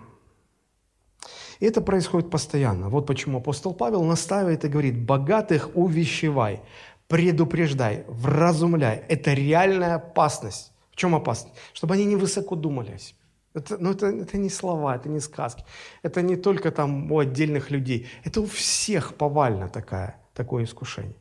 И 1.61 1.67
это 1.67 1.81
происходит 1.81 2.31
постоянно. 2.31 2.89
Вот 2.89 3.07
почему 3.07 3.39
апостол 3.39 3.75
Павел 3.75 4.03
настаивает 4.05 4.65
и 4.65 4.69
говорит, 4.69 4.99
богатых 4.99 5.71
увещевай, 5.75 6.63
предупреждай, 7.09 8.05
вразумляй. 8.09 9.05
Это 9.09 9.35
реальная 9.35 9.97
опасность. 9.97 10.73
В 10.91 10.97
чем 10.97 11.15
опасность? 11.15 11.55
Чтобы 11.73 11.95
они 11.95 12.05
не 12.05 12.17
высоко 12.17 12.55
думали 12.57 12.93
о 12.93 12.99
себе. 12.99 13.19
Это, 13.55 13.79
ну 13.79 13.93
это, 13.93 14.07
это 14.07 14.37
не 14.37 14.51
слова, 14.51 14.97
это 14.97 15.09
не 15.09 15.21
сказки. 15.21 15.65
Это 16.03 16.23
не 16.23 16.37
только 16.37 16.73
там 16.73 17.11
у 17.13 17.19
отдельных 17.21 17.71
людей. 17.71 18.09
Это 18.25 18.41
у 18.41 18.47
всех 18.47 19.15
повально 19.15 19.69
такая, 19.69 20.17
такое 20.35 20.65
искушение. 20.65 21.17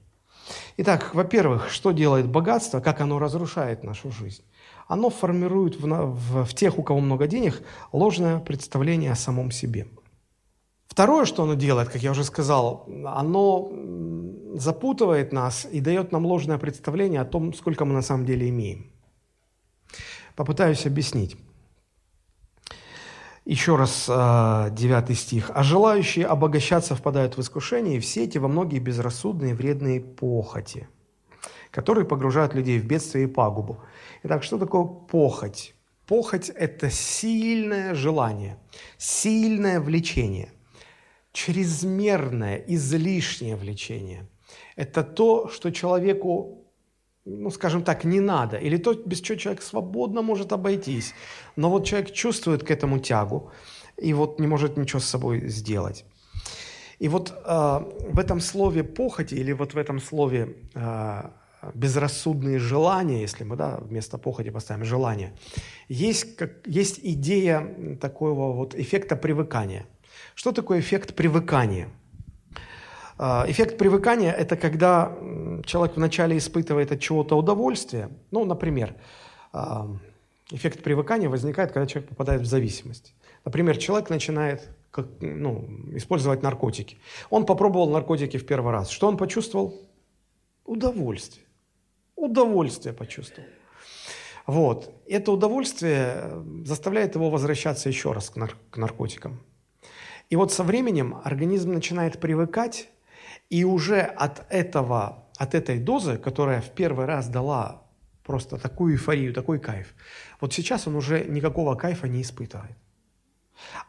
Итак, 0.78 1.14
во-первых, 1.14 1.70
что 1.70 1.92
делает 1.92 2.28
богатство, 2.28 2.82
как 2.82 3.02
оно 3.02 3.20
разрушает 3.20 3.84
нашу 3.84 4.12
жизнь? 4.12 4.44
Оно 4.88 5.10
формирует 5.10 5.80
в, 5.80 5.88
в, 5.88 6.46
в 6.46 6.54
тех, 6.54 6.78
у 6.80 6.84
кого 6.84 7.00
много 7.00 7.28
денег, 7.28 7.62
ложное 7.92 8.40
представление 8.40 9.12
о 9.12 9.16
самом 9.16 9.52
себе. 9.52 9.88
Второе, 10.88 11.26
что 11.26 11.44
оно 11.44 11.54
делает, 11.54 11.90
как 11.90 12.04
я 12.04 12.12
уже 12.12 12.24
сказал, 12.24 12.88
оно 13.06 13.72
запутывает 14.56 15.34
нас 15.34 15.68
и 15.72 15.80
дает 15.82 16.12
нам 16.12 16.26
ложное 16.26 16.58
представление 16.58 17.22
о 17.22 17.26
том, 17.26 17.54
сколько 17.54 17.86
мы 17.86 17.94
на 17.94 18.02
самом 18.02 18.26
деле 18.26 18.50
имеем. 18.50 18.92
Попытаюсь 20.36 20.86
объяснить. 20.86 21.38
Еще 23.46 23.76
раз, 23.76 24.06
9 24.08 25.10
э, 25.10 25.14
стих. 25.16 25.52
«А 25.54 25.64
желающие 25.64 26.26
обогащаться 26.26 26.96
впадают 26.96 27.36
в 27.36 27.42
искушение, 27.42 27.98
и 27.98 28.00
все 28.00 28.24
эти 28.24 28.38
во 28.38 28.48
многие 28.48 28.80
безрассудные 28.80 29.54
вредные 29.54 30.00
похоти, 30.00 30.88
которые 31.70 32.06
погружают 32.06 32.54
людей 32.54 32.80
в 32.80 32.86
бедствие 32.86 33.26
и 33.26 33.28
пагубу». 33.28 33.80
Итак, 34.24 34.44
что 34.44 34.58
такое 34.58 34.86
похоть? 34.86 35.76
Похоть– 36.08 36.50
это 36.56 36.90
сильное 36.90 37.94
желание, 37.96 38.58
сильное 38.98 39.82
влечение, 39.82 40.54
чрезмерное, 41.34 42.64
излишнее 42.68 43.58
влечение. 43.58 44.30
Это 44.78 45.04
то, 45.04 45.50
что 45.50 45.72
человеку 45.72 46.63
ну, 47.26 47.52
скажем 47.52 47.84
так, 47.84 48.04
не 48.04 48.20
надо, 48.20 48.58
или 48.58 48.78
то, 48.78 48.94
без 48.94 49.22
чего 49.22 49.38
человек 49.38 49.62
свободно 49.62 50.22
может 50.22 50.52
обойтись. 50.52 51.14
Но 51.56 51.70
вот 51.70 51.86
человек 51.86 52.12
чувствует 52.12 52.64
к 52.64 52.72
этому 52.72 53.00
тягу 53.00 53.52
и 53.98 54.14
вот 54.14 54.40
не 54.40 54.48
может 54.48 54.78
ничего 54.78 55.00
с 55.00 55.06
собой 55.06 55.48
сделать. 55.48 56.06
И 57.00 57.10
вот 57.10 57.34
э, 57.46 57.80
в 58.12 58.20
этом 58.20 58.40
слове 58.40 58.84
похоти 58.84 59.36
или 59.36 59.54
вот 59.54 59.74
в 59.74 59.78
этом 59.78 60.00
слове 60.00 60.56
э, 60.76 61.24
безрассудные 61.74 62.60
желания, 62.60 63.22
если 63.22 63.46
мы 63.46 63.56
да, 63.56 63.78
вместо 63.78 64.18
похоти 64.18 64.52
поставим 64.52 64.86
желание, 64.86 65.34
есть, 65.90 66.36
как, 66.36 66.68
есть 66.68 67.00
идея 67.04 67.98
такого 68.02 68.54
вот 68.54 68.76
эффекта 68.76 69.16
привыкания. 69.16 69.86
Что 70.36 70.52
такое 70.52 70.80
эффект 70.80 71.16
привыкания? 71.16 71.90
А, 73.18 73.46
эффект 73.48 73.78
привыкания– 73.78 74.32
это 74.38 74.56
когда 74.56 75.12
человек 75.66 75.96
вначале 75.96 76.38
испытывает 76.38 76.92
от 76.92 77.00
чего-то 77.00 77.38
удовольствие. 77.38 78.10
Ну, 78.32 78.46
например, 78.46 78.96
а, 79.52 79.88
эффект 80.52 80.84
привыкания 80.84 81.30
возникает, 81.30 81.72
когда 81.72 81.86
человек 81.86 82.10
попадает 82.10 82.42
в 82.42 82.46
зависимость. 82.46 83.14
Например, 83.46 83.78
человек 83.78 84.10
начинает 84.10 84.70
как, 84.92 85.08
ну, 85.22 85.68
использовать 85.96 86.44
наркотики. 86.44 86.98
Он 87.30 87.46
попробовал 87.46 87.90
наркотики 87.90 88.38
в 88.38 88.46
первый 88.46 88.72
раз. 88.72 88.90
Что 88.90 89.08
он 89.08 89.18
почувствовал? 89.18 89.74
Удовольствие. 90.66 91.46
Удовольствие 92.16 92.94
почувствовал. 92.94 93.48
Вот. 94.46 94.94
Это 95.08 95.32
удовольствие 95.32 96.14
э, 96.16 96.44
заставляет 96.66 97.16
его 97.16 97.30
возвращаться 97.30 97.90
еще 97.90 98.12
раз 98.12 98.30
к, 98.30 98.36
нар- 98.36 98.58
к 98.70 98.78
наркотикам. 98.78 99.40
И 100.30 100.36
вот 100.36 100.52
со 100.52 100.64
временем 100.64 101.20
организм 101.24 101.74
начинает 101.74 102.20
привыкать 102.20 102.90
и 103.50 103.64
уже 103.64 104.02
от 104.02 104.46
этого, 104.50 105.26
от 105.38 105.56
этой 105.56 105.80
дозы, 105.80 106.18
которая 106.18 106.62
в 106.62 106.72
первый 106.72 107.06
раз 107.06 107.28
дала 107.28 107.84
просто 108.24 108.58
такую 108.58 108.94
эйфорию, 108.94 109.34
такой 109.34 109.60
кайф. 109.60 109.94
Вот 110.40 110.54
сейчас 110.54 110.88
он 110.88 110.96
уже 110.96 111.26
никакого 111.26 111.76
кайфа 111.76 112.08
не 112.08 112.22
испытывает. 112.22 112.78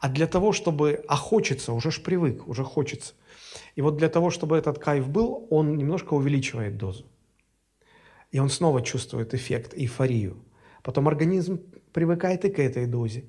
А 0.00 0.08
для 0.08 0.26
того, 0.26 0.52
чтобы 0.52 1.04
охочется, 1.08 1.72
уже 1.72 1.90
ж 1.90 2.02
привык, 2.02 2.46
уже 2.46 2.64
хочется. 2.64 3.14
И 3.76 3.82
вот 3.82 3.96
для 3.96 4.08
того, 4.08 4.30
чтобы 4.30 4.56
этот 4.56 4.78
кайф 4.78 5.08
был, 5.08 5.46
он 5.50 5.76
немножко 5.76 6.14
увеличивает 6.14 6.76
дозу. 6.76 7.06
И 8.30 8.38
он 8.38 8.50
снова 8.50 8.82
чувствует 8.82 9.34
эффект, 9.34 9.74
эйфорию. 9.74 10.36
Потом 10.82 11.08
организм 11.08 11.60
привыкает 11.92 12.44
и 12.44 12.50
к 12.50 12.58
этой 12.58 12.86
дозе. 12.86 13.24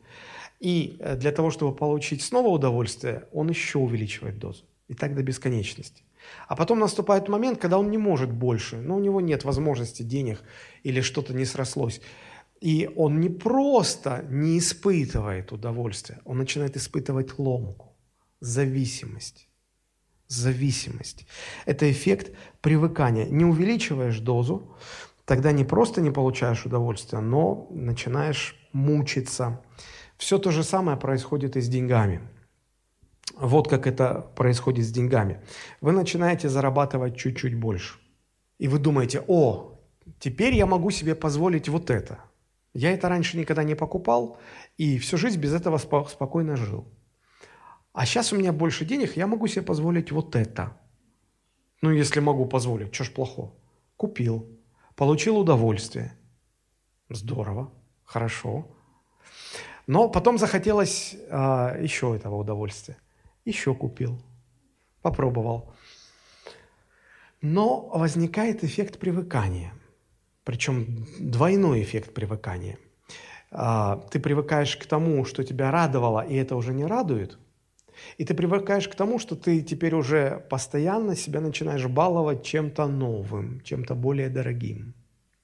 И 0.59 0.97
э, 0.99 1.15
для 1.15 1.31
того, 1.31 1.51
чтобы 1.51 1.75
получить 1.75 2.21
снова 2.21 2.47
удовольствие, 2.47 3.27
он 3.31 3.49
еще 3.49 3.77
увеличивает 3.79 4.39
дозу. 4.39 4.63
И 4.87 4.93
так 4.93 5.15
до 5.15 5.23
бесконечности. 5.23 6.03
А 6.47 6.55
потом 6.55 6.79
наступает 6.79 7.29
момент, 7.29 7.59
когда 7.59 7.77
он 7.77 7.89
не 7.89 7.97
может 7.97 8.31
больше, 8.31 8.77
но 8.77 8.95
у 8.95 8.99
него 8.99 9.21
нет 9.21 9.43
возможности 9.43 10.03
денег 10.03 10.43
или 10.83 11.01
что-то 11.01 11.33
не 11.33 11.45
срослось. 11.45 12.01
И 12.61 12.89
он 12.95 13.19
не 13.19 13.29
просто 13.29 14.25
не 14.29 14.57
испытывает 14.57 15.51
удовольствия, 15.51 16.19
он 16.25 16.37
начинает 16.37 16.77
испытывать 16.77 17.37
ломку, 17.37 17.95
зависимость. 18.39 19.49
Зависимость. 20.27 21.27
Это 21.65 21.91
эффект 21.91 22.35
привыкания. 22.61 23.25
Не 23.25 23.45
увеличиваешь 23.45 24.19
дозу, 24.19 24.75
тогда 25.25 25.51
не 25.51 25.63
просто 25.63 26.01
не 26.01 26.09
получаешь 26.09 26.65
удовольствия, 26.65 27.19
но 27.19 27.67
начинаешь 27.69 28.55
мучиться. 28.71 29.61
Все 30.17 30.39
то 30.39 30.49
же 30.49 30.63
самое 30.63 30.97
происходит 30.97 31.57
и 31.57 31.61
с 31.61 31.67
деньгами. 31.67 32.21
Вот 33.35 33.67
как 33.67 33.87
это 33.87 34.27
происходит 34.35 34.85
с 34.85 34.91
деньгами. 34.91 35.41
Вы 35.81 35.91
начинаете 35.91 36.49
зарабатывать 36.49 37.17
чуть-чуть 37.17 37.55
больше. 37.55 37.99
И 38.57 38.67
вы 38.67 38.79
думаете, 38.79 39.23
о, 39.27 39.79
теперь 40.19 40.55
я 40.55 40.65
могу 40.65 40.91
себе 40.91 41.15
позволить 41.15 41.69
вот 41.69 41.89
это– 41.89 42.19
я 42.75 42.91
это 42.91 43.07
раньше 43.07 43.37
никогда 43.37 43.63
не 43.63 43.73
покупал, 43.73 44.37
и 44.75 44.99
всю 44.99 45.17
жизнь 45.17 45.39
без 45.39 45.53
этого 45.53 45.77
спокойно 45.77 46.57
жил. 46.57 46.85
А 47.93 48.05
сейчас 48.05 48.33
у 48.33 48.35
меня 48.35 48.51
больше 48.51 48.83
денег, 48.83 49.15
я 49.15 49.27
могу 49.27 49.47
себе 49.47 49.61
позволить 49.61 50.11
вот 50.11 50.35
это. 50.35 50.77
Ну, 51.81 51.89
если 51.89 52.19
могу 52.19 52.45
позволить, 52.45 52.93
что 52.93 53.05
ж 53.05 53.11
плохого? 53.11 53.53
Купил, 53.95 54.45
получил 54.97 55.37
удовольствие. 55.37 56.17
Здорово, 57.09 57.71
хорошо. 58.03 58.67
Но 59.87 60.09
потом 60.09 60.37
захотелось 60.37 61.15
а, 61.29 61.77
еще 61.79 62.13
этого 62.13 62.35
удовольствия. 62.35 62.97
Еще 63.45 63.73
купил, 63.73 64.21
попробовал. 65.01 65.73
Но 67.41 67.87
возникает 67.93 68.63
эффект 68.63 68.99
привыкания– 68.99 69.73
причем 70.45 71.07
двойной 71.19 71.81
эффект 71.81 72.13
привыкания. 72.13 72.77
А, 73.51 73.97
ты 74.11 74.19
привыкаешь 74.19 74.77
к 74.77 74.85
тому, 74.85 75.25
что 75.25 75.43
тебя 75.43 75.71
радовало, 75.71 76.21
и 76.21 76.35
это 76.35 76.55
уже 76.55 76.71
не 76.73 76.85
радует. 76.85 77.39
И 78.17 78.25
ты 78.25 78.35
привыкаешь 78.35 78.87
к 78.87 78.95
тому, 78.95 79.19
что 79.19 79.35
ты 79.35 79.61
теперь 79.61 79.95
уже 79.95 80.45
постоянно 80.49 81.15
себя 81.15 81.41
начинаешь 81.41 81.87
баловать 81.87 82.43
чем-то 82.43 82.87
новым, 82.87 83.61
чем-то 83.61 83.95
более 83.95 84.29
дорогим. 84.29 84.93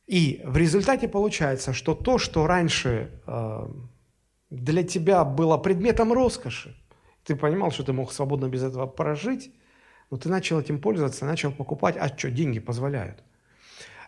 И 0.06 0.42
в 0.46 0.58
результате 0.58 1.08
получается, 1.08 1.74
что 1.74 1.96
то, 1.96 2.20
что 2.20 2.46
раньше 2.46 3.10
а, 3.26 3.72
для 4.52 4.84
тебя 4.84 5.24
было 5.24 5.58
предметом 5.58 6.14
роскоши, 6.14 6.76
ты 7.24 7.36
понимал, 7.36 7.72
что 7.72 7.84
ты 7.84 7.94
мог 7.94 8.12
свободно 8.12 8.48
без 8.48 8.64
этого 8.64 8.88
прожить, 8.88 9.52
но 10.10 10.18
ты 10.18 10.30
начал 10.30 10.60
этим 10.60 10.80
пользоваться, 10.80 11.26
начал 11.26 11.52
покупать, 11.52 11.96
а 11.98 12.08
что, 12.08 12.30
деньги 12.30 12.60
позволяют 12.60 13.24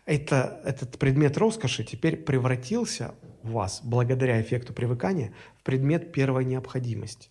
это, 0.06 0.62
этот 0.66 1.00
предмет 1.00 1.38
роскоши 1.38 1.84
теперь 1.84 2.18
превратился 2.18 3.16
у 3.44 3.50
вас, 3.50 3.82
благодаря 3.84 4.42
эффекту 4.42 4.74
привыкания, 4.74 5.34
в 5.58 5.64
предмет 5.64 6.12
первой 6.12 6.46
необходимости. 6.46 7.30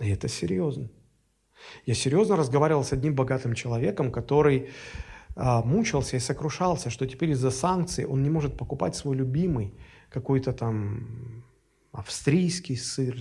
И 0.00 0.08
это 0.10 0.28
серьезно. 0.28 0.90
Я 1.86 1.94
серьезно 1.94 2.36
разговаривал 2.36 2.84
с 2.84 2.92
одним 2.92 3.14
богатым 3.14 3.54
человеком, 3.54 4.10
который 4.10 4.70
а, 5.36 5.62
мучился 5.62 6.16
и 6.16 6.20
сокрушался, 6.20 6.90
что 6.90 7.06
теперь 7.06 7.30
из-за 7.30 7.50
санкций 7.50 8.04
он 8.04 8.22
не 8.22 8.30
может 8.30 8.56
покупать 8.56 8.96
свой 8.96 9.16
любимый 9.16 9.74
какой-то 10.10 10.52
там 10.52 11.44
австрийский 11.94 12.76
сыр, 12.76 13.16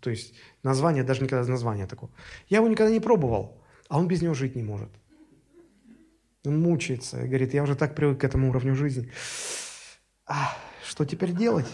то 0.00 0.10
есть 0.10 0.34
название, 0.62 1.02
даже 1.02 1.22
никогда 1.22 1.48
названия 1.48 1.86
такого. 1.86 2.12
Я 2.48 2.58
его 2.58 2.68
никогда 2.68 2.92
не 2.92 3.00
пробовал, 3.00 3.60
а 3.88 3.98
он 3.98 4.08
без 4.08 4.22
него 4.22 4.34
жить 4.34 4.54
не 4.54 4.62
может. 4.62 4.90
Он 6.44 6.60
мучается 6.60 7.18
говорит, 7.18 7.54
я 7.54 7.62
уже 7.62 7.74
так 7.74 7.94
привык 7.94 8.20
к 8.20 8.24
этому 8.24 8.50
уровню 8.50 8.74
жизни. 8.74 9.10
А, 10.26 10.56
что 10.84 11.04
теперь 11.04 11.32
делать? 11.32 11.66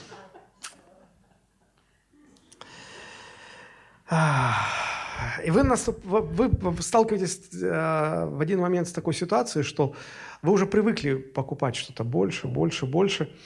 И 5.45 5.51
вы, 5.51 5.63
наступ, 5.65 6.03
вы 6.05 6.51
сталкиваетесь 6.81 7.51
э, 7.53 8.27
в 8.27 8.41
один 8.41 8.61
момент 8.61 8.89
с 8.89 8.93
такой 8.93 9.15
ситуацией, 9.15 9.65
что 9.65 9.95
вы 10.43 10.53
уже 10.53 10.67
привыкли 10.67 11.15
покупать 11.15 11.77
что-то 11.77 12.05
больше, 12.05 12.47
больше, 12.47 12.87
больше, 12.87 13.37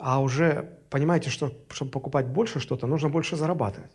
а 0.00 0.20
уже 0.20 0.78
понимаете, 0.90 1.30
что 1.30 1.52
чтобы 1.68 1.90
покупать 1.90 2.26
больше 2.26 2.60
что-то, 2.60 2.86
нужно 2.86 3.08
больше 3.08 3.36
зарабатывать. 3.36 3.92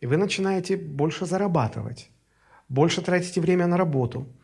И 0.00 0.06
вы 0.06 0.16
начинаете 0.16 0.76
больше 0.76 1.26
зарабатывать, 1.26 2.10
больше 2.68 3.02
тратите 3.02 3.40
время 3.40 3.66
на 3.66 3.76
работу– 3.76 4.26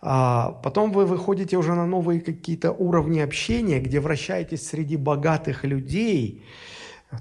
а 0.00 0.52
потом 0.62 0.92
вы 0.92 1.06
выходите 1.06 1.56
уже 1.56 1.74
на 1.74 1.86
новые 1.86 2.20
какие-то 2.20 2.70
уровни 2.72 3.18
общения, 3.18 3.80
где 3.80 4.00
вращаетесь 4.00 4.66
среди 4.66 4.96
богатых 4.96 5.64
людей, 5.64 6.44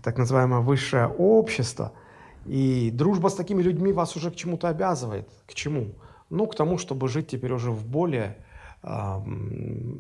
так 0.04 0.18
называемое 0.18 0.60
высшее 0.60 1.08
общество. 1.08 1.94
И 2.46 2.92
дружба 2.92 3.30
с 3.30 3.36
такими 3.36 3.62
людьми 3.62 3.92
вас 3.92 4.16
уже 4.16 4.32
к 4.32 4.36
чему-то 4.36 4.70
обязывает. 4.70 5.28
К 5.48 5.54
чему? 5.54 5.96
Ну, 6.30 6.46
к 6.46 6.56
тому, 6.56 6.78
чтобы 6.78 7.08
жить 7.08 7.28
теперь 7.28 7.52
уже 7.52 7.72
в 7.72 7.86
более 7.86 8.38
э, 8.84 9.22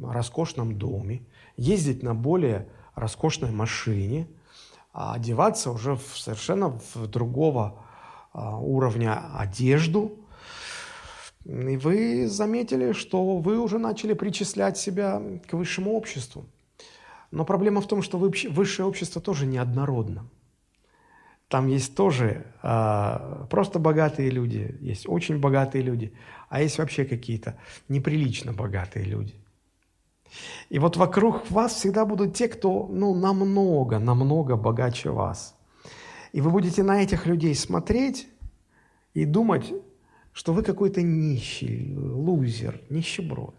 роскошном 0.04 0.78
доме, 0.78 1.22
ездить 1.58 2.04
на 2.04 2.16
более 2.16 2.70
роскошной 2.96 3.52
машине, 3.52 4.28
а 4.94 5.14
одеваться 5.14 5.72
уже 5.72 5.96
в 5.96 6.18
совершенно 6.18 6.80
в 6.94 7.08
другого 7.08 7.84
э, 8.34 8.40
уровня 8.40 9.22
одежду– 9.36 10.20
и 11.48 11.78
вы 11.78 12.28
заметили, 12.28 12.92
что 12.92 13.38
вы 13.38 13.58
уже 13.58 13.80
начали 13.80 14.12
причислять 14.14 14.78
себя 14.78 15.22
к 15.48 15.54
высшему 15.54 15.94
обществу. 15.94 16.46
Но 17.32 17.46
проблема 17.46 17.80
в 17.80 17.88
том, 17.88 18.02
что 18.02 18.18
высшее 18.18 18.86
общество 18.86 19.22
тоже 19.22 19.46
неоднородно. 19.46 20.30
Там 21.48 21.68
есть 21.68 21.96
тоже 21.96 22.46
э, 22.62 23.46
просто 23.50 23.80
богатые 23.80 24.30
люди, 24.30 24.78
есть 24.82 25.08
очень 25.08 25.40
богатые 25.40 25.82
люди, 25.82 26.12
а 26.50 26.62
есть 26.62 26.78
вообще 26.78 27.06
какие-то 27.06 27.58
неприлично 27.88 28.52
богатые 28.52 29.06
люди. 29.06 29.34
И 30.70 30.80
вот 30.80 30.98
вокруг 30.98 31.50
вас 31.52 31.74
всегда 31.74 32.06
будут 32.06 32.36
те, 32.36 32.48
кто 32.48 32.88
ну, 32.90 33.16
намного, 33.16 34.00
намного 34.00 34.56
богаче 34.56 35.10
вас. 35.10 35.56
И 36.34 36.42
вы 36.42 36.52
будете 36.52 36.84
на 36.84 37.02
этих 37.02 37.26
людей 37.26 37.56
смотреть 37.56 38.28
и 39.14 39.26
думать, 39.26 39.74
что 40.34 40.54
вы 40.54 40.62
какой-то 40.62 41.02
нищий, 41.02 41.96
лузер, 41.96 42.82
нищеброд. 42.90 43.56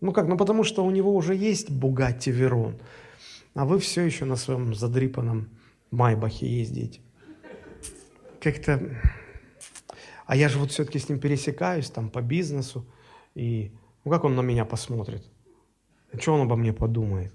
Ну 0.00 0.12
как, 0.12 0.28
ну 0.28 0.36
потому 0.36 0.64
что 0.64 0.84
у 0.84 0.90
него 0.90 1.14
уже 1.14 1.34
есть 1.34 1.70
Бугатти 1.70 2.30
Верон, 2.30 2.78
а 3.54 3.64
вы 3.64 3.78
все 3.78 4.02
еще 4.02 4.26
на 4.26 4.36
своем 4.36 4.74
задрипанном 4.74 5.48
Майбахе 5.90 6.46
ездите. 6.46 7.00
Как-то... 8.40 9.00
А 10.26 10.36
я 10.36 10.48
же 10.48 10.58
вот 10.58 10.70
все-таки 10.70 10.98
с 10.98 11.08
ним 11.08 11.18
пересекаюсь 11.18 11.88
там 11.88 12.10
по 12.10 12.20
бизнесу, 12.20 12.84
и 13.34 13.72
ну 14.04 14.10
как 14.10 14.24
он 14.24 14.34
на 14.34 14.42
меня 14.42 14.64
посмотрит? 14.64 15.24
Что 16.18 16.34
он 16.34 16.42
обо 16.42 16.56
мне 16.56 16.72
подумает? 16.72 17.32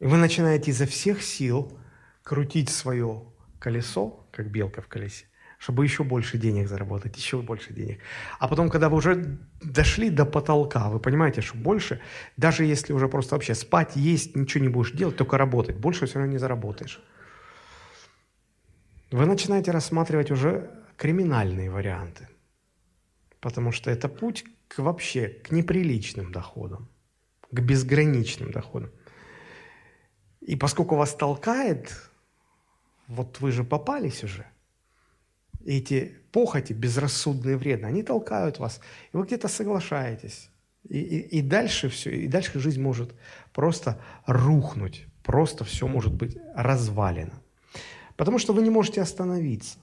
И 0.00 0.06
вы 0.06 0.16
начинаете 0.16 0.70
изо 0.70 0.86
всех 0.86 1.22
сил 1.22 1.78
крутить 2.22 2.68
свое 2.68 3.22
колесо, 3.58 4.26
как 4.32 4.50
белка 4.50 4.82
в 4.82 4.88
колесе, 4.88 5.26
чтобы 5.58 5.84
еще 5.84 6.04
больше 6.04 6.38
денег 6.38 6.68
заработать, 6.68 7.16
еще 7.16 7.40
больше 7.40 7.72
денег. 7.72 8.00
А 8.38 8.48
потом, 8.48 8.68
когда 8.68 8.88
вы 8.88 8.96
уже 8.96 9.38
дошли 9.62 10.10
до 10.10 10.26
потолка, 10.26 10.90
вы 10.90 11.00
понимаете, 11.00 11.40
что 11.40 11.56
больше, 11.56 12.00
даже 12.36 12.64
если 12.64 12.92
уже 12.92 13.08
просто 13.08 13.34
вообще 13.34 13.54
спать, 13.54 13.96
есть, 13.96 14.36
ничего 14.36 14.64
не 14.64 14.70
будешь 14.70 14.92
делать, 14.92 15.16
только 15.16 15.38
работать, 15.38 15.76
больше 15.76 16.06
все 16.06 16.18
равно 16.18 16.32
не 16.32 16.38
заработаешь. 16.38 17.02
Вы 19.10 19.26
начинаете 19.26 19.70
рассматривать 19.70 20.30
уже 20.30 20.70
криминальные 20.96 21.70
варианты, 21.70 22.28
потому 23.40 23.72
что 23.72 23.90
это 23.90 24.08
путь 24.08 24.44
к 24.68 24.80
вообще 24.80 25.28
к 25.28 25.50
неприличным 25.52 26.32
доходам, 26.32 26.88
к 27.54 27.60
безграничным 27.60 28.50
доходам. 28.50 28.90
И 30.40 30.56
поскольку 30.56 30.96
вас 30.96 31.14
толкает, 31.14 32.10
вот 33.08 33.40
вы 33.40 33.52
же 33.52 33.64
попались 33.64 34.24
уже, 34.24 34.46
эти 35.64 36.16
похоти 36.32 36.72
безрассудные, 36.72 37.56
вредные, 37.56 37.88
они 37.88 38.02
толкают 38.02 38.58
вас, 38.58 38.80
и 39.12 39.16
вы 39.16 39.24
где-то 39.24 39.48
соглашаетесь. 39.48 40.50
И, 40.88 40.98
и, 40.98 41.38
и 41.38 41.42
дальше 41.42 41.88
все, 41.88 42.10
и 42.10 42.28
дальше 42.28 42.58
жизнь 42.58 42.82
может 42.82 43.14
просто 43.54 43.98
рухнуть, 44.26 45.06
просто 45.22 45.64
все 45.64 45.88
может 45.88 46.12
быть 46.12 46.36
развалено. 46.54 47.40
Потому 48.16 48.38
что 48.38 48.52
вы 48.52 48.62
не 48.62 48.70
можете 48.70 49.00
остановиться, 49.00 49.78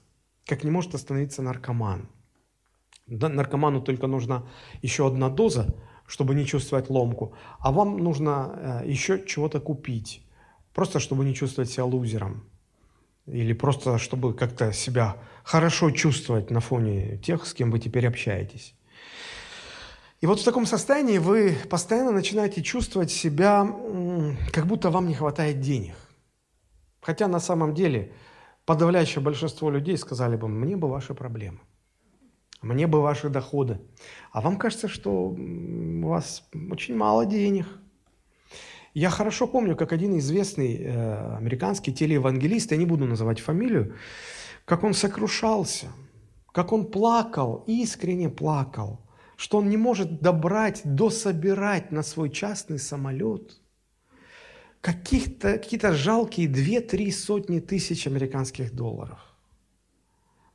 как 0.46 0.62
не 0.62 0.70
может 0.70 0.94
остановиться 0.94 1.42
наркоман. 1.42 2.08
Наркоману 3.08 3.80
только 3.80 4.06
нужна 4.06 4.46
еще 4.80 5.06
одна 5.06 5.28
доза, 5.28 5.74
чтобы 6.06 6.34
не 6.34 6.46
чувствовать 6.46 6.90
ломку, 6.90 7.34
а 7.58 7.72
вам 7.72 7.98
нужно 7.98 8.82
э, 8.84 8.90
еще 8.90 9.24
чего-то 9.26 9.60
купить, 9.60 10.26
просто 10.74 11.00
чтобы 11.00 11.24
не 11.24 11.34
чувствовать 11.34 11.70
себя 11.70 11.84
лузером. 11.84 12.44
Или 13.26 13.52
просто 13.52 13.98
чтобы 13.98 14.34
как-то 14.34 14.72
себя 14.72 15.16
хорошо 15.44 15.90
чувствовать 15.90 16.50
на 16.50 16.60
фоне 16.60 17.18
тех, 17.18 17.46
с 17.46 17.54
кем 17.54 17.70
вы 17.70 17.78
теперь 17.78 18.06
общаетесь. 18.06 18.74
И 20.20 20.26
вот 20.26 20.40
в 20.40 20.44
таком 20.44 20.66
состоянии 20.66 21.18
вы 21.18 21.56
постоянно 21.68 22.12
начинаете 22.12 22.62
чувствовать 22.62 23.10
себя, 23.10 23.66
как 24.52 24.66
будто 24.66 24.90
вам 24.90 25.08
не 25.08 25.14
хватает 25.14 25.60
денег. 25.60 25.96
Хотя 27.00 27.26
на 27.26 27.40
самом 27.40 27.74
деле 27.74 28.12
подавляющее 28.64 29.20
большинство 29.20 29.70
людей 29.70 29.98
сказали 29.98 30.36
бы, 30.36 30.46
мне 30.46 30.76
бы 30.76 30.88
ваши 30.88 31.14
проблемы, 31.14 31.58
мне 32.62 32.86
бы 32.86 33.00
ваши 33.00 33.28
доходы. 33.28 33.80
А 34.30 34.40
вам 34.40 34.56
кажется, 34.56 34.88
что 34.88 35.10
у 35.12 36.08
вас 36.08 36.48
очень 36.70 36.96
мало 36.96 37.26
денег. 37.26 37.66
Я 38.94 39.10
хорошо 39.10 39.46
помню, 39.46 39.76
как 39.76 39.92
один 39.92 40.18
известный 40.18 40.76
э, 40.76 41.36
американский 41.36 41.92
телеевангелист, 41.92 42.72
я 42.72 42.76
не 42.76 42.86
буду 42.86 43.06
называть 43.06 43.40
фамилию, 43.40 43.96
как 44.64 44.84
он 44.84 44.94
сокрушался, 44.94 45.86
как 46.52 46.72
он 46.72 46.86
плакал, 46.86 47.64
искренне 47.66 48.28
плакал– 48.28 49.00
что 49.42 49.58
он 49.58 49.68
не 49.68 49.76
может 49.76 50.20
добрать, 50.20 50.82
дособирать 50.84 51.90
на 51.90 52.04
свой 52.04 52.30
частный 52.30 52.78
самолет 52.78 53.60
каких-то, 54.80 55.54
какие-то 55.54 55.94
жалкие 55.94 56.46
две-три 56.46 57.10
сотни 57.10 57.58
тысяч 57.58 58.06
американских 58.06 58.72
долларов. 58.72 59.18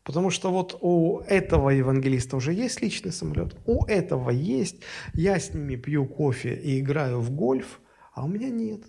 Потому 0.08 0.30
что 0.30 0.52
вот 0.52 0.78
у 0.80 1.20
этого 1.28 1.70
евангелиста 1.70 2.38
уже 2.38 2.54
есть 2.54 2.82
личный 2.82 3.12
самолет, 3.12 3.58
у 3.66 3.84
этого 3.88 4.30
есть, 4.30 4.78
я 5.14 5.38
с 5.38 5.54
ними 5.54 5.76
пью 5.76 6.06
кофе 6.06 6.56
и 6.56 6.80
играю 6.80 7.20
в 7.20 7.32
гольф, 7.32 7.82
а 8.14 8.24
у 8.24 8.30
меня 8.30 8.50
нет. 8.50 8.84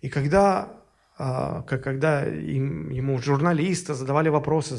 И 0.00 0.08
когда 0.08 0.82
а, 1.16 1.62
когда 1.62 2.26
им, 2.26 2.90
ему 2.90 3.18
журналисты 3.18 3.94
задавали 3.94 4.30
вопросы, 4.30 4.74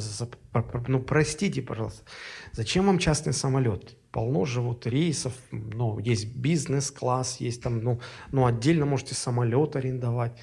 ну, 0.87 0.99
простите, 0.99 1.61
пожалуйста, 1.61 2.03
зачем 2.51 2.85
вам 2.85 2.99
частный 2.99 3.31
самолет? 3.31 3.95
Полно 4.11 4.43
же 4.43 4.59
вот 4.59 4.85
рейсов, 4.85 5.31
ну, 5.51 5.97
есть 5.99 6.35
бизнес-класс, 6.35 7.37
есть 7.39 7.63
там, 7.63 7.81
ну, 7.81 8.01
ну, 8.33 8.45
отдельно 8.45 8.85
можете 8.85 9.15
самолет 9.15 9.77
арендовать. 9.77 10.37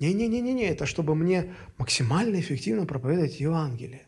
Не-не-не-не, 0.00 0.64
это 0.64 0.86
чтобы 0.86 1.14
мне 1.14 1.54
максимально 1.76 2.40
эффективно 2.40 2.84
проповедовать 2.84 3.38
Евангелие. 3.38 4.07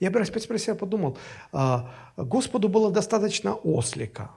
Я 0.00 0.08
опять 0.08 0.48
про 0.48 0.58
себя 0.58 0.74
подумал, 0.74 1.18
а, 1.52 1.94
Господу 2.16 2.68
было 2.68 2.90
достаточно 2.90 3.54
ослика, 3.54 4.30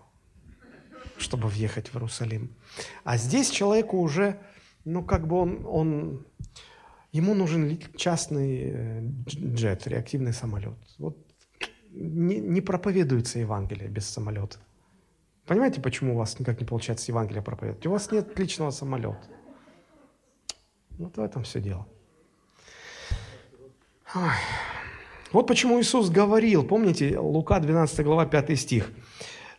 чтобы 1.18 1.48
въехать 1.48 1.90
в 1.90 1.96
Иерусалим. 1.96 2.56
А 3.04 3.18
здесь 3.18 3.50
человеку 3.50 4.00
уже 4.00 4.40
ну, 4.86 5.04
как 5.04 5.28
бы 5.28 5.38
он, 5.38 5.66
он, 5.66 6.26
ему 7.12 7.34
нужен 7.34 7.80
частный 7.96 8.72
э, 8.74 9.02
джет, 9.28 9.88
реактивный 9.88 10.34
самолет. 10.34 10.78
Вот 10.98 11.18
не, 11.92 12.40
не 12.40 12.62
проповедуется 12.62 13.40
Евангелие 13.40 13.90
без 13.90 14.08
самолета. 14.08 14.58
Понимаете, 15.46 15.82
почему 15.82 16.14
у 16.16 16.18
вас 16.18 16.40
никак 16.40 16.60
не 16.60 16.66
получается 16.66 17.12
Евангелие 17.12 17.42
проповедовать? 17.42 17.86
У 17.86 17.92
вас 17.92 18.12
нет 18.12 18.38
личного 18.40 18.72
самолета. 18.72 19.22
Вот 20.98 21.18
в 21.18 21.22
этом 21.22 21.44
все 21.44 21.60
дело. 21.60 21.88
Ой. 24.16 24.81
Вот 25.32 25.48
почему 25.48 25.80
Иисус 25.80 26.10
говорил, 26.10 26.64
помните, 26.64 27.18
Лука 27.18 27.60
12 27.60 28.04
глава 28.04 28.26
5 28.26 28.60
стих, 28.60 28.92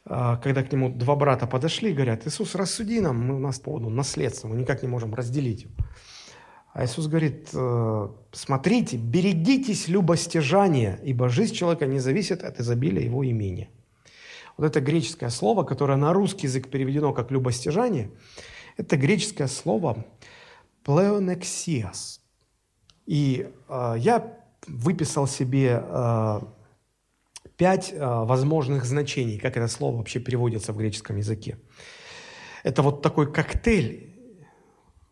а, 0.04 0.36
когда 0.36 0.62
к 0.62 0.70
нему 0.70 0.90
два 0.90 1.16
брата 1.16 1.46
подошли, 1.46 1.94
говорят, 1.94 2.26
Иисус, 2.26 2.54
рассуди 2.54 3.00
нам, 3.00 3.18
мы, 3.26 3.36
у 3.36 3.38
нас 3.38 3.58
по 3.58 3.64
поводу 3.66 3.88
наследства, 3.88 4.48
мы 4.48 4.56
никак 4.56 4.82
не 4.82 4.88
можем 4.88 5.14
разделить 5.14 5.62
его. 5.62 5.72
А 6.74 6.84
Иисус 6.84 7.06
говорит, 7.06 7.48
«Э, 7.54 8.08
смотрите, 8.32 8.96
берегитесь 8.96 9.88
любостяжания, 9.88 10.98
ибо 11.04 11.28
жизнь 11.28 11.54
человека 11.54 11.86
не 11.86 12.00
зависит 12.00 12.44
от 12.44 12.60
изобилия 12.60 13.02
его 13.02 13.24
имения. 13.26 13.68
Вот 14.56 14.66
это 14.66 14.80
греческое 14.80 15.30
слово, 15.30 15.64
которое 15.64 15.96
на 15.96 16.12
русский 16.12 16.46
язык 16.46 16.68
переведено 16.68 17.12
как 17.12 17.30
любостяжание, 17.30 18.10
это 18.76 18.96
греческое 18.96 19.48
слово 19.48 20.04
плеонексиас. 20.84 22.20
И 23.06 23.48
э, 23.68 23.94
я 23.98 24.41
выписал 24.66 25.26
себе 25.26 25.82
э, 25.82 26.40
пять 27.56 27.94
а, 27.96 28.24
возможных 28.24 28.84
значений, 28.84 29.38
как 29.38 29.56
это 29.56 29.68
слово 29.68 29.96
вообще 29.96 30.20
переводится 30.20 30.72
в 30.72 30.76
греческом 30.76 31.16
языке. 31.16 31.58
Это 32.64 32.82
вот 32.82 33.02
такой 33.02 33.32
коктейль 33.32 34.14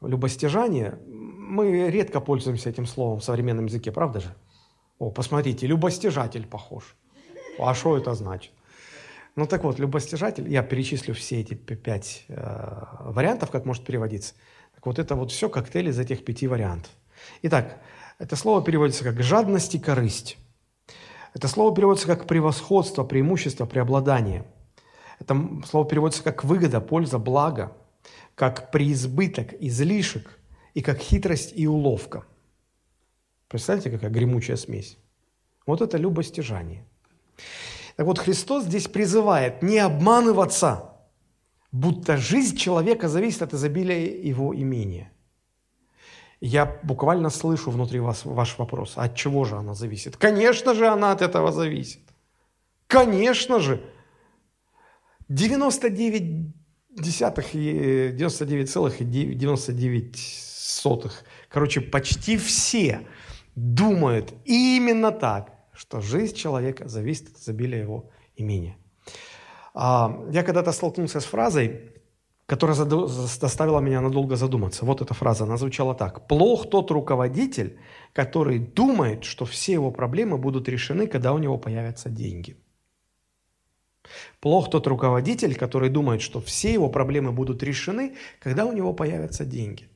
любостяжания. 0.01 0.99
Мы 1.07 1.91
редко 1.91 2.21
пользуемся 2.21 2.71
этим 2.71 2.87
словом 2.87 3.21
в 3.21 3.25
современном 3.25 3.67
языке, 3.67 3.93
правда 3.93 4.21
же? 4.21 4.35
О, 4.99 5.11
посмотрите, 5.11 5.67
любостяжатель 5.67 6.47
похож. 6.47 6.97
А 7.59 7.75
что 7.75 7.97
это 7.97 8.15
значит? 8.15 8.53
Ну 9.37 9.47
так 9.47 9.65
вот, 9.65 9.79
любостяжатель, 9.79 10.49
я 10.49 10.63
перечислю 10.63 11.15
все 11.15 11.41
эти 11.41 11.55
пять 11.55 12.25
э, 12.29 12.85
вариантов, 13.01 13.51
как 13.51 13.65
может 13.65 13.85
переводиться. 13.85 14.35
Так 14.75 14.87
вот, 14.87 14.99
это 14.99 15.15
вот 15.15 15.31
все 15.31 15.49
коктейль 15.49 15.89
из 15.89 15.99
этих 15.99 16.25
пяти 16.25 16.47
вариантов. 16.47 16.91
Итак, 17.43 17.81
это 18.21 18.37
слово 18.37 18.63
переводится 18.63 19.03
как 19.03 19.23
жадность 19.23 19.75
и 19.75 19.79
корысть. 19.79 20.37
Это 21.33 21.49
слово 21.49 21.75
переводится 21.75 22.07
как 22.07 22.27
превосходство, 22.27 23.03
преимущество, 23.03 23.65
преобладание. 23.65 24.45
Это 25.19 25.35
слово 25.67 25.89
переводится 25.89 26.23
как 26.23 26.45
выгода, 26.45 26.83
польза, 26.83 27.19
благо, 27.19 27.73
как 28.35 28.73
преизбыток, 28.73 29.55
излишек 29.59 30.39
и 30.75 30.83
как 30.83 30.99
хитрость 30.99 31.55
и 31.57 31.67
уловка. 31.67 32.25
Представляете, 33.49 33.91
какая 33.91 34.11
гремучая 34.11 34.59
смесь? 34.59 34.99
Вот 35.65 35.81
это 35.81 35.97
любостяжание. 35.97 36.85
Так 37.97 38.05
вот, 38.05 38.19
Христос 38.19 38.65
здесь 38.65 38.87
призывает 38.87 39.63
не 39.63 39.79
обманываться, 39.79 40.91
будто 41.73 42.19
жизнь 42.19 42.59
человека 42.59 43.09
зависит 43.09 43.41
от 43.41 43.55
изобилия 43.55 44.15
его 44.23 44.55
имения– 44.55 45.11
я 46.41 46.79
буквально 46.83 47.31
слышу 47.31 47.71
внутри 47.71 48.01
вас 48.01 48.25
ваш 48.25 48.59
вопрос, 48.59 48.95
от 48.97 49.15
чего 49.15 49.45
же 49.45 49.57
она 49.57 49.75
зависит? 49.75 50.17
Конечно 50.17 50.75
же, 50.75 50.89
она 50.89 51.13
от 51.13 51.23
этого 51.23 51.53
зависит. 51.53 52.01
Конечно 52.87 53.61
же. 53.61 53.81
99 55.29 56.55
десятых 56.91 57.55
и 57.55 58.11
99,99 58.19 60.15
сотых. 60.17 61.25
Короче, 61.49 61.81
почти 61.81 62.37
все 62.37 63.07
думают 63.55 64.35
именно 64.45 65.13
так, 65.13 65.53
что 65.73 66.01
жизнь 66.01 66.35
человека 66.35 66.89
зависит 66.89 67.29
от 67.29 67.37
изобилия 67.37 67.83
его 67.83 68.11
имения. 68.37 68.77
А, 69.75 70.25
я 70.33 70.43
когда-то 70.43 70.73
столкнулся 70.73 71.21
с 71.21 71.25
фразой, 71.25 71.93
которая 72.51 72.75
заставила 73.07 73.81
меня 73.81 74.01
надолго 74.01 74.37
задуматься. 74.37 74.85
Вот 74.85 75.01
эта 75.01 75.15
фраза, 75.15 75.45
она 75.45 75.57
звучала 75.57 75.95
так. 75.95 76.27
«Плох 76.27 76.69
тот 76.69 76.91
руководитель, 76.91 77.79
который 78.13 78.59
думает, 78.59 79.23
что 79.23 79.45
все 79.45 79.73
его 79.75 79.93
проблемы 79.93 80.37
будут 80.37 80.69
решены, 80.69 81.07
когда 81.07 81.33
у 81.33 81.39
него 81.39 81.59
появятся 81.59 82.11
деньги». 82.11 82.57
Плох 84.41 84.69
тот 84.71 84.87
руководитель, 84.87 85.55
который 85.55 85.91
думает, 85.91 86.23
что 86.23 86.41
все 86.41 86.73
его 86.73 86.91
проблемы 86.91 87.31
будут 87.31 87.63
решены, 87.63 88.17
когда 88.41 88.65
у 88.65 88.73
него 88.73 88.95
появятся 88.95 89.45
деньги. 89.45 89.89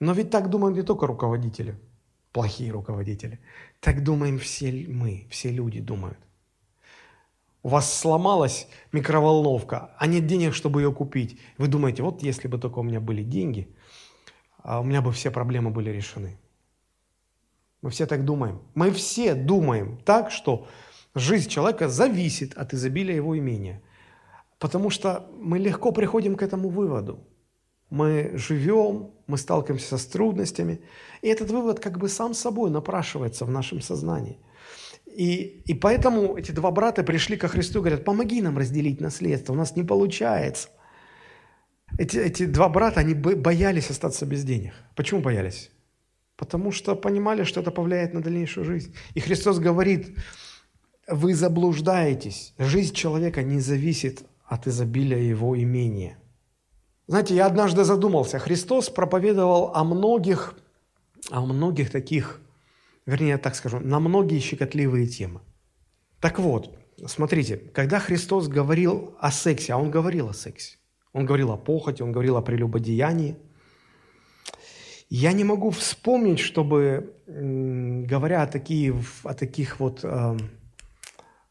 Но 0.00 0.14
ведь 0.14 0.30
так 0.30 0.48
думают 0.48 0.76
не 0.76 0.82
только 0.82 1.06
руководители, 1.06 1.74
плохие 2.32 2.72
руководители. 2.72 3.38
Так 3.80 4.02
думаем 4.02 4.38
все 4.38 4.72
мы, 4.88 5.26
все 5.30 5.50
люди 5.50 5.80
думают 5.80 6.18
у 7.64 7.68
вас 7.68 7.92
сломалась 7.92 8.68
микроволновка, 8.92 9.90
а 9.98 10.06
нет 10.06 10.26
денег, 10.26 10.54
чтобы 10.54 10.82
ее 10.82 10.92
купить. 10.92 11.40
Вы 11.56 11.66
думаете, 11.66 12.02
вот 12.02 12.22
если 12.22 12.46
бы 12.46 12.58
только 12.58 12.78
у 12.78 12.82
меня 12.82 13.00
были 13.00 13.22
деньги, 13.22 13.74
а 14.58 14.80
у 14.80 14.84
меня 14.84 15.00
бы 15.00 15.12
все 15.12 15.30
проблемы 15.30 15.70
были 15.70 15.88
решены. 15.88 16.38
Мы 17.80 17.88
все 17.88 18.06
так 18.06 18.26
думаем. 18.26 18.60
Мы 18.74 18.90
все 18.90 19.34
думаем 19.34 19.98
так, 20.04 20.30
что 20.30 20.66
жизнь 21.14 21.48
человека 21.48 21.88
зависит 21.88 22.54
от 22.54 22.74
изобилия 22.74 23.16
его 23.16 23.36
имения. 23.36 23.82
Потому 24.58 24.90
что 24.90 25.26
мы 25.40 25.58
легко 25.58 25.90
приходим 25.90 26.36
к 26.36 26.42
этому 26.42 26.68
выводу. 26.68 27.26
Мы 27.88 28.32
живем, 28.34 29.10
мы 29.26 29.38
сталкиваемся 29.38 29.96
с 29.96 30.04
трудностями, 30.06 30.82
и 31.22 31.28
этот 31.28 31.50
вывод 31.50 31.80
как 31.80 31.96
бы 31.98 32.10
сам 32.10 32.34
собой 32.34 32.70
напрашивается 32.70 33.46
в 33.46 33.50
нашем 33.50 33.80
сознании– 33.80 34.38
И, 35.14 35.62
и 35.64 35.74
поэтому 35.74 36.36
эти 36.36 36.50
два 36.50 36.72
брата 36.72 37.04
пришли 37.04 37.36
ко 37.36 37.46
Христу 37.46 37.78
и 37.78 37.82
говорят, 37.82 38.04
помоги 38.04 38.42
нам 38.42 38.58
разделить 38.58 39.00
наследство, 39.00 39.52
у 39.52 39.56
нас 39.56 39.76
не 39.76 39.84
получается. 39.84 40.68
Эти, 41.98 42.16
эти 42.16 42.46
два 42.46 42.68
брата, 42.68 43.00
они 43.00 43.14
боялись 43.14 43.90
остаться 43.90 44.26
без 44.26 44.42
денег. 44.42 44.74
Почему 44.96 45.20
боялись? 45.20 45.70
Потому 46.36 46.72
что 46.72 46.96
понимали, 46.96 47.44
что 47.44 47.60
это 47.60 47.70
повлияет 47.70 48.12
на 48.12 48.22
дальнейшую 48.22 48.64
жизнь. 48.64 48.92
И 49.14 49.20
Христос 49.20 49.60
говорит, 49.60 50.18
вы 51.06 51.34
заблуждаетесь. 51.34 52.52
Жизнь 52.58 52.94
человека 52.94 53.44
не 53.44 53.60
зависит 53.60 54.24
от 54.44 54.66
изобилия 54.66 55.18
его 55.18 55.56
имения. 55.56 56.18
Знаете, 57.06 57.36
я 57.36 57.46
однажды 57.46 57.84
задумался, 57.84 58.40
Христос 58.40 58.90
проповедовал 58.90 59.72
о 59.74 59.84
многих, 59.84 60.54
о 61.30 61.44
многих 61.46 61.90
таких, 61.90 62.40
вернее, 63.06 63.30
я 63.30 63.38
так 63.38 63.54
скажу, 63.54 63.80
на 63.80 64.00
многие 64.00 64.38
щекотливые 64.38 65.06
темы. 65.06 65.40
Так 66.20 66.38
вот, 66.38 66.78
смотрите, 67.06 67.56
когда 67.56 67.98
Христос 67.98 68.48
говорил 68.48 69.14
о 69.20 69.30
сексе, 69.30 69.72
а 69.72 69.78
Он 69.78 69.90
говорил 69.90 70.28
о 70.28 70.34
сексе, 70.34 70.78
Он 71.12 71.26
говорил 71.26 71.52
о 71.52 71.56
похоти, 71.56 72.02
Он 72.02 72.12
говорил 72.12 72.36
о 72.36 72.42
прелюбодеянии, 72.42 73.36
я 75.10 75.32
не 75.32 75.44
могу 75.44 75.70
вспомнить, 75.70 76.40
чтобы, 76.40 77.14
говоря 77.26 78.42
о, 78.42 78.46
такие, 78.46 78.94
о 79.22 79.34
таких 79.34 79.78
вот 79.78 80.00
эм, 80.02 80.50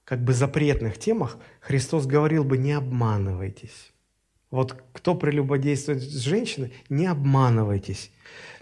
как 0.03 0.23
бы 0.23 0.33
запретных 0.33 0.97
темах, 0.97 1.37
Христос 1.61 2.05
говорил 2.05 2.43
бы, 2.43 2.57
не 2.57 2.73
обманывайтесь. 2.73 3.93
Вот 4.51 4.83
кто 4.91 5.15
прелюбодействует 5.15 6.01
с 6.01 6.17
женщиной, 6.19 6.73
не 6.89 7.05
обманывайтесь. 7.05 8.11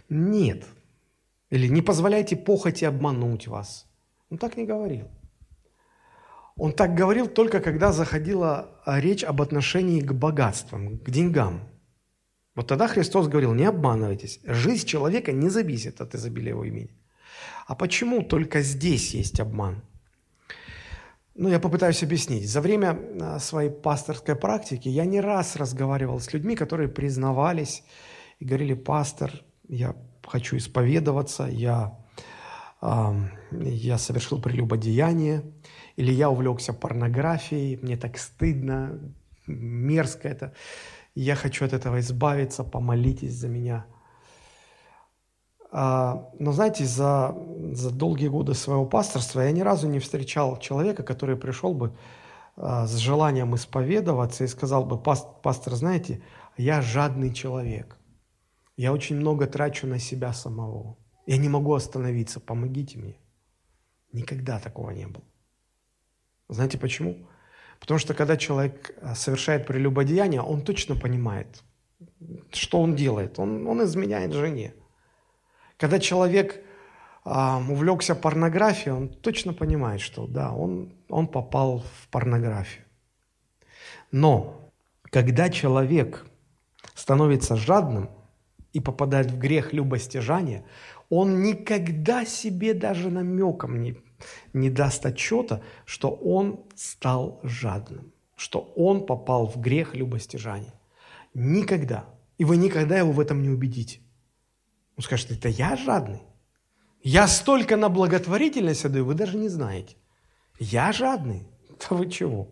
Нет. 0.07 0.65
Или 1.51 1.67
не 1.67 1.81
позволяйте 1.81 2.35
похоти 2.35 2.85
обмануть 2.85 3.47
вас. 3.47 3.85
Он 4.29 4.37
так 4.37 4.57
не 4.57 4.65
говорил. 4.65 5.07
Он 6.55 6.73
так 6.73 6.95
говорил 6.95 7.27
только 7.27 7.59
когда 7.59 7.91
заходила 7.91 8.81
речь 8.85 9.23
об 9.23 9.41
отношении 9.41 10.01
к 10.01 10.13
богатствам, 10.13 10.97
к 10.97 11.09
деньгам. 11.09 11.61
Вот 12.55 12.67
тогда 12.67 12.87
Христос 12.87 13.27
говорил, 13.27 13.53
не 13.53 13.65
обманывайтесь. 13.65 14.39
Жизнь 14.43 14.85
человека 14.85 15.31
не 15.31 15.49
зависит 15.49 16.01
от 16.01 16.15
изобилия 16.15 16.51
его 16.51 16.63
имени. 16.63 16.89
А 17.67 17.75
почему 17.75 18.23
только 18.23 18.61
здесь 18.61 19.13
есть 19.13 19.39
обман? 19.39 19.81
Ну, 21.35 21.49
я 21.49 21.59
попытаюсь 21.59 22.03
объяснить. 22.03 22.49
За 22.49 22.61
время 22.61 22.99
а, 23.21 23.39
своей 23.39 23.69
пасторской 23.69 24.35
практики 24.35 24.89
я 24.89 25.05
не 25.05 25.21
раз 25.21 25.55
разговаривал 25.55 26.19
с 26.19 26.33
людьми, 26.33 26.55
которые 26.55 26.89
признавались 26.89 27.83
и 28.39 28.45
говорили, 28.45 28.73
пастор, 28.73 29.31
я 29.69 29.95
хочу 30.31 30.57
исповедоваться, 30.57 31.45
я, 31.45 31.97
э, 32.81 33.13
я 33.51 33.97
совершил 33.97 34.41
прелюбодеяние, 34.41 35.43
или 35.97 36.11
я 36.11 36.29
увлекся 36.29 36.73
порнографией, 36.73 37.77
мне 37.81 37.97
так 37.97 38.17
стыдно, 38.17 38.99
мерзко 39.47 40.27
это, 40.27 40.53
я 41.15 41.35
хочу 41.35 41.65
от 41.65 41.73
этого 41.73 41.99
избавиться, 41.99 42.63
помолитесь 42.63 43.33
за 43.33 43.47
меня– 43.47 43.85
а, 45.73 46.29
но 46.37 46.51
знаете, 46.51 46.83
за, 46.83 47.35
за 47.71 47.91
долгие 47.91 48.27
годы 48.27 48.53
своего 48.53 48.85
пасторства 48.85 49.39
я 49.39 49.51
ни 49.51 49.61
разу 49.61 49.87
не 49.87 49.99
встречал 49.99 50.57
человека, 50.57 51.01
который 51.01 51.37
пришел 51.37 51.73
бы 51.73 51.95
а, 52.57 52.85
с 52.85 52.95
желанием 52.97 53.55
исповедоваться 53.55 54.43
и 54.43 54.47
сказал 54.47 54.83
бы, 54.83 54.97
пастор, 54.97 55.73
знаете, 55.75 56.21
я 56.57 56.81
жадный 56.81 57.33
человек, 57.33 57.97
я 58.81 58.91
очень 58.91 59.15
много 59.15 59.45
трачу 59.45 59.85
на 59.85 59.99
себя 59.99 60.33
самого, 60.33 60.97
я 61.27 61.37
не 61.37 61.49
могу 61.49 61.75
остановиться, 61.75 62.39
помогите 62.39 62.97
мне. 62.97 63.15
Никогда 64.11 64.59
такого 64.59 64.89
не 64.89 65.05
было. 65.05 65.23
Знаете 66.49 66.79
почему? 66.79 67.27
Потому 67.79 67.99
что 67.99 68.15
когда 68.15 68.37
человек 68.37 68.97
а, 68.99 69.13
совершает 69.13 69.67
прелюбодеяние, 69.67 70.41
он 70.41 70.63
точно 70.63 70.95
понимает, 70.95 71.61
что 72.51 72.81
он 72.81 72.95
делает. 72.95 73.37
Он, 73.37 73.67
он 73.67 73.83
изменяет 73.83 74.33
жене. 74.33 74.73
Когда 75.77 75.99
человек 75.99 76.63
а, 77.23 77.59
увлекся 77.59 78.15
порнографией, 78.15 78.95
он 78.95 79.09
точно 79.09 79.53
понимает, 79.53 80.01
что 80.01 80.25
да, 80.25 80.51
он, 80.51 80.95
он 81.07 81.27
попал 81.27 81.83
в 82.01 82.07
порнографию. 82.07 82.85
Но 84.11 84.71
когда 85.03 85.51
человек 85.51 86.25
становится 86.95 87.55
жадным 87.55 88.09
и 88.73 88.79
попадает 88.79 89.31
в 89.31 89.37
грех 89.37 89.73
любостяжания, 89.73 90.65
он 91.09 91.41
никогда 91.41 92.25
себе 92.25 92.73
даже 92.73 93.09
намеком 93.09 93.81
не, 93.81 93.97
не 94.53 94.69
даст 94.69 95.05
отчета, 95.05 95.61
что 95.85 96.09
он 96.09 96.65
стал 96.75 97.39
жадным, 97.43 98.13
что 98.35 98.59
он 98.75 99.05
попал 99.05 99.45
в 99.47 99.59
грех 99.59 99.95
любостяжания. 99.95 100.73
Никогда. 101.33 102.05
И 102.37 102.45
вы 102.45 102.57
никогда 102.57 102.97
его 102.97 103.11
в 103.11 103.19
этом 103.19 103.41
не 103.41 103.49
убедите. 103.49 103.99
Он 104.97 105.03
скажет, 105.03 105.31
это 105.31 105.49
я 105.49 105.75
жадный? 105.75 106.21
Я 107.03 107.27
столько 107.27 107.77
на 107.77 107.89
благотворительность 107.89 108.85
отдаю, 108.85 109.05
вы 109.05 109.15
даже 109.15 109.37
не 109.37 109.49
знаете. 109.49 109.95
Я 110.59 110.91
жадный? 110.91 111.47
Да 111.79 111.95
вы 111.95 112.09
чего? 112.09 112.49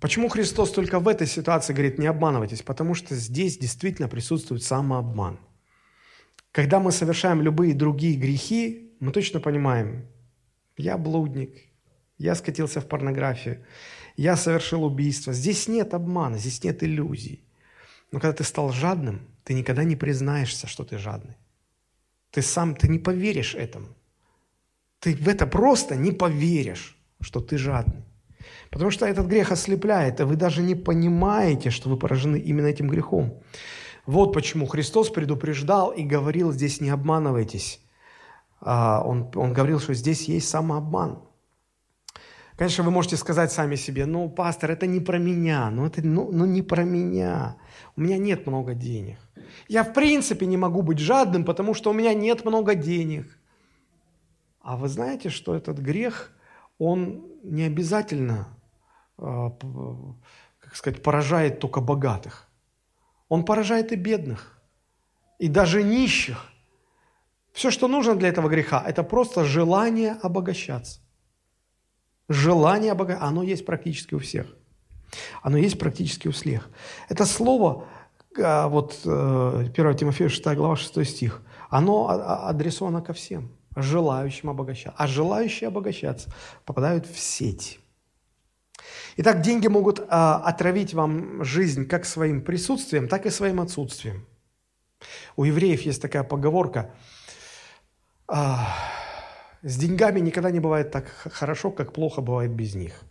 Почему 0.00 0.28
Христос 0.28 0.70
только 0.70 1.00
в 1.00 1.08
этой 1.08 1.26
ситуации 1.26 1.72
говорит, 1.72 1.98
не 1.98 2.06
обманывайтесь? 2.06 2.62
Потому 2.62 2.94
что 2.94 3.16
здесь 3.16 3.58
действительно 3.58 4.08
присутствует 4.08 4.62
самообман. 4.62 5.38
Когда 6.52 6.78
мы 6.78 6.92
совершаем 6.92 7.42
любые 7.42 7.74
другие 7.74 8.16
грехи, 8.16 8.92
мы 9.00 9.12
точно 9.12 9.40
понимаем, 9.40 10.06
я 10.76 10.96
блудник, 10.96 11.56
я 12.16 12.34
скатился 12.34 12.80
в 12.80 12.86
порнографию, 12.86 13.64
я 14.16 14.36
совершил 14.36 14.84
убийство. 14.84 15.32
Здесь 15.32 15.68
нет 15.68 15.94
обмана, 15.94 16.38
здесь 16.38 16.62
нет 16.64 16.82
иллюзий. 16.82 17.44
Но 18.10 18.20
когда 18.20 18.32
ты 18.32 18.44
стал 18.44 18.72
жадным, 18.72 19.20
ты 19.44 19.54
никогда 19.54 19.84
не 19.84 19.96
признаешься, 19.96 20.66
что 20.66 20.84
ты 20.84 20.98
жадный. 20.98 21.36
Ты 22.30 22.42
сам, 22.42 22.74
ты 22.74 22.88
не 22.88 22.98
поверишь 22.98 23.54
этому. 23.54 23.88
Ты 25.00 25.14
в 25.14 25.28
это 25.28 25.46
просто 25.46 25.96
не 25.96 26.12
поверишь, 26.12 26.96
что 27.20 27.40
ты 27.40 27.58
жадный. 27.58 28.07
Потому 28.70 28.90
что 28.90 29.06
этот 29.06 29.26
грех 29.26 29.52
ослепляет, 29.52 30.20
и 30.20 30.24
вы 30.24 30.36
даже 30.36 30.62
не 30.62 30.74
понимаете, 30.74 31.70
что 31.70 31.88
вы 31.88 31.96
поражены 31.96 32.38
именно 32.38 32.66
этим 32.66 32.88
грехом. 32.88 33.40
Вот 34.06 34.32
почему 34.32 34.66
Христос 34.66 35.10
предупреждал 35.10 35.90
и 35.90 36.02
говорил, 36.02 36.52
здесь 36.52 36.80
не 36.80 36.90
обманывайтесь. 36.90 37.80
А, 38.60 39.02
он, 39.04 39.30
он 39.34 39.52
говорил, 39.52 39.80
что 39.80 39.94
здесь 39.94 40.28
есть 40.28 40.48
самообман. 40.48 41.22
Конечно, 42.56 42.82
вы 42.82 42.90
можете 42.90 43.16
сказать 43.16 43.52
сами 43.52 43.76
себе, 43.76 44.04
ну, 44.04 44.28
пастор, 44.28 44.72
это 44.72 44.86
не 44.86 44.98
про 44.98 45.18
меня, 45.18 45.70
ну, 45.70 45.86
это 45.86 46.04
ну, 46.04 46.28
ну, 46.32 46.44
не 46.44 46.62
про 46.62 46.82
меня. 46.82 47.56
У 47.96 48.00
меня 48.00 48.18
нет 48.18 48.48
много 48.48 48.74
денег. 48.74 49.18
Я 49.68 49.84
в 49.84 49.92
принципе 49.92 50.44
не 50.44 50.56
могу 50.56 50.82
быть 50.82 50.98
жадным, 50.98 51.44
потому 51.44 51.72
что 51.72 51.90
у 51.90 51.92
меня 51.92 52.14
нет 52.14 52.44
много 52.44 52.74
денег. 52.74 53.38
А 54.60 54.76
вы 54.76 54.88
знаете, 54.88 55.28
что 55.28 55.54
этот 55.54 55.78
грех, 55.78 56.32
он 56.78 57.26
не 57.44 57.62
обязательно, 57.62 58.48
а, 58.48 58.57
как 59.18 60.74
сказать, 60.76 61.02
поражает 61.02 61.60
только 61.60 61.80
богатых. 61.80 62.48
Он 63.28 63.44
поражает 63.44 63.92
и 63.92 63.96
бедных, 63.96 64.58
и 65.38 65.48
даже 65.48 65.82
нищих. 65.82 66.46
Все, 67.52 67.70
что 67.70 67.88
нужно 67.88 68.14
для 68.14 68.28
этого 68.28 68.48
греха, 68.48 68.82
это 68.86 69.02
просто 69.02 69.44
желание 69.44 70.12
обогащаться. 70.22 71.00
Желание 72.28 72.94
Бога, 72.94 73.18
оно 73.20 73.42
есть 73.42 73.66
практически 73.66 74.14
у 74.14 74.18
всех. 74.18 74.46
Оно 75.42 75.56
есть 75.56 75.78
практически 75.78 76.28
у 76.28 76.32
всех. 76.32 76.68
Это 77.08 77.24
слово, 77.24 77.86
а, 78.38 78.68
вот 78.68 79.00
1 79.04 79.70
э, 79.74 79.94
Тимофея 79.94 80.28
6 80.28 80.54
глава 80.54 80.76
6 80.76 81.04
стих, 81.04 81.42
оно 81.70 82.08
адресовано 82.08 83.02
ко 83.02 83.12
всем, 83.12 83.50
желающим 83.74 84.50
обогащаться. 84.50 84.94
А 84.96 85.06
желающие 85.06 85.68
обогащаться 85.68 86.32
попадают 86.64 87.06
в 87.06 87.18
сеть. 87.18 87.80
Итак, 89.20 89.40
деньги 89.40 89.66
могут 89.66 90.06
а, 90.08 90.36
отравить 90.36 90.94
вам 90.94 91.44
жизнь 91.44 91.86
как 91.86 92.06
своим 92.06 92.40
присутствием, 92.40 93.08
так 93.08 93.26
и 93.26 93.30
своим 93.30 93.60
отсутствием. 93.60 94.26
У 95.36 95.44
евреев 95.44 95.82
есть 95.82 96.00
такая 96.00 96.22
поговорка 96.22 96.94
а,– 98.26 98.68
с 99.62 99.76
деньгами 99.76 100.20
никогда 100.20 100.50
не 100.50 100.60
бывает 100.60 100.90
так 100.92 101.08
хорошо, 101.08 101.70
как 101.70 101.92
плохо 101.92 102.20
бывает 102.20 102.52
без 102.52 102.74
них. 102.74 103.02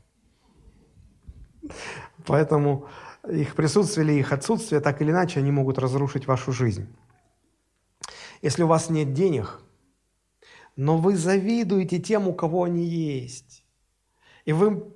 Поэтому 2.25 2.87
их 3.29 3.55
присутствие 3.55 4.05
или 4.05 4.19
их 4.19 4.31
отсутствие, 4.31 4.79
так 4.79 5.01
или 5.01 5.11
иначе, 5.11 5.39
они 5.39 5.51
могут 5.51 5.77
разрушить 5.77 6.25
вашу 6.25 6.53
жизнь. 6.53 6.87
Если 8.41 8.63
у 8.63 8.67
вас 8.67 8.89
нет 8.89 9.13
денег, 9.13 9.59
но 10.77 10.97
вы 10.97 11.17
завидуете 11.17 11.99
тем, 11.99 12.27
у 12.27 12.33
кого 12.33 12.63
они 12.63 12.85
есть, 12.85 13.65
и 14.45 14.53
вы 14.53 14.95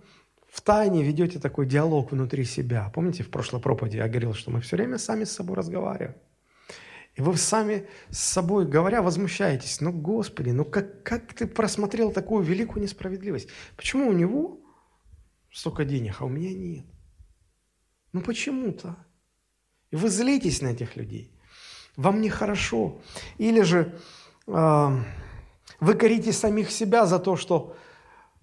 в 0.51 0.59
тайне 0.59 1.01
ведете 1.01 1.39
такой 1.39 1.65
диалог 1.65 2.11
внутри 2.11 2.43
себя. 2.43 2.91
Помните, 2.93 3.23
в 3.23 3.31
прошлой 3.31 3.61
проповеди 3.61 3.95
я 3.95 4.09
говорил, 4.09 4.33
что 4.33 4.51
мы 4.51 4.59
все 4.59 4.75
время 4.75 4.97
сами 4.97 5.23
с 5.23 5.31
собой 5.31 5.55
разговариваем. 5.55 6.15
И 7.15 7.21
вы 7.21 7.37
сами 7.37 7.87
с 8.09 8.19
собой 8.19 8.67
говоря 8.67 9.01
возмущаетесь. 9.01 9.79
Ну, 9.79 9.93
Господи, 9.93 10.49
ну 10.49 10.65
как, 10.65 11.03
как 11.03 11.33
ты 11.33 11.47
просмотрел 11.47 12.11
такую 12.11 12.43
великую 12.43 12.83
несправедливость? 12.83 13.47
Почему 13.77 14.09
у 14.09 14.11
него 14.11 14.59
столько 15.53 15.85
денег, 15.85 16.17
а 16.19 16.25
у 16.25 16.29
меня 16.29 16.53
нет? 16.53 16.85
Ну 18.11 18.19
почему-то? 18.19 18.97
И 19.89 19.95
вы 19.95 20.09
злитесь 20.09 20.61
на 20.61 20.67
этих 20.67 20.97
людей. 20.97 21.33
Вам 21.95 22.19
нехорошо. 22.19 22.99
Или 23.37 23.61
же 23.61 23.97
э, 24.47 25.03
вы 25.79 25.93
корите 25.93 26.33
самих 26.33 26.71
себя 26.71 27.05
за 27.05 27.19
то, 27.19 27.37
что 27.37 27.77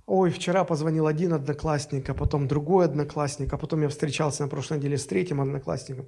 Ой, 0.09 0.31
вчера 0.31 0.65
позвонил 0.65 1.07
один 1.07 1.35
одноклассник, 1.35 2.09
а 2.09 2.15
потом 2.15 2.49
другой 2.49 2.87
одноклассник, 2.87 3.53
а 3.53 3.59
потом 3.59 3.83
я 3.83 3.91
встречался 3.91 4.43
на 4.43 4.49
прошлой 4.49 4.79
неделе 4.79 4.97
с 4.97 5.05
третьим 5.05 5.39
одноклассником. 5.39 6.07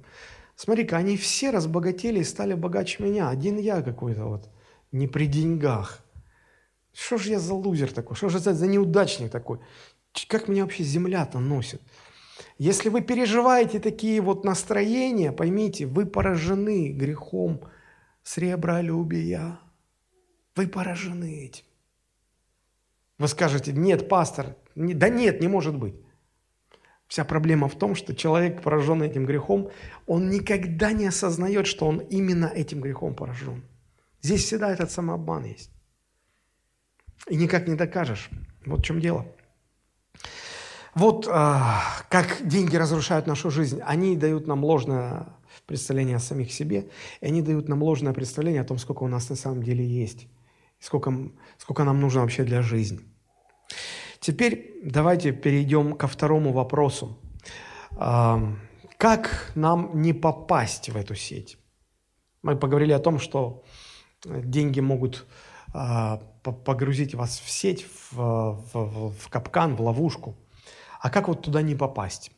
Смотри-ка, 0.57 0.97
они 0.97 1.19
все 1.19 1.51
разбогатели 1.51 2.21
и 2.21 2.25
стали 2.25 2.55
богаче 2.55 3.03
меня. 3.03 3.29
Один 3.29 3.59
я 3.59 3.83
какой-то 3.83 4.25
вот, 4.25 4.49
не 4.91 5.07
при 5.07 5.27
деньгах. 5.27 6.03
Что 6.95 7.19
же 7.19 7.33
я 7.33 7.39
за 7.39 7.53
лузер 7.53 7.93
такой? 7.93 8.17
Что 8.17 8.31
же 8.31 8.39
за, 8.39 8.55
за 8.55 8.67
неудачник 8.67 9.31
такой? 9.31 9.59
Как 10.29 10.49
меня 10.49 10.63
вообще 10.63 10.83
земля-то 10.83 11.39
носит? 11.39 11.83
Если 12.57 12.89
вы 12.89 13.03
переживаете 13.03 13.81
такие 13.81 14.23
вот 14.23 14.45
настроения, 14.45 15.31
поймите, 15.31 15.85
вы 15.85 16.07
поражены 16.07 16.89
грехом 16.89 17.61
сребролюбия. 18.23 19.61
Вы 20.57 20.69
поражены 20.69 21.45
этим. 21.45 21.65
Вы 23.21 23.29
скажете, 23.29 23.73
нет, 23.73 24.09
пастор, 24.09 24.57
не, 24.75 24.95
да 24.95 25.11
нет, 25.11 25.43
не 25.43 25.49
может 25.49 25.77
быть. 25.77 25.95
Вся 27.07 27.23
проблема 27.23 27.69
в 27.69 27.77
том, 27.79 27.95
что 27.95 28.17
человек, 28.17 28.63
пораженный 28.63 29.09
этим 29.09 29.27
грехом, 29.27 29.69
он 30.07 30.31
никогда 30.31 30.93
не 30.93 31.05
осознает, 31.05 31.67
что 31.67 31.87
он 31.87 31.99
именно 31.99 32.47
этим 32.47 32.81
грехом 32.81 33.15
поражен. 33.15 33.63
Здесь 34.23 34.45
всегда 34.45 34.73
этот 34.73 34.91
самообман 34.91 35.45
есть. 35.45 35.71
И 37.29 37.37
никак 37.37 37.69
не 37.69 37.75
докажешь. 37.75 38.31
Вот 38.65 38.81
в 38.81 38.85
чем 38.85 39.01
дело. 39.01 39.27
Вот 40.95 41.29
а, 41.31 41.83
как 42.09 42.39
деньги 42.41 42.77
разрушают 42.77 43.27
нашу 43.27 43.51
жизнь. 43.51 43.83
Они 43.85 44.17
дают 44.17 44.47
нам 44.47 44.65
ложное 44.65 45.27
представление 45.67 46.17
о 46.17 46.21
самих 46.21 46.51
себе, 46.53 46.89
и 47.21 47.27
они 47.27 47.43
дают 47.43 47.69
нам 47.69 47.83
ложное 47.83 48.15
представление 48.15 48.63
о 48.63 48.65
том, 48.65 48.79
сколько 48.79 49.03
у 49.03 49.09
нас 49.09 49.29
на 49.29 49.37
самом 49.37 49.63
деле 49.63 49.87
есть, 49.87 50.27
сколько, 50.81 51.13
сколько 51.59 51.85
нам 51.85 52.01
нужно 52.01 52.23
вообще 52.23 52.45
для 52.45 52.63
жизни. 52.63 53.01
Теперь 54.19 54.75
давайте 54.83 55.33
перейдем 55.33 55.95
ко 55.95 56.07
второму 56.07 56.53
вопросу. 56.53 57.19
Как 57.97 59.53
нам 59.55 60.03
не 60.03 60.13
попасть 60.13 60.91
в 60.91 60.97
эту 60.97 61.15
сеть? 61.15 61.57
Мы 62.43 62.57
поговорили 62.57 62.93
о 62.93 62.99
том, 62.99 63.19
что 63.19 63.65
деньги 64.25 64.81
могут 64.81 65.27
а, 65.73 66.19
погрузить 66.43 67.15
вас 67.15 67.41
в 67.41 67.49
сеть, 67.51 67.87
в, 68.11 68.63
в, 68.73 69.13
в 69.13 69.29
капкан, 69.29 69.77
в 69.77 69.81
ловушку. 69.81 70.37
А 71.01 71.11
как 71.11 71.29
вот 71.29 71.43
туда 71.43 71.63
не 71.63 71.75
попасть? 71.75 72.33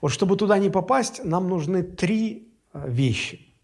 Вот 0.00 0.08
чтобы 0.08 0.36
туда 0.36 0.58
не 0.58 0.70
попасть, 0.70 1.24
нам 1.24 1.48
нужны 1.48 1.82
три 1.82 2.52
а, 2.72 2.88
вещи. 2.88 3.54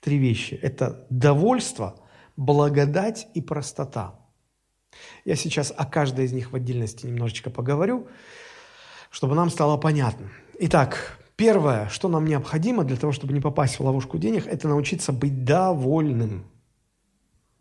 Три 0.00 0.18
вещи. 0.18 0.54
Это 0.54 1.06
довольство, 1.10 2.00
благодать 2.38 3.26
и 3.34 3.42
простота. 3.42 4.14
Я 5.24 5.34
сейчас 5.34 5.74
о 5.76 5.84
каждой 5.84 6.24
из 6.24 6.32
них 6.32 6.52
в 6.52 6.56
отдельности 6.56 7.04
немножечко 7.04 7.50
поговорю, 7.50 8.06
чтобы 9.10 9.34
нам 9.34 9.50
стало 9.50 9.76
понятно. 9.76 10.30
Итак, 10.60 11.18
первое, 11.36 11.88
что 11.88 12.08
нам 12.08 12.24
необходимо 12.24 12.84
для 12.84 12.96
того, 12.96 13.12
чтобы 13.12 13.32
не 13.32 13.40
попасть 13.40 13.78
в 13.78 13.84
ловушку 13.84 14.18
денег, 14.18 14.46
это 14.46 14.68
научиться 14.68 15.12
быть 15.12 15.44
довольным. 15.44 16.46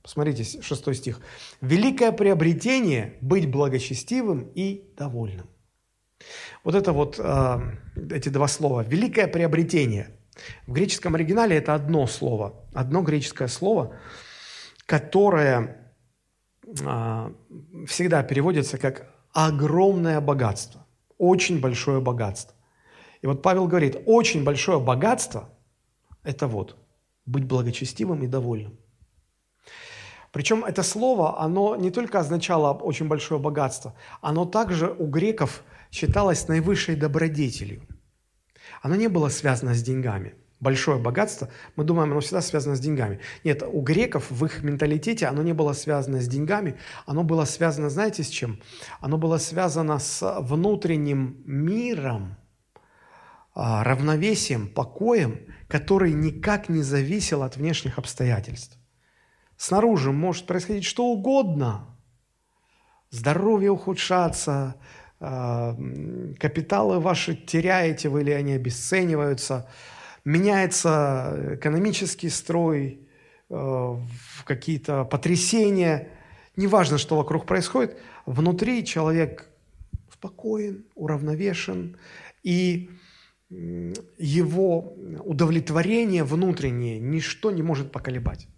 Посмотрите, 0.03 0.61
шестой 0.61 0.93
стих. 0.93 1.21
«Великое 1.59 2.11
приобретение– 2.11 3.17
быть 3.21 3.49
благочестивым 3.49 4.51
и 4.53 4.93
довольным». 4.95 5.47
Вот 6.63 6.75
это 6.75 6.93
вот, 6.93 7.19
э, 7.19 7.59
эти 8.11 8.29
два 8.29 8.47
слова. 8.47 8.83
«Великое 8.83 9.27
приобретение». 9.27 10.15
В 10.67 10.73
греческом 10.73 11.15
оригинале 11.15 11.57
это 11.57 11.73
одно 11.73 12.05
слово, 12.05 12.53
одно 12.75 13.01
греческое 13.01 13.47
слово, 13.47 13.95
которое 14.87 15.93
а, 16.85 17.31
всегда 17.85 18.23
переводится 18.23 18.77
как 18.79 19.13
огромное 19.33 20.19
богатство, 20.21 20.87
очень 21.19 21.59
большое 21.59 22.01
богатство. 22.01 22.55
И 23.21 23.27
вот 23.27 23.41
Павел 23.43 23.67
говорит, 23.67 23.97
очень 24.05 24.43
большое 24.43 24.79
богатство– 24.79 25.49
это 26.23 26.47
вот 26.47 26.77
быть 27.25 27.43
благочестивым 27.43 28.23
и 28.23 28.27
довольным. 28.27 28.79
Причем 30.31 30.63
это 30.63 30.83
слово, 30.83 31.41
оно 31.41 31.75
не 31.75 31.91
только 31.91 32.19
означало 32.19 32.73
очень 32.73 33.07
большое 33.07 33.39
богатство, 33.39 33.93
оно 34.21 34.45
также 34.45 34.89
у 34.89 35.07
греков 35.07 35.63
считалось 35.91 36.47
наивысшей 36.47 36.95
добродетелью. 36.95 37.81
Оно 38.81 38.95
не 38.95 39.09
было 39.09 39.29
связано 39.29 39.73
с 39.73 39.83
деньгами– 39.83 40.35
большое 40.59 40.97
богатство, 40.97 41.49
мы 41.75 41.83
думаем, 41.83 42.11
оно 42.11 42.19
всегда 42.19 42.41
связано 42.41 42.75
с 42.75 42.79
деньгами. 42.79 43.19
Нет, 43.43 43.63
у 43.63 43.81
греков 43.81 44.31
в 44.31 44.45
их 44.45 44.63
менталитете 44.63 45.27
оно 45.27 45.43
не 45.43 45.53
было 45.53 45.73
связано 45.73 46.19
с 46.19 46.27
деньгами, 46.27 46.77
оно 47.05 47.23
было 47.23 47.45
связано, 47.45 47.89
знаете, 47.89 48.23
с 48.23 48.29
чем? 48.29 48.59
Оно 48.99 49.17
было 49.17 49.37
связано 49.37 49.99
с 49.99 50.39
внутренним 50.41 51.41
миром, 51.45 52.37
а, 53.53 53.83
равновесием, 53.83 54.67
покоем, 54.67 55.39
который 55.67 56.13
никак 56.13 56.69
не 56.69 56.81
зависел 56.81 57.43
от 57.43 57.57
внешних 57.57 57.97
обстоятельств. 57.97 58.77
Снаружи 59.57 60.11
может 60.11 60.45
происходить 60.45 60.85
что 60.85 61.05
угодно. 61.05 61.97
Здоровье 63.09 63.71
ухудшаться, 63.71 64.75
а, 65.19 65.75
капиталы 66.39 66.99
ваши 66.99 67.35
теряете 67.35 68.09
вы 68.09 68.21
или 68.21 68.31
они 68.31 68.53
обесцениваются– 68.53 69.69
меняется 70.27 71.55
экономический 71.55 72.27
строй, 72.29 72.99
э, 73.49 73.95
какие-то 74.43 75.05
потрясения, 75.05 76.09
неважно, 76.57 76.97
что 76.97 77.15
вокруг 77.15 77.45
происходит, 77.45 77.97
внутри 78.25 78.83
человек 78.83 79.47
спокоен, 80.11 80.83
уравновешен, 80.95 81.95
и 82.43 82.89
его 83.49 84.93
удовлетворение 85.23 86.25
внутреннее 86.25 86.99
ничто 86.99 87.51
не 87.51 87.63
может 87.63 87.93
поколебать. 87.93 88.49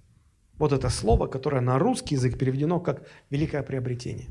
Вот 0.58 0.74
это 0.74 0.90
слово, 0.90 1.28
которое 1.28 1.62
на 1.62 1.78
русский 1.78 2.16
язык 2.16 2.40
переведено 2.40 2.80
как 2.80 3.08
«великое 3.30 3.62
приобретение». 3.62 4.28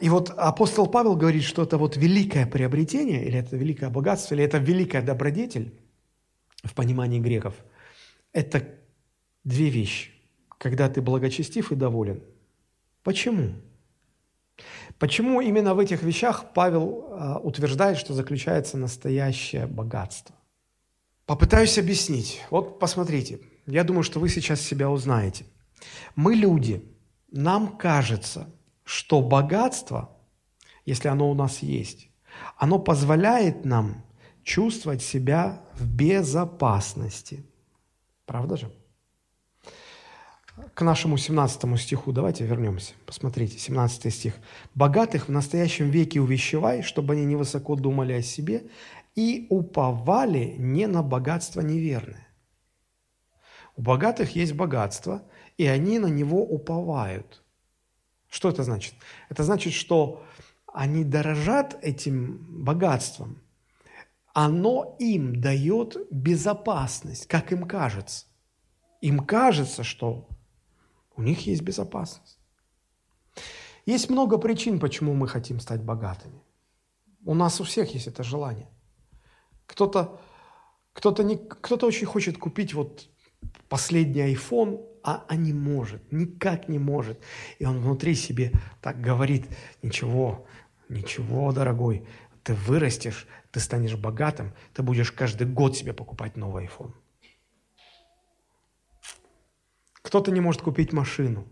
И 0.00 0.08
вот 0.08 0.30
апостол 0.30 0.86
Павел 0.86 1.16
говорит, 1.16 1.44
что 1.44 1.62
это 1.62 1.76
вот 1.76 1.96
великое 1.96 2.46
приобретение, 2.46 3.24
или 3.24 3.38
это 3.38 3.56
великое 3.56 3.90
богатство, 3.90 4.34
или 4.34 4.44
это 4.44 4.58
великая 4.58 5.02
добродетель 5.02 5.78
в 6.64 6.74
понимании 6.74 7.20
греков. 7.20 7.54
Это 8.32 8.66
две 9.44 9.68
вещи. 9.68 10.10
Когда 10.58 10.88
ты 10.88 11.00
благочестив 11.02 11.70
и 11.70 11.76
доволен. 11.76 12.22
Почему? 13.02 13.54
Почему 14.98 15.40
именно 15.40 15.74
в 15.74 15.78
этих 15.78 16.02
вещах 16.02 16.52
Павел 16.52 17.06
а, 17.10 17.38
утверждает, 17.38 17.96
что 17.98 18.14
заключается 18.14 18.76
настоящее 18.76 19.66
богатство? 19.66 20.34
Попытаюсь 21.26 21.78
объяснить. 21.78 22.40
Вот 22.50 22.80
посмотрите, 22.80 23.40
я 23.66 23.84
думаю, 23.84 24.02
что 24.02 24.18
вы 24.18 24.28
сейчас 24.28 24.60
себя 24.60 24.90
узнаете. 24.90 25.44
Мы 26.16 26.34
люди, 26.34 26.82
нам 27.30 27.76
кажется, 27.76 28.50
что 28.88 29.20
богатство, 29.20 30.16
если 30.86 31.08
оно 31.08 31.30
у 31.30 31.34
нас 31.34 31.58
есть, 31.58 32.08
оно 32.56 32.78
позволяет 32.78 33.66
нам 33.66 34.02
чувствовать 34.44 35.02
себя 35.02 35.60
в 35.74 35.86
безопасности. 35.86 37.44
Правда 38.24 38.56
же? 38.56 38.72
К 40.72 40.80
нашему 40.80 41.18
17 41.18 41.78
стиху 41.78 42.12
давайте 42.12 42.46
вернемся. 42.46 42.94
Посмотрите, 43.04 43.58
17 43.58 44.12
стих. 44.12 44.34
«Богатых 44.74 45.28
в 45.28 45.30
настоящем 45.30 45.90
веке 45.90 46.22
увещевай, 46.22 46.80
чтобы 46.80 47.12
они 47.12 47.26
невысоко 47.26 47.76
думали 47.76 48.14
о 48.14 48.22
себе 48.22 48.70
и 49.14 49.48
уповали 49.50 50.54
не 50.56 50.86
на 50.86 51.02
богатство 51.02 51.60
неверное». 51.60 52.26
У 53.76 53.82
богатых 53.82 54.34
есть 54.34 54.54
богатство, 54.54 55.24
и 55.58 55.66
они 55.66 55.98
на 55.98 56.06
него 56.06 56.42
уповают– 56.42 57.42
что 58.38 58.50
это 58.50 58.62
значит? 58.62 58.94
Это 59.28 59.42
значит, 59.42 59.72
что 59.72 60.22
они 60.72 61.02
дорожат 61.02 61.76
этим 61.82 62.64
богатством. 62.64 63.42
Оно 64.32 64.94
им 65.00 65.40
дает 65.40 65.96
безопасность, 66.12 67.26
как 67.26 67.50
им 67.50 67.66
кажется. 67.66 68.26
Им 69.00 69.26
кажется, 69.26 69.82
что 69.82 70.28
у 71.16 71.22
них 71.22 71.46
есть 71.48 71.62
безопасность. 71.62 72.38
Есть 73.86 74.08
много 74.08 74.38
причин, 74.38 74.78
почему 74.78 75.14
мы 75.14 75.26
хотим 75.26 75.58
стать 75.58 75.82
богатыми. 75.82 76.40
У 77.24 77.34
нас 77.34 77.60
у 77.60 77.64
всех 77.64 77.92
есть 77.92 78.06
это 78.06 78.22
желание. 78.22 78.68
Кто-то 79.66 80.20
кто-то 80.92 81.24
не, 81.24 81.36
кто-то 81.36 81.86
очень 81.86 82.06
хочет 82.06 82.38
купить 82.38 82.72
вот 82.72 83.08
последний 83.68 84.32
iPhone, 84.32 84.80
а, 85.08 85.24
а 85.26 85.36
не 85.36 85.54
может, 85.54 86.12
никак 86.12 86.68
не 86.68 86.78
может. 86.78 87.18
И 87.58 87.64
он 87.64 87.80
внутри 87.80 88.14
себе 88.14 88.52
так 88.82 89.00
говорит, 89.00 89.46
ничего, 89.82 90.46
ничего, 90.90 91.50
дорогой, 91.50 92.06
ты 92.42 92.52
вырастешь, 92.52 93.26
ты 93.50 93.58
станешь 93.60 93.96
богатым, 93.96 94.52
ты 94.74 94.82
будешь 94.82 95.10
каждый 95.10 95.46
год 95.46 95.78
себе 95.78 95.94
покупать 95.94 96.36
новый 96.36 96.66
iPhone. 96.66 96.92
Кто-то 100.02 100.30
не 100.30 100.40
может 100.40 100.60
купить 100.60 100.92
машину. 100.92 101.46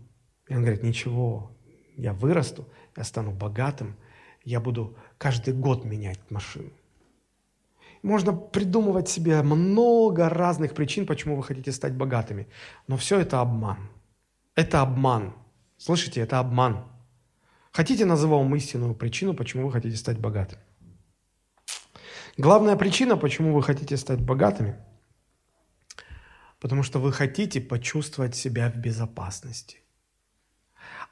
И 0.47 0.53
он 0.53 0.61
говорит, 0.61 0.83
ничего, 0.83 1.51
я 1.95 2.13
вырасту, 2.13 2.71
я 2.95 3.03
стану 3.03 3.31
богатым, 3.31 3.95
я 4.43 4.59
буду 4.59 4.95
каждый 5.17 5.55
год 5.55 5.83
менять 5.83 6.19
машину. 6.29 6.69
Можно 8.03 8.33
придумывать 8.33 9.09
себе 9.09 9.41
много 9.41 10.29
разных 10.29 10.73
причин, 10.73 11.05
почему 11.05 11.35
вы 11.35 11.43
хотите 11.43 11.71
стать 11.71 11.93
богатыми. 11.93 12.47
Но 12.87 12.97
все 12.97 13.19
это 13.19 13.41
обман. 13.41 13.89
Это 14.55 14.81
обман. 14.81 15.33
Слышите, 15.77 16.21
это 16.21 16.39
обман. 16.39 16.85
Хотите, 17.71 18.05
назову 18.05 18.37
вам 18.37 18.55
истинную 18.55 18.95
причину, 18.95 19.33
почему 19.33 19.67
вы 19.67 19.71
хотите 19.71 19.95
стать 19.97 20.19
богатым. 20.19 20.59
Главная 22.37 22.75
причина, 22.75 23.17
почему 23.17 23.53
вы 23.53 23.63
хотите 23.63 23.97
стать 23.97 24.21
богатыми, 24.21 24.75
потому 26.59 26.83
что 26.83 26.99
вы 26.99 27.11
хотите 27.11 27.59
почувствовать 27.59 28.35
себя 28.35 28.69
в 28.69 28.77
безопасности. 28.77 29.77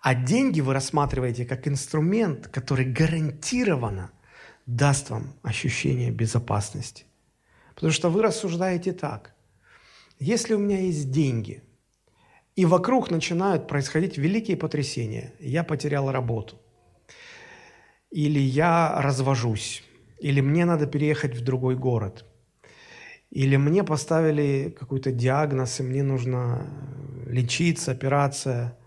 А 0.01 0.13
деньги 0.13 0.61
вы 0.61 0.73
рассматриваете 0.73 1.45
как 1.45 1.67
инструмент, 1.67 2.47
который 2.47 2.85
гарантированно 2.85 4.11
даст 4.65 5.09
вам 5.09 5.33
ощущение 5.43 6.11
безопасности. 6.11 7.05
Потому 7.75 7.91
что 7.91 8.09
вы 8.09 8.21
рассуждаете 8.21 8.93
так. 8.93 9.35
Если 10.19 10.53
у 10.53 10.59
меня 10.59 10.79
есть 10.79 11.11
деньги, 11.11 11.61
и 12.55 12.65
вокруг 12.65 13.11
начинают 13.11 13.67
происходить 13.67 14.17
великие 14.17 14.55
потрясения, 14.55 15.33
я 15.39 15.63
потерял 15.63 16.09
работу, 16.09 16.55
или 18.11 18.39
я 18.39 19.01
развожусь, 19.01 19.83
или 20.19 20.39
мне 20.39 20.63
надо 20.63 20.87
переехать 20.87 21.35
в 21.35 21.43
другой 21.43 21.75
город, 21.75 22.25
или 23.29 23.57
мне 23.57 23.83
поставили 23.83 24.73
какой-то 24.79 25.11
диагноз, 25.11 25.81
и 25.81 25.83
мне 25.83 26.01
нужно 26.01 26.65
лечиться, 27.27 27.91
операция, 27.91 28.77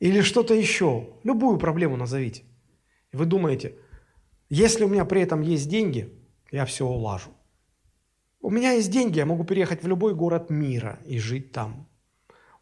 или 0.00 0.20
что-то 0.20 0.52
еще, 0.52 1.08
любую 1.24 1.58
проблему 1.58 1.96
назовите. 1.96 2.42
Вы 3.12 3.24
думаете, 3.24 3.74
если 4.48 4.84
у 4.84 4.88
меня 4.88 5.04
при 5.04 5.22
этом 5.22 5.42
есть 5.42 5.68
деньги, 5.68 6.12
я 6.50 6.64
все 6.64 6.86
улажу. 6.86 7.30
У 8.40 8.50
меня 8.50 8.72
есть 8.72 8.90
деньги, 8.90 9.18
я 9.18 9.26
могу 9.26 9.44
переехать 9.44 9.82
в 9.82 9.88
любой 9.88 10.14
город 10.14 10.50
мира 10.50 10.98
и 11.04 11.18
жить 11.18 11.52
там. 11.52 11.88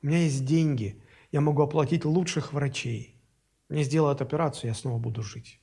У 0.02 0.06
меня 0.06 0.18
есть 0.18 0.44
деньги, 0.44 1.02
я 1.32 1.40
могу 1.40 1.62
оплатить 1.62 2.04
лучших 2.04 2.52
врачей. 2.52 3.20
Мне 3.68 3.82
сделают 3.82 4.20
операцию, 4.20 4.68
я 4.68 4.74
снова 4.74 4.98
буду 4.98 5.22
жить. 5.22 5.60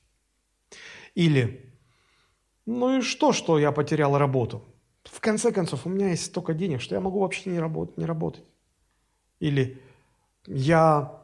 Или 1.14 1.74
ну 2.66 2.98
и 2.98 3.02
что, 3.02 3.32
что 3.32 3.58
я 3.58 3.72
потерял 3.72 4.16
работу? 4.16 4.64
В 5.04 5.20
конце 5.20 5.52
концов, 5.52 5.84
у 5.84 5.90
меня 5.90 6.10
есть 6.10 6.24
столько 6.24 6.54
денег, 6.54 6.80
что 6.80 6.94
я 6.94 7.00
могу 7.00 7.20
вообще 7.20 7.50
не 7.50 7.58
работать. 7.58 7.98
Не 7.98 8.06
работать. 8.06 8.44
Или 9.38 9.82
я, 10.46 11.22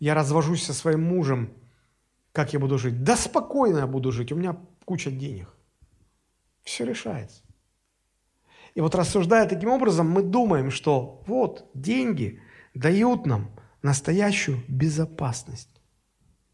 я 0.00 0.14
развожусь 0.14 0.62
со 0.62 0.72
своим 0.72 1.02
мужем, 1.02 1.52
как 2.38 2.52
я 2.52 2.60
буду 2.60 2.78
жить? 2.78 3.02
Да 3.02 3.16
спокойно 3.16 3.78
я 3.78 3.86
буду 3.88 4.12
жить, 4.12 4.30
у 4.30 4.36
меня 4.36 4.56
куча 4.84 5.10
денег. 5.10 5.48
Все 6.62 6.84
решается. 6.84 7.42
И 8.76 8.80
вот 8.80 8.94
рассуждая 8.94 9.48
таким 9.48 9.70
образом, 9.70 10.08
мы 10.08 10.22
думаем, 10.22 10.70
что 10.70 11.24
вот 11.26 11.68
деньги 11.74 12.40
дают 12.74 13.26
нам 13.26 13.50
настоящую 13.82 14.62
безопасность. 14.68 15.80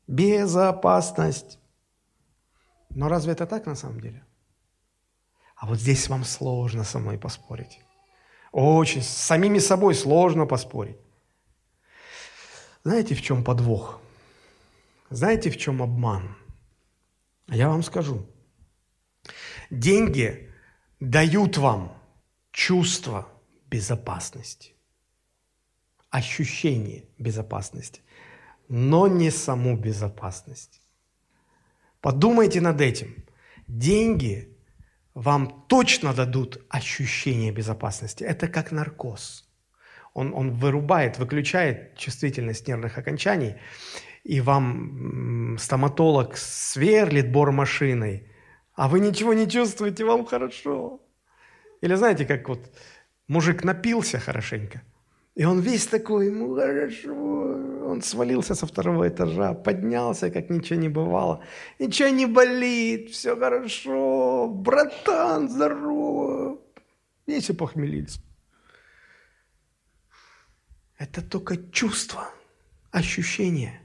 Безопасность. 0.06 1.58
Но 2.88 3.08
разве 3.08 3.32
это 3.32 3.46
так 3.46 3.66
на 3.66 3.74
самом 3.74 4.00
деле? 4.00 4.24
А 5.54 5.66
вот 5.66 5.78
здесь 5.78 6.08
вам 6.08 6.24
сложно 6.24 6.84
со 6.84 6.98
мной 6.98 7.18
поспорить. 7.18 7.80
Очень, 8.52 9.02
с 9.02 9.08
самими 9.08 9.58
собой 9.58 9.94
сложно 9.94 10.46
поспорить. 10.46 10.96
Знаете, 12.84 13.14
в 13.14 13.20
чем 13.20 13.44
подвох? 13.44 14.00
Знаете, 15.10 15.50
в 15.50 15.56
чем 15.56 15.82
обман? 15.82 16.36
Я 17.48 17.68
вам 17.68 17.82
скажу. 17.82 18.26
Деньги 19.70 20.50
дают 21.00 21.56
вам 21.56 21.96
чувство 22.50 23.28
безопасности, 23.70 24.72
ощущение 26.10 27.04
безопасности, 27.18 28.00
но 28.68 29.08
не 29.08 29.30
саму 29.30 29.76
безопасность. 29.76 30.80
Подумайте 32.00 32.60
над 32.60 32.80
этим. 32.80 33.24
Деньги 33.66 34.56
вам 35.14 35.66
точно 35.68 36.12
дадут 36.12 36.64
ощущение 36.68 37.52
безопасности. 37.52 38.24
Это 38.24 38.48
как 38.48 38.72
наркоз. 38.72 39.48
Он, 40.12 40.32
он 40.34 40.52
вырубает, 40.52 41.18
выключает 41.18 41.96
чувствительность 41.96 42.68
нервных 42.68 42.98
окончаний, 42.98 43.56
и 44.24 44.40
вам 44.40 45.56
стоматолог 45.58 46.36
сверлит 46.36 47.30
бор 47.30 47.52
машиной, 47.52 48.28
а 48.74 48.88
вы 48.88 49.00
ничего 49.00 49.34
не 49.34 49.48
чувствуете, 49.48 50.04
вам 50.04 50.24
хорошо. 50.24 51.00
Или 51.80 51.94
знаете, 51.94 52.24
как 52.24 52.48
вот 52.48 52.72
мужик 53.28 53.64
напился 53.64 54.18
хорошенько– 54.18 54.82
и 55.34 55.44
он 55.44 55.60
весь 55.60 55.86
такой, 55.86 56.26
ему 56.26 56.54
хорошо. 56.54 57.12
Он 57.12 58.02
свалился 58.02 58.54
со 58.54 58.66
второго 58.66 59.08
этажа, 59.08 59.52
поднялся, 59.54 60.30
как 60.30 60.48
ничего 60.48 60.78
не 60.78 60.88
бывало. 60.88 61.44
Ничего 61.78 62.08
не 62.08 62.26
болит, 62.26 63.10
все 63.10 63.36
хорошо. 63.36 64.48
Братан, 64.48 65.48
здорово. 65.48 66.58
Если 67.26 67.52
похмелиться. 67.52 68.20
Это 70.98 71.20
только 71.20 71.56
чувство, 71.72 72.30
ощущение, 72.92 73.80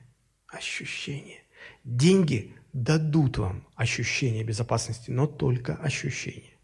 ощущение. 0.51 1.43
Деньги 1.83 2.55
дадут 2.73 3.37
вам 3.37 3.67
ощущение 3.75 4.43
безопасности, 4.43 5.11
но 5.11 5.27
только 5.27 5.75
ощущение. 5.75 6.57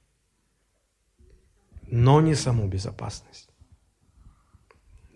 Но 1.88 2.22
не 2.22 2.36
саму 2.36 2.68
безопасность 2.68 3.50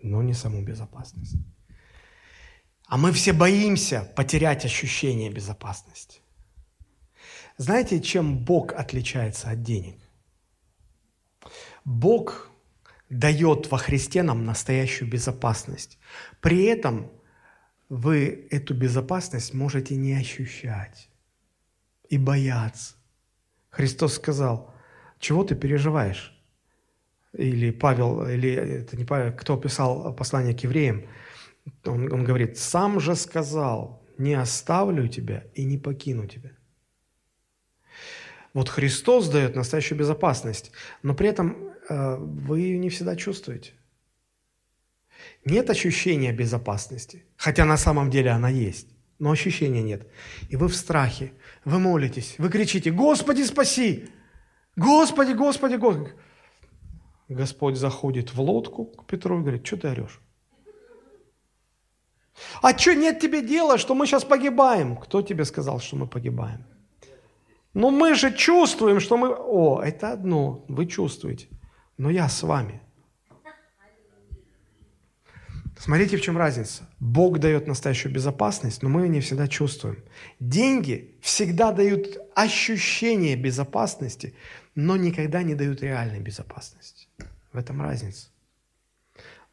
но 0.01 0.21
не 0.21 0.33
саму 0.33 0.61
безопасность. 0.61 1.35
А 2.87 2.97
мы 2.97 3.11
все 3.11 3.33
боимся 3.33 4.11
потерять 4.15 4.65
ощущение 4.65 5.29
безопасности. 5.29 6.21
Знаете, 7.57 8.01
чем 8.01 8.37
Бог 8.37 8.73
отличается 8.73 9.51
от 9.51 9.61
денег? 9.61 9.97
Бог 11.85 12.49
дает 13.09 13.69
во 13.69 13.77
Христе 13.77 14.23
нам 14.23 14.45
настоящую 14.45 15.09
безопасность. 15.09 15.97
При 16.41 16.63
этом 16.63 17.11
вы 17.89 18.47
эту 18.51 18.73
безопасность 18.73 19.53
можете 19.53 19.95
не 19.95 20.13
ощущать 20.13 21.09
и 22.07 22.17
бояться. 22.17 22.95
Христос 23.69 24.15
сказал, 24.15 24.73
чего 25.19 25.43
ты 25.43 25.55
переживаешь? 25.55 26.39
или 27.33 27.71
Павел, 27.71 28.27
или 28.27 28.51
это 28.51 28.97
не 28.97 29.05
Павел, 29.05 29.33
кто 29.33 29.57
писал 29.57 30.13
послание 30.15 30.55
к 30.55 30.61
евреям, 30.61 31.03
он, 31.85 32.11
он 32.11 32.23
говорит, 32.23 32.57
«Сам 32.57 32.99
же 32.99 33.15
сказал, 33.15 34.03
не 34.17 34.33
оставлю 34.33 35.07
тебя 35.07 35.43
и 35.53 35.63
не 35.63 35.77
покину 35.77 36.25
тебя». 36.25 36.51
Вот 38.53 38.69
Христос 38.69 39.29
дает 39.29 39.55
настоящую 39.55 39.99
безопасность, 39.99 40.71
но 41.03 41.13
при 41.13 41.29
этом 41.29 41.55
э, 41.87 42.15
вы 42.17 42.61
ее 42.61 42.79
не 42.79 42.89
всегда 42.89 43.15
чувствуете. 43.15 43.73
Нет 45.45 45.69
ощущения 45.69 46.33
безопасности, 46.33 47.25
хотя 47.37 47.65
на 47.65 47.77
самом 47.77 48.09
деле 48.09 48.31
она 48.31 48.49
есть, 48.49 48.87
но 49.19 49.31
ощущения 49.31 49.81
нет. 49.81 50.07
И 50.49 50.55
вы 50.55 50.67
в 50.67 50.75
страхе, 50.75 51.33
вы 51.65 51.79
молитесь, 51.79 52.35
вы 52.37 52.49
кричите, 52.49 52.91
«Господи, 52.91 53.43
спаси! 53.43 54.09
Господи, 54.75 55.33
Господи, 55.33 55.75
Господи!» 55.75 56.13
Господь 57.29 57.77
заходит 57.77 58.33
в 58.33 58.41
лодку 58.41 58.85
к 58.85 59.05
Петру 59.05 59.37
и 59.39 59.41
говорит, 59.41 59.65
что 59.65 59.77
ты 59.77 59.87
орешь? 59.87 60.19
А 62.61 62.77
что 62.77 62.95
нет 62.95 63.19
тебе 63.19 63.41
дела, 63.41 63.77
что 63.77 63.93
мы 63.93 64.07
сейчас 64.07 64.23
погибаем? 64.23 64.97
Кто 64.97 65.21
тебе 65.21 65.45
сказал, 65.45 65.79
что 65.79 65.95
мы 65.95 66.07
погибаем? 66.07 66.65
Но 67.73 67.91
мы 67.91 68.15
же 68.15 68.33
чувствуем, 68.35 68.99
что 68.99 69.17
мы... 69.17 69.29
О, 69.29 69.81
это 69.81 70.11
одно, 70.11 70.65
вы 70.67 70.87
чувствуете. 70.87 71.47
Но 71.97 72.09
я 72.09 72.27
с 72.27 72.41
вами. 72.41 72.81
Смотрите, 75.79 76.17
в 76.17 76.21
чем 76.21 76.37
разница. 76.37 76.83
Бог 76.99 77.39
дает 77.39 77.65
настоящую 77.65 78.13
безопасность, 78.13 78.83
но 78.83 78.89
мы 78.89 79.03
ее 79.03 79.09
не 79.09 79.21
всегда 79.21 79.47
чувствуем. 79.47 80.03
Деньги 80.41 81.15
всегда 81.21 81.71
дают 81.71 82.17
ощущение 82.35 83.37
безопасности, 83.37 84.33
но 84.75 84.97
никогда 84.97 85.41
не 85.41 85.55
дают 85.55 85.81
реальной 85.81 86.19
безопасности. 86.19 87.07
В 87.53 87.57
этом 87.57 87.81
разница. 87.81 88.27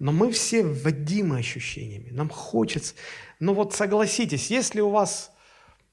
Но 0.00 0.10
мы 0.10 0.32
все 0.32 0.64
вводимы 0.64 1.38
ощущениями. 1.38 2.10
Нам 2.10 2.28
хочется. 2.28 2.94
Ну 3.38 3.54
вот 3.54 3.72
согласитесь, 3.72 4.50
если 4.50 4.80
у 4.80 4.90
вас 4.90 5.30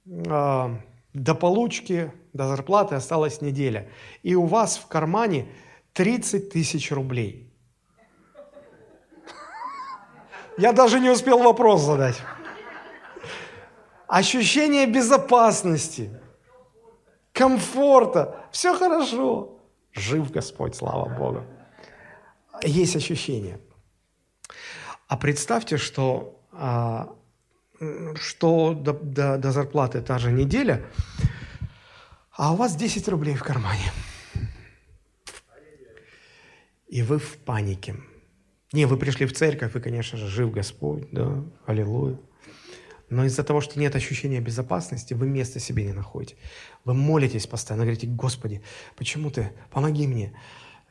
э, 0.08 0.78
до 1.14 1.36
получки, 1.36 2.12
до 2.34 2.48
зарплаты 2.48 2.96
осталась 2.96 3.42
неделя, 3.42 3.88
и 4.24 4.34
у 4.34 4.48
вас 4.48 4.78
в 4.78 4.88
кармане 4.88 5.46
30 5.94 6.50
тысяч 6.50 6.92
рублей. 6.92 7.53
Я 10.58 10.72
даже 10.72 11.00
не 11.00 11.10
успел 11.10 11.40
вопрос 11.40 11.82
задать. 11.82 12.22
Ощущение 14.08 14.86
безопасности, 14.86 16.12
комфорта, 17.32 18.46
все 18.52 18.78
хорошо. 18.78 19.60
Жив 19.94 20.32
Господь, 20.32 20.76
слава 20.76 21.10
Богу. 21.10 21.44
Есть 22.64 22.96
ощущение. 22.96 23.60
А 25.08 25.18
представьте, 25.18 25.78
что, 25.78 26.40
а, 26.52 27.16
что 28.16 28.74
до, 28.74 28.94
до, 28.94 29.38
до 29.38 29.52
зарплаты 29.52 30.02
та 30.02 30.20
же 30.20 30.32
неделя, 30.32 30.86
а 32.32 32.54
у 32.54 32.56
вас 32.56 32.76
10 32.76 33.08
рублей 33.10 33.36
в 33.36 33.44
кармане. 33.44 33.92
И 36.88 37.02
вы 37.02 37.18
в 37.18 37.38
панике. 37.38 37.96
Не, 38.74 38.86
вы 38.86 38.98
пришли 38.98 39.26
в 39.28 39.34
церковь, 39.34 39.74
вы, 39.76 39.80
конечно 39.80 40.18
же, 40.18 40.28
жив 40.28 40.52
Господь, 40.52 41.08
да, 41.12 41.44
аллилуйя. 41.68 42.18
Но 43.10 43.24
из-за 43.26 43.44
того, 43.44 43.62
что 43.62 43.80
нет 43.80 43.96
ощущения 43.96 44.40
безопасности, 44.40 45.14
вы 45.14 45.28
места 45.28 45.60
себе 45.60 45.86
не 45.86 45.94
находите. 45.94 46.36
Вы 46.84 46.96
молитесь 46.96 47.46
постоянно, 47.46 47.84
говорите, 47.86 48.08
Господи, 48.08 48.64
почему 48.96 49.30
ты? 49.30 49.52
Помоги 49.70 50.08
мне. 50.08 50.34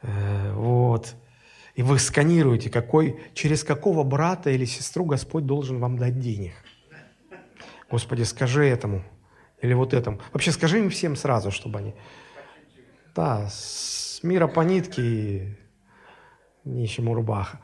Э, 0.03 0.53
вот. 0.55 1.17
И 1.75 1.83
вы 1.83 1.99
сканируете, 1.99 2.71
какой, 2.71 3.19
через 3.35 3.65
какого 3.65 4.05
брата 4.05 4.51
или 4.51 4.65
сестру 4.65 5.05
Господь 5.05 5.47
должен 5.47 5.81
вам 5.81 5.99
дать 5.99 6.21
денег. 6.21 6.53
Господи, 7.91 8.23
скажи 8.23 8.65
этому 8.65 9.03
или 9.61 9.75
вот 9.75 9.93
этому. 9.93 10.21
Вообще 10.33 10.53
скажи 10.53 10.79
им 10.79 10.91
всем 10.91 11.17
сразу, 11.17 11.51
чтобы 11.51 11.81
они... 11.81 11.95
Да, 13.17 13.49
с 13.51 14.21
мира 14.23 14.47
по 14.47 14.61
нитке 14.61 15.03
и 15.03 15.57
нищему 16.65 17.15
рубаха. 17.15 17.61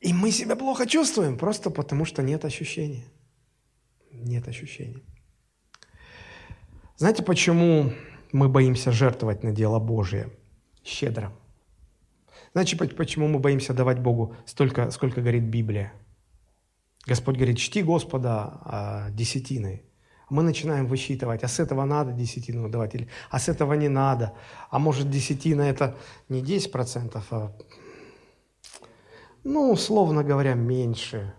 И 0.00 0.12
мы 0.12 0.30
себя 0.30 0.56
плохо 0.56 0.86
чувствуем, 0.86 1.36
просто 1.36 1.70
потому 1.70 2.04
что 2.04 2.22
нет 2.22 2.44
ощущения. 2.44 3.04
Нет 4.12 4.46
ощущения. 4.46 5.00
Знаете, 6.96 7.22
почему 7.22 7.92
мы 8.32 8.48
боимся 8.48 8.92
жертвовать 8.92 9.42
на 9.42 9.52
дело 9.52 9.78
Божие 9.78 10.30
щедро? 10.84 11.32
Знаете, 12.52 12.76
почему 12.76 13.28
мы 13.28 13.38
боимся 13.38 13.74
давать 13.74 14.00
Богу 14.00 14.34
столько, 14.46 14.90
сколько 14.90 15.20
говорит 15.20 15.44
Библия? 15.44 15.92
Господь 17.06 17.36
говорит, 17.36 17.58
чти 17.58 17.82
Господа 17.82 18.60
а, 18.64 19.10
десятиной. 19.10 19.82
Мы 20.30 20.42
начинаем 20.42 20.86
высчитывать, 20.86 21.42
а 21.42 21.48
с 21.48 21.58
этого 21.58 21.84
надо 21.84 22.12
десятину 22.12 22.68
давать, 22.68 22.94
или 22.94 23.08
а 23.30 23.38
с 23.38 23.48
этого 23.48 23.72
не 23.72 23.88
надо. 23.88 24.34
А 24.70 24.78
может 24.78 25.10
десятина 25.10 25.62
это 25.62 25.96
не 26.28 26.42
10%, 26.42 27.22
а 27.30 27.52
ну, 29.44 29.72
условно 29.72 30.24
говоря, 30.24 30.54
меньше. 30.54 31.34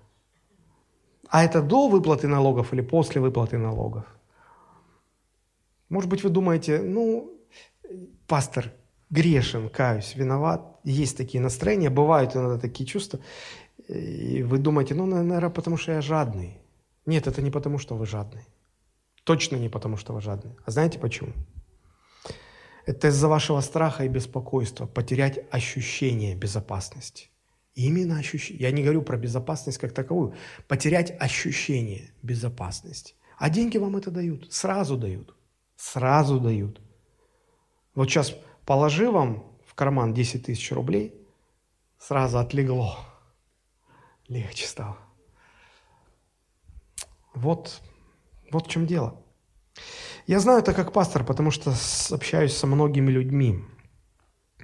А 1.29 1.43
это 1.43 1.61
до 1.61 1.87
выплаты 1.87 2.27
налогов 2.27 2.73
или 2.73 2.81
после 2.81 3.21
выплаты 3.21 3.57
налогов? 3.57 4.05
Может 5.89 6.09
быть, 6.09 6.23
вы 6.23 6.29
думаете, 6.29 6.81
ну, 6.81 7.31
пастор, 8.27 8.71
грешен, 9.09 9.69
каюсь, 9.69 10.15
виноват. 10.15 10.79
Есть 10.83 11.17
такие 11.17 11.41
настроения, 11.41 11.89
бывают 11.89 12.35
иногда 12.35 12.57
такие 12.57 12.85
чувства. 12.85 13.19
И 13.87 14.43
вы 14.43 14.57
думаете, 14.59 14.95
ну, 14.95 15.05
наверное, 15.05 15.49
потому 15.49 15.77
что 15.77 15.91
я 15.91 16.01
жадный. 16.01 16.61
Нет, 17.05 17.27
это 17.27 17.41
не 17.41 17.51
потому, 17.51 17.79
что 17.79 17.95
вы 17.95 18.05
жадный. 18.05 18.45
Точно 19.23 19.55
не 19.55 19.69
потому, 19.69 19.97
что 19.97 20.13
вы 20.13 20.21
жадный. 20.21 20.55
А 20.65 20.71
знаете 20.71 20.99
почему? 20.99 21.33
Это 22.85 23.07
из-за 23.07 23.27
вашего 23.27 23.61
страха 23.61 24.03
и 24.03 24.07
беспокойства 24.07 24.87
потерять 24.87 25.39
ощущение 25.51 26.35
безопасности. 26.35 27.28
Именно 27.79 28.19
ощущение. 28.19 28.61
Я 28.63 28.71
не 28.71 28.83
говорю 28.83 29.01
про 29.03 29.15
безопасность 29.17 29.77
как 29.77 29.93
таковую. 29.93 30.35
Потерять 30.67 31.15
ощущение 31.17 32.11
безопасности. 32.21 33.15
А 33.37 33.49
деньги 33.49 33.77
вам 33.77 33.95
это 33.95 34.11
дают. 34.11 34.51
Сразу 34.51 34.97
дают. 34.97 35.33
Сразу 35.77 36.41
дают. 36.41 36.81
Вот 37.95 38.09
сейчас 38.09 38.35
положи 38.65 39.09
вам 39.09 39.45
в 39.65 39.75
карман 39.75 40.13
10 40.13 40.47
тысяч 40.47 40.73
рублей, 40.73 41.13
сразу 41.97 42.39
отлегло. 42.39 42.99
Легче 44.27 44.67
стало. 44.67 44.97
Вот, 47.33 47.81
вот 48.51 48.67
в 48.67 48.69
чем 48.69 48.87
дело. 48.87 49.23
Я 50.27 50.41
знаю 50.41 50.59
это 50.59 50.73
как 50.73 50.91
пастор, 50.91 51.23
потому 51.23 51.49
что 51.49 51.73
общаюсь 52.11 52.57
со 52.57 52.67
многими 52.67 53.09
людьми. 53.09 53.63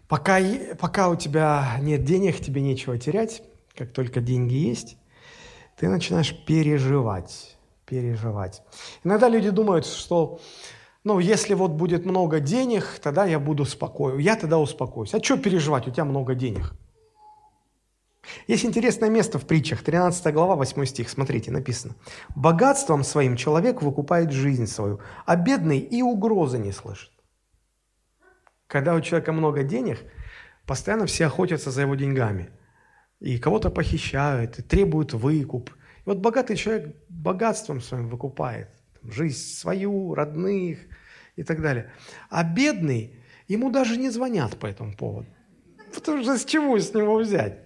Пока, 0.08 0.40
пока 0.80 1.10
у 1.10 1.16
тебя 1.16 1.78
нет 1.82 2.04
денег, 2.04 2.40
тебе 2.40 2.62
нечего 2.62 2.98
терять. 2.98 3.42
Как 3.76 3.92
только 3.92 4.22
деньги 4.22 4.54
есть, 4.54 4.98
ты 5.78 5.90
начинаешь 5.90 6.36
переживать. 6.46 7.58
Переживать. 7.86 8.62
Иногда 9.04 9.30
люди 9.30 9.50
думают, 9.50 9.86
что 9.86 10.40
ну, 11.04 11.20
если 11.20 11.54
вот 11.54 11.72
будет 11.72 12.06
много 12.06 12.40
денег, 12.40 13.00
тогда 13.02 13.26
я 13.26 13.40
буду 13.40 13.66
спокоен. 13.66 14.18
Я 14.18 14.36
тогда 14.36 14.58
успокоюсь. 14.58 15.14
А 15.14 15.24
что 15.24 15.38
переживать, 15.38 15.88
у 15.88 15.92
тебя 15.92 16.06
много 16.06 16.34
денег? 16.34 16.74
Есть 18.48 18.66
интересное 18.66 19.10
место 19.10 19.38
в 19.38 19.46
притчах, 19.46 19.84
13 19.84 20.34
глава, 20.34 20.56
8 20.56 20.86
стих, 20.86 21.10
смотрите, 21.10 21.52
написано. 21.52 21.94
«Богатством 22.36 23.04
своим 23.04 23.36
человек 23.36 23.84
выкупает 23.84 24.32
жизнь 24.32 24.66
свою, 24.66 25.00
а 25.28 25.36
бедный 25.36 25.78
и 25.78 26.02
угрозы 26.02 26.58
не 26.58 26.72
слышит». 26.72 27.12
Когда 28.68 28.96
у 28.96 29.02
человека 29.02 29.32
много 29.32 29.64
денег, 29.64 30.00
постоянно 30.66 31.06
все 31.06 31.28
охотятся 31.28 31.72
за 31.72 31.82
его 31.82 31.96
деньгами. 31.96 32.50
И 33.20 33.38
кого-то 33.38 33.70
похищают, 33.70 34.60
и 34.60 34.62
требуют 34.62 35.14
выкуп. 35.14 35.70
И 35.70 36.10
вот 36.10 36.18
богатый 36.18 36.56
человек 36.56 36.96
богатством 37.10 37.82
своим 37.82 38.10
выкупает 38.10 38.70
жизнь 39.04 39.38
свою, 39.38 40.14
родных 40.14 40.80
и 41.36 41.44
так 41.44 41.62
далее. 41.62 41.92
А 42.30 42.44
бедный, 42.44 43.20
ему 43.48 43.70
даже 43.70 43.98
не 43.98 44.10
звонят 44.10 44.58
по 44.58 44.66
этому 44.66 44.96
поводу. 44.96 45.28
Потому 45.94 46.24
что 46.24 46.38
с 46.38 46.46
чего 46.46 46.78
с 46.78 46.94
него 46.94 47.18
взять? 47.18 47.60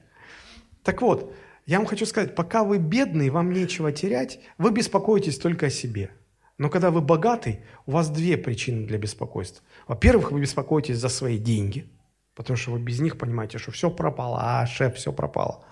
Так 0.84 1.02
вот, 1.02 1.36
я 1.66 1.78
вам 1.78 1.88
хочу 1.88 2.06
сказать, 2.06 2.36
пока 2.36 2.64
вы 2.64 2.78
бедный, 2.78 3.30
вам 3.30 3.52
нечего 3.52 3.92
терять, 3.92 4.40
вы 4.58 4.72
беспокоитесь 4.72 5.38
только 5.38 5.68
о 5.68 5.70
себе. 5.70 6.12
Но 6.60 6.70
когда 6.70 6.92
вы 6.92 7.00
богатый, 7.00 7.62
у 7.86 7.92
вас 7.92 8.10
две 8.10 8.38
причины 8.38 8.86
для 8.86 8.98
беспокойства. 8.98 9.64
Во-первых, 9.88 10.32
вы 10.32 10.42
беспокоитесь 10.42 10.98
за 10.98 11.08
свои 11.08 11.38
деньги, 11.38 11.90
потому 12.36 12.58
что 12.58 12.72
вы 12.72 12.80
без 12.80 13.00
них 13.00 13.18
понимаете, 13.18 13.58
что 13.58 13.72
все 13.72 13.90
пропало, 13.90 14.40
а 14.42 14.68
шеф, 14.68 14.96
все 14.96 15.14
пропало. 15.14 15.64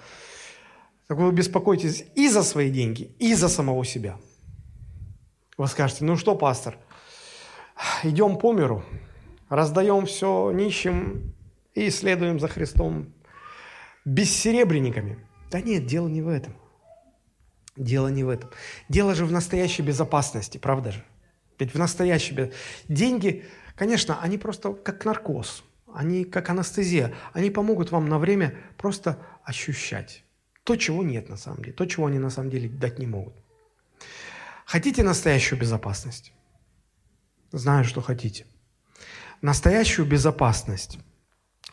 Так 1.08 1.18
вы 1.18 1.32
беспокоитесь 1.34 2.06
и 2.16 2.30
за 2.30 2.42
свои 2.42 2.72
деньги, 2.72 3.12
и 3.20 3.34
за 3.34 3.50
самого 3.50 3.84
себя. 3.84 4.18
Вы 5.58 5.68
скажете, 5.68 6.06
ну 6.06 6.16
что, 6.16 6.36
пастор, 6.36 6.78
идем 8.04 8.38
по 8.38 8.54
миру, 8.54 8.86
раздаем 9.50 10.06
все 10.06 10.52
нищим 10.52 11.34
и 11.74 11.90
следуем 11.90 12.40
за 12.40 12.48
Христом 12.48 13.14
бессеребренниками. 14.06 15.20
Да 15.52 15.60
нет, 15.60 15.86
дело 15.86 16.08
не 16.08 16.22
в 16.22 16.30
этом. 16.30 16.56
Дело 17.78 18.08
не 18.08 18.24
в 18.24 18.30
этом. 18.30 18.50
Дело 18.90 19.16
же 19.16 19.26
в 19.26 19.32
настоящей 19.32 19.84
безопасности, 19.84 20.58
правда 20.58 20.92
же? 20.92 21.04
Ведь 21.60 21.74
в 21.74 21.78
настоящей... 21.78 22.52
Деньги, 22.88 23.46
конечно, 23.76 24.20
они 24.22 24.38
просто 24.38 24.74
как 24.74 25.06
наркоз, 25.06 25.64
они 25.94 26.26
как 26.26 26.50
анестезия. 26.50 27.14
Они 27.34 27.50
помогут 27.50 27.92
вам 27.92 28.10
на 28.10 28.20
время 28.20 28.56
просто 28.78 29.20
ощущать 29.44 30.24
то, 30.64 30.76
чего 30.76 31.02
нет 31.02 31.30
на 31.30 31.38
самом 31.38 31.60
деле, 31.60 31.74
то, 31.74 31.86
чего 31.86 32.08
они 32.08 32.20
на 32.20 32.30
самом 32.30 32.50
деле 32.50 32.68
дать 32.68 33.00
не 33.00 33.08
могут. 33.08 33.34
Хотите 34.66 35.02
настоящую 35.02 35.58
безопасность? 35.58 36.34
Знаю, 37.54 37.86
что 37.86 38.02
хотите. 38.02 38.46
Настоящую 39.42 40.06
безопасность 40.06 41.00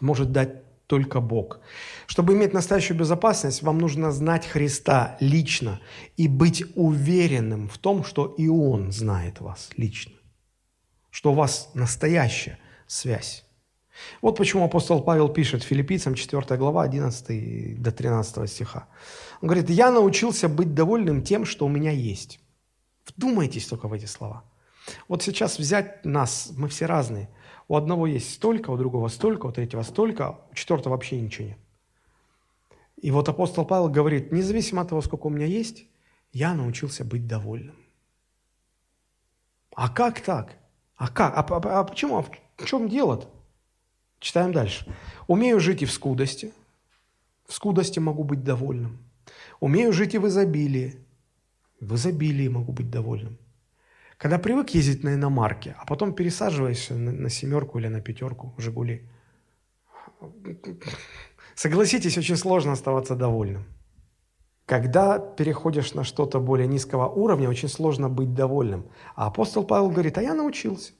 может 0.00 0.30
дать 0.30 0.63
только 0.86 1.20
Бог. 1.20 1.60
Чтобы 2.06 2.34
иметь 2.34 2.52
настоящую 2.52 2.98
безопасность, 2.98 3.62
вам 3.62 3.78
нужно 3.78 4.12
знать 4.12 4.46
Христа 4.46 5.16
лично 5.20 5.80
и 6.16 6.28
быть 6.28 6.64
уверенным 6.74 7.68
в 7.68 7.78
том, 7.78 8.04
что 8.04 8.26
и 8.26 8.48
Он 8.48 8.92
знает 8.92 9.40
вас 9.40 9.70
лично, 9.76 10.14
что 11.10 11.32
у 11.32 11.34
вас 11.34 11.70
настоящая 11.74 12.58
связь. 12.86 13.44
Вот 14.20 14.36
почему 14.36 14.64
апостол 14.64 15.02
Павел 15.02 15.28
пишет 15.28 15.62
филиппийцам 15.62 16.14
4 16.14 16.56
глава 16.56 16.82
11 16.82 17.80
до 17.80 17.92
13 17.92 18.50
стиха. 18.50 18.88
Он 19.40 19.48
говорит, 19.48 19.70
«Я 19.70 19.90
научился 19.90 20.48
быть 20.48 20.74
довольным 20.74 21.22
тем, 21.22 21.44
что 21.44 21.66
у 21.66 21.68
меня 21.68 21.92
есть». 21.92 22.40
Вдумайтесь 23.06 23.66
только 23.66 23.86
в 23.86 23.92
эти 23.92 24.06
слова. 24.06 24.44
Вот 25.08 25.22
сейчас 25.22 25.58
взять 25.58 26.04
нас, 26.04 26.52
мы 26.56 26.68
все 26.68 26.86
разные– 26.86 27.28
у 27.68 27.76
одного 27.76 28.06
есть 28.06 28.32
столько, 28.32 28.70
у 28.70 28.76
другого 28.76 29.08
столько, 29.08 29.46
у 29.46 29.52
третьего 29.52 29.82
столько, 29.82 30.38
у 30.50 30.54
четвертого 30.54 30.92
вообще 30.92 31.20
ничего 31.20 31.48
нет. 31.48 31.58
И 33.00 33.10
вот 33.10 33.28
апостол 33.28 33.64
Павел 33.64 33.88
говорит, 33.88 34.32
независимо 34.32 34.82
от 34.82 34.88
того, 34.88 35.02
сколько 35.02 35.26
у 35.26 35.30
меня 35.30 35.46
есть, 35.46 35.86
я 36.32 36.54
научился 36.54 37.04
быть 37.04 37.26
довольным. 37.26 37.76
А 39.74 39.88
как 39.88 40.20
так? 40.20 40.56
А 40.96 41.08
как? 41.08 41.36
А, 41.36 41.40
а, 41.40 41.80
а 41.80 41.84
почему? 41.84 42.18
А 42.18 42.22
в 42.22 42.66
чем 42.66 42.88
дело-то? 42.88 43.28
Читаем 44.20 44.52
дальше. 44.52 44.86
Умею 45.26 45.60
жить 45.60 45.82
и 45.82 45.86
в 45.86 45.92
скудости. 45.92 46.52
В 47.46 47.52
скудости 47.52 47.98
могу 47.98 48.24
быть 48.24 48.42
довольным. 48.42 48.98
Умею 49.60 49.92
жить 49.92 50.14
и 50.14 50.18
в 50.18 50.26
изобилии. 50.26 51.04
В 51.80 51.96
изобилии 51.96 52.48
могу 52.48 52.72
быть 52.72 52.90
довольным. 52.90 53.38
Когда 54.18 54.38
привык 54.38 54.70
ездить 54.70 55.04
на 55.04 55.14
иномарке, 55.14 55.76
а 55.78 55.86
потом 55.86 56.14
пересаживаешься 56.14 56.94
на, 56.94 57.12
на 57.12 57.30
семерку 57.30 57.78
или 57.78 57.88
на 57.88 58.00
пятерку 58.00 58.54
«Жигули», 58.58 59.08
согласитесь, 61.54 62.18
очень 62.18 62.36
сложно 62.36 62.72
оставаться 62.72 63.16
довольным. 63.16 63.64
Когда 64.66 65.18
переходишь 65.18 65.92
на 65.94 66.04
что-то 66.04 66.40
более 66.40 66.66
низкого 66.66 67.06
уровня, 67.08 67.50
очень 67.50 67.68
сложно 67.68 68.08
быть 68.08 68.32
довольным. 68.32 68.86
А 69.14 69.26
апостол 69.26 69.64
Павел 69.64 69.90
говорит, 69.90 70.16
а 70.16 70.22
я 70.22 70.34
научился. 70.34 70.92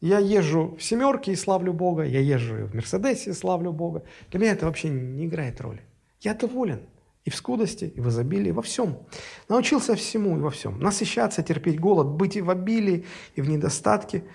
Я 0.00 0.18
езжу 0.18 0.76
в 0.76 0.82
семерке 0.82 1.32
и 1.32 1.36
славлю 1.36 1.72
Бога, 1.72 2.04
я 2.04 2.20
езжу 2.20 2.66
в 2.66 2.74
Мерседесе 2.74 3.30
и 3.30 3.32
славлю 3.32 3.72
Бога. 3.72 4.02
Для 4.30 4.40
меня 4.40 4.52
это 4.52 4.66
вообще 4.66 4.90
не 4.90 5.24
играет 5.24 5.60
роли. 5.62 5.80
Я 6.20 6.34
доволен 6.34 6.82
и 7.26 7.30
в 7.30 7.36
скудости, 7.36 7.92
и 7.94 8.00
в 8.00 8.08
изобилии, 8.08 8.52
во 8.52 8.62
всем. 8.62 8.96
Научился 9.50 9.94
всему 9.96 10.38
и 10.38 10.40
во 10.40 10.48
всем. 10.48 10.80
Насыщаться, 10.80 11.42
терпеть 11.42 11.78
голод, 11.78 12.06
быть 12.06 12.36
и 12.36 12.40
в 12.40 12.48
обилии, 12.48 13.04
и 13.34 13.42
в 13.42 13.50
недостатке– 13.50 14.24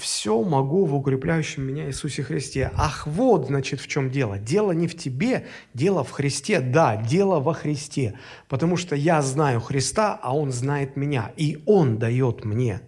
все 0.00 0.42
могу 0.42 0.86
в 0.86 0.94
укрепляющем 0.94 1.62
меня 1.62 1.86
Иисусе 1.86 2.22
Христе. 2.22 2.72
Ах, 2.74 3.06
вот, 3.06 3.48
значит, 3.48 3.80
в 3.80 3.86
чем 3.86 4.10
дело. 4.10 4.38
Дело 4.38 4.72
не 4.72 4.88
в 4.88 4.96
тебе, 4.96 5.46
дело 5.74 6.04
в 6.04 6.10
Христе. 6.10 6.60
Да, 6.60 6.96
дело 6.96 7.38
во 7.38 7.52
Христе. 7.52 8.18
Потому 8.48 8.76
что 8.76 8.96
я 8.96 9.20
знаю 9.20 9.60
Христа, 9.60 10.18
а 10.22 10.34
Он 10.34 10.52
знает 10.52 10.96
меня. 10.96 11.32
И 11.36 11.62
Он 11.66 11.98
дает 11.98 12.44
мне 12.44 12.80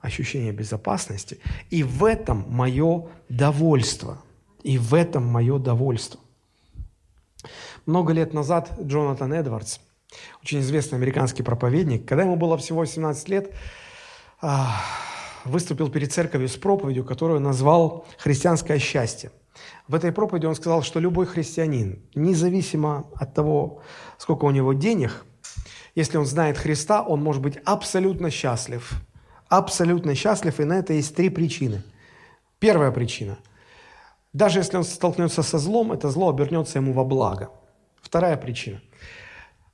ощущение 0.00 0.52
безопасности. 0.52 1.40
И 1.68 1.82
в 1.82 2.04
этом 2.04 2.46
мое 2.48 3.08
довольство. 3.28 4.22
И 4.62 4.78
в 4.78 4.94
этом 4.94 5.26
мое 5.26 5.58
довольство. 5.58 6.20
Много 7.90 8.12
лет 8.12 8.32
назад 8.32 8.70
Джонатан 8.80 9.32
Эдвардс, 9.32 9.78
очень 10.44 10.60
известный 10.60 10.94
американский 10.94 11.42
проповедник, 11.42 12.06
когда 12.06 12.22
ему 12.22 12.36
было 12.36 12.56
всего 12.56 12.78
18 12.78 13.28
лет, 13.28 13.52
выступил 15.44 15.90
перед 15.90 16.12
церковью 16.12 16.48
с 16.48 16.54
проповедью, 16.54 17.04
которую 17.04 17.40
назвал 17.40 18.06
«Христианское 18.16 18.78
счастье». 18.78 19.32
В 19.88 19.96
этой 19.96 20.12
проповеди 20.12 20.46
он 20.46 20.54
сказал, 20.54 20.82
что 20.84 21.00
любой 21.00 21.26
христианин, 21.26 22.00
независимо 22.14 23.08
от 23.16 23.34
того, 23.34 23.82
сколько 24.18 24.44
у 24.44 24.52
него 24.52 24.72
денег, 24.72 25.26
если 25.96 26.16
он 26.16 26.26
знает 26.26 26.58
Христа, 26.58 27.02
он 27.02 27.20
может 27.24 27.42
быть 27.42 27.56
абсолютно 27.64 28.30
счастлив. 28.30 28.92
Абсолютно 29.48 30.14
счастлив, 30.14 30.60
и 30.60 30.64
на 30.64 30.74
это 30.74 30.92
есть 30.92 31.16
три 31.16 31.28
причины. 31.28 31.82
Первая 32.60 32.92
причина. 32.92 33.36
Даже 34.32 34.60
если 34.60 34.76
он 34.76 34.84
столкнется 34.84 35.42
со 35.42 35.58
злом, 35.58 35.90
это 35.90 36.08
зло 36.08 36.30
обернется 36.30 36.78
ему 36.78 36.92
во 36.92 37.04
благо. 37.04 37.50
Вторая 38.10 38.36
причина. 38.36 38.80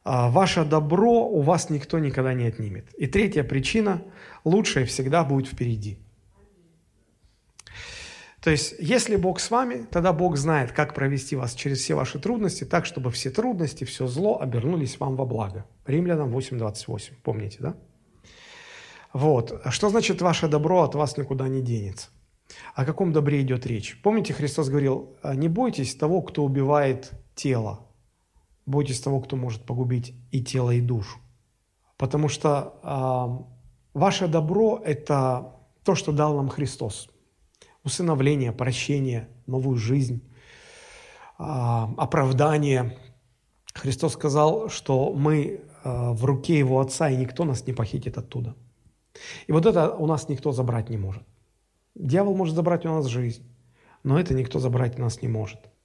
А, 0.05 0.29
ваше 0.29 0.67
добро 0.67 1.27
у 1.27 1.41
вас 1.41 1.71
никто 1.71 1.99
никогда 1.99 2.35
не 2.35 2.45
отнимет. 2.45 2.93
И 2.99 3.07
третья 3.07 3.43
причина– 3.45 4.03
лучшее 4.45 4.85
всегда 4.85 5.25
будет 5.25 5.49
впереди. 5.49 5.99
То 8.43 8.51
есть, 8.51 8.75
если 8.79 9.17
Бог 9.17 9.41
с 9.41 9.51
вами, 9.51 9.87
тогда 9.91 10.13
Бог 10.13 10.37
знает, 10.37 10.73
как 10.73 10.93
провести 10.93 11.35
вас 11.35 11.55
через 11.55 11.79
все 11.79 11.95
ваши 11.95 12.19
трудности, 12.19 12.65
так, 12.65 12.85
чтобы 12.85 13.11
все 13.11 13.31
трудности, 13.31 13.85
все 13.85 14.07
зло 14.07 14.39
обернулись 14.39 15.01
вам 15.01 15.17
во 15.17 15.25
благо. 15.25 15.65
Римлянам 15.87 16.37
8.28, 16.37 17.13
помните, 17.23 17.57
да? 17.61 17.77
Вот. 19.15 19.63
Что 19.71 19.89
значит 19.89 20.21
ваше 20.21 20.47
добро 20.47 20.83
от 20.83 20.95
вас 20.95 21.17
никуда 21.17 21.49
не 21.49 21.63
денется? 21.63 22.09
О 22.75 22.85
каком 22.85 23.15
добре 23.15 23.41
идет 23.41 23.65
речь? 23.67 23.99
Помните, 24.03 24.35
Христос 24.35 24.69
говорил, 24.69 25.17
не 25.25 25.49
бойтесь 25.49 25.95
того, 25.95 26.21
кто 26.21 26.45
убивает 26.45 27.13
тело, 27.35 27.86
Бойтесь 28.67 29.01
того, 29.01 29.21
кто 29.21 29.37
может 29.37 29.63
погубить 29.63 30.15
и 30.33 30.43
тело, 30.43 30.73
и 30.73 30.81
душу. 30.81 31.21
Потому 31.97 32.29
что 32.29 32.75
э, 32.83 33.99
ваше 33.99 34.27
добро– 34.27 34.83
это 34.85 35.55
то, 35.85 35.95
что 35.95 36.11
дал 36.11 36.35
нам 36.35 36.49
Христос. 36.49 37.09
Усыновление, 37.85 38.51
прощение, 38.51 39.29
новую 39.47 39.77
жизнь, 39.77 40.21
э, 41.39 41.43
оправдание. 41.43 42.99
Христос 43.73 44.15
сказал, 44.15 44.69
что 44.69 45.13
мы 45.13 45.45
э, 45.85 46.11
в 46.11 46.25
руке 46.25 46.59
Его 46.59 46.81
Отца, 46.81 47.09
и 47.09 47.17
никто 47.17 47.45
нас 47.45 47.65
не 47.69 47.73
похитит 47.73 48.19
оттуда. 48.19 48.57
И 49.47 49.53
вот 49.53 49.65
это 49.65 49.95
у 49.95 50.07
нас 50.07 50.29
никто 50.29 50.51
забрать 50.51 50.91
не 50.91 50.97
может. 50.97 51.23
Дьявол 51.95 52.35
может 52.35 52.57
забрать 52.57 52.85
у 52.85 52.89
нас 52.89 53.07
жизнь, 53.07 53.47
но 54.03 54.19
это 54.19 54.35
никто 54.35 54.59
забрать 54.59 54.99
у 54.99 55.03
нас 55.03 55.23
не 55.23 55.29
может– 55.29 55.61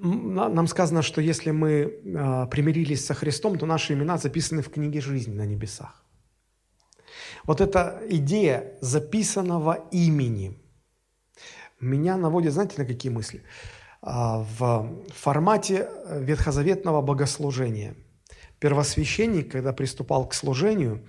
нам 0.00 0.66
сказано, 0.66 1.02
что 1.02 1.20
если 1.20 1.50
мы 1.50 2.00
а, 2.16 2.46
примирились 2.46 3.04
со 3.04 3.14
Христом, 3.14 3.58
то 3.58 3.66
наши 3.66 3.94
имена 3.94 4.18
записаны 4.18 4.62
в 4.62 4.70
книге 4.70 5.00
жизни 5.00 5.34
на 5.34 5.46
небесах. 5.46 6.04
Вот 7.44 7.60
эта 7.60 8.00
идея 8.08 8.74
записанного 8.80 9.88
имени 9.90 10.58
меня 11.80 12.16
наводит, 12.16 12.52
знаете, 12.52 12.74
на 12.78 12.84
какие 12.84 13.10
мысли? 13.10 13.42
А, 14.00 14.44
в 14.58 15.02
формате 15.14 15.88
ветхозаветного 16.10 17.02
богослужения. 17.02 17.94
Первосвященник, 18.60 19.52
когда 19.52 19.72
приступал 19.72 20.28
к 20.28 20.34
служению, 20.34 21.04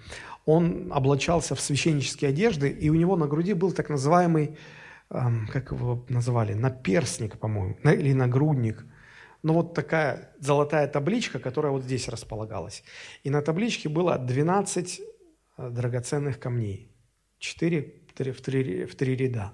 он 0.46 0.92
облачался 0.92 1.56
в 1.56 1.62
священнические 1.62 2.30
одежды, 2.30 2.70
и 2.70 2.90
у 2.90 2.96
него 2.96 3.16
на 3.16 3.28
груди 3.28 3.54
был 3.54 3.72
так 3.72 3.90
называемый 3.90 4.58
как 5.10 5.72
его 5.72 6.06
называли, 6.10 6.54
наперстник, 6.54 7.40
по-моему, 7.40 7.76
или 7.84 8.14
нагрудник. 8.14 8.86
Ну, 9.42 9.54
вот 9.54 9.74
такая 9.74 10.36
золотая 10.40 10.88
табличка, 10.88 11.40
которая 11.40 11.72
вот 11.72 11.84
здесь 11.84 12.08
располагалась. 12.10 12.84
И 13.24 13.30
на 13.30 13.42
табличке 13.42 13.90
было 13.90 14.18
12 14.18 15.02
э, 15.58 15.70
драгоценных 15.70 16.40
камней. 16.40 16.92
4 17.40 17.94
в 18.34 18.42
3, 18.42 18.86
в 18.86 18.96
3 18.96 19.16
ряда. 19.16 19.54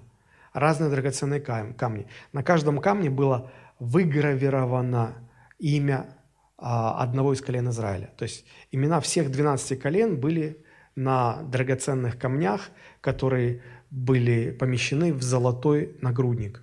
Разные 0.52 0.90
драгоценные 0.90 1.40
камни. 1.40 2.08
На 2.32 2.42
каждом 2.42 2.80
камне 2.80 3.10
было 3.10 3.52
выгравировано 3.78 5.14
имя 5.58 6.16
а, 6.58 7.02
одного 7.02 7.34
из 7.34 7.42
колен 7.42 7.68
Израиля. 7.68 8.10
То 8.16 8.24
есть 8.24 8.46
имена 8.72 9.00
всех 9.00 9.30
12 9.30 9.78
колен 9.78 10.18
были 10.18 10.64
на 10.94 11.42
драгоценных 11.42 12.18
камнях, 12.18 12.70
которые 13.02 13.62
были 13.96 14.50
помещены 14.50 15.14
в 15.14 15.22
золотой 15.22 15.96
нагрудник. 16.02 16.62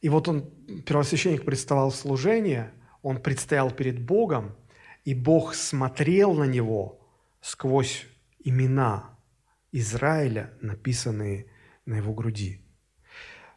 И 0.00 0.08
вот 0.08 0.28
он, 0.28 0.48
первосвященник, 0.86 1.44
представал 1.44 1.90
служение, 1.90 2.70
он 3.02 3.20
предстоял 3.20 3.68
перед 3.72 4.00
Богом, 4.00 4.54
и 5.04 5.12
Бог 5.12 5.54
смотрел 5.54 6.34
на 6.34 6.44
него 6.44 7.00
сквозь 7.40 8.06
имена 8.44 9.10
Израиля, 9.72 10.52
написанные 10.60 11.46
на 11.84 11.96
его 11.96 12.12
груди. 12.12 12.60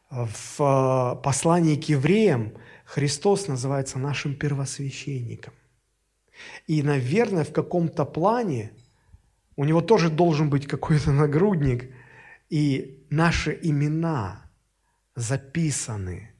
В 0.09 0.59
э, 0.59 1.21
послании 1.21 1.75
к 1.75 1.83
евреям 1.89 2.53
Христос 2.85 3.47
называется 3.47 3.99
нашим 3.99 4.33
первосвященником. 4.33 5.53
И, 6.65 6.81
наверное, 6.81 7.43
в 7.43 7.53
каком-то 7.53 8.03
плане 8.03 8.71
у 9.55 9.63
него 9.63 9.81
тоже 9.81 10.09
должен 10.09 10.49
быть 10.49 10.65
какой-то 10.65 11.11
нагрудник– 11.11 11.91
и 12.55 13.05
наши 13.09 13.59
имена 13.63 14.49
записаны 15.13 16.31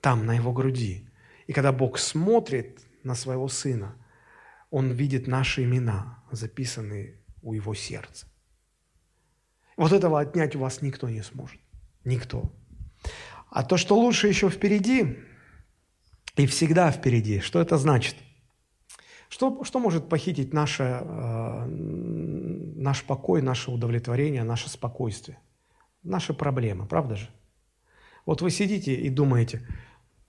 там, 0.00 0.24
на 0.24 0.32
его 0.32 0.50
груди. 0.50 1.10
И 1.46 1.52
когда 1.52 1.72
Бог 1.72 1.98
смотрит 1.98 2.80
на 3.02 3.14
своего 3.14 3.48
сына, 3.48 3.96
он 4.70 4.92
видит 4.92 5.26
наши 5.26 5.64
имена, 5.64 6.24
записанные 6.30 7.20
у 7.42 7.52
его 7.52 7.74
сердца. 7.74 8.26
Вот 9.76 9.92
этого 9.92 10.18
отнять 10.18 10.56
у 10.56 10.60
вас 10.60 10.80
никто 10.80 11.10
не 11.10 11.22
сможет. 11.22 11.60
Никто. 12.04 12.50
А 13.50 13.62
то, 13.62 13.76
что 13.76 13.98
лучше 13.98 14.28
еще 14.28 14.48
впереди, 14.48 15.18
и 16.36 16.46
всегда 16.46 16.90
впереди, 16.90 17.40
что 17.40 17.60
это 17.60 17.76
значит? 17.76 18.16
Что, 19.34 19.64
что 19.64 19.80
может 19.80 20.08
похитить 20.08 20.52
наше, 20.54 20.84
э, 20.84 21.66
наш 21.66 23.02
покой, 23.02 23.42
наше 23.42 23.72
удовлетворение, 23.72 24.44
наше 24.44 24.68
спокойствие? 24.68 25.40
Наши 26.04 26.32
проблемы, 26.32 26.86
правда 26.86 27.16
же? 27.16 27.28
Вот 28.26 28.42
вы 28.42 28.52
сидите 28.52 28.94
и 28.94 29.10
думаете, 29.10 29.66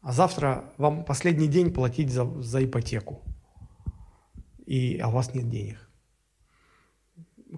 а 0.01 0.12
завтра 0.12 0.74
вам 0.78 1.06
последний 1.06 1.47
день 1.47 1.72
платить 1.72 2.10
за, 2.10 2.26
за 2.41 2.66
ипотеку, 2.66 3.22
и, 4.66 4.97
а 4.97 5.10
у 5.10 5.12
вас 5.12 5.36
нет 5.36 5.51
денег. 5.51 5.88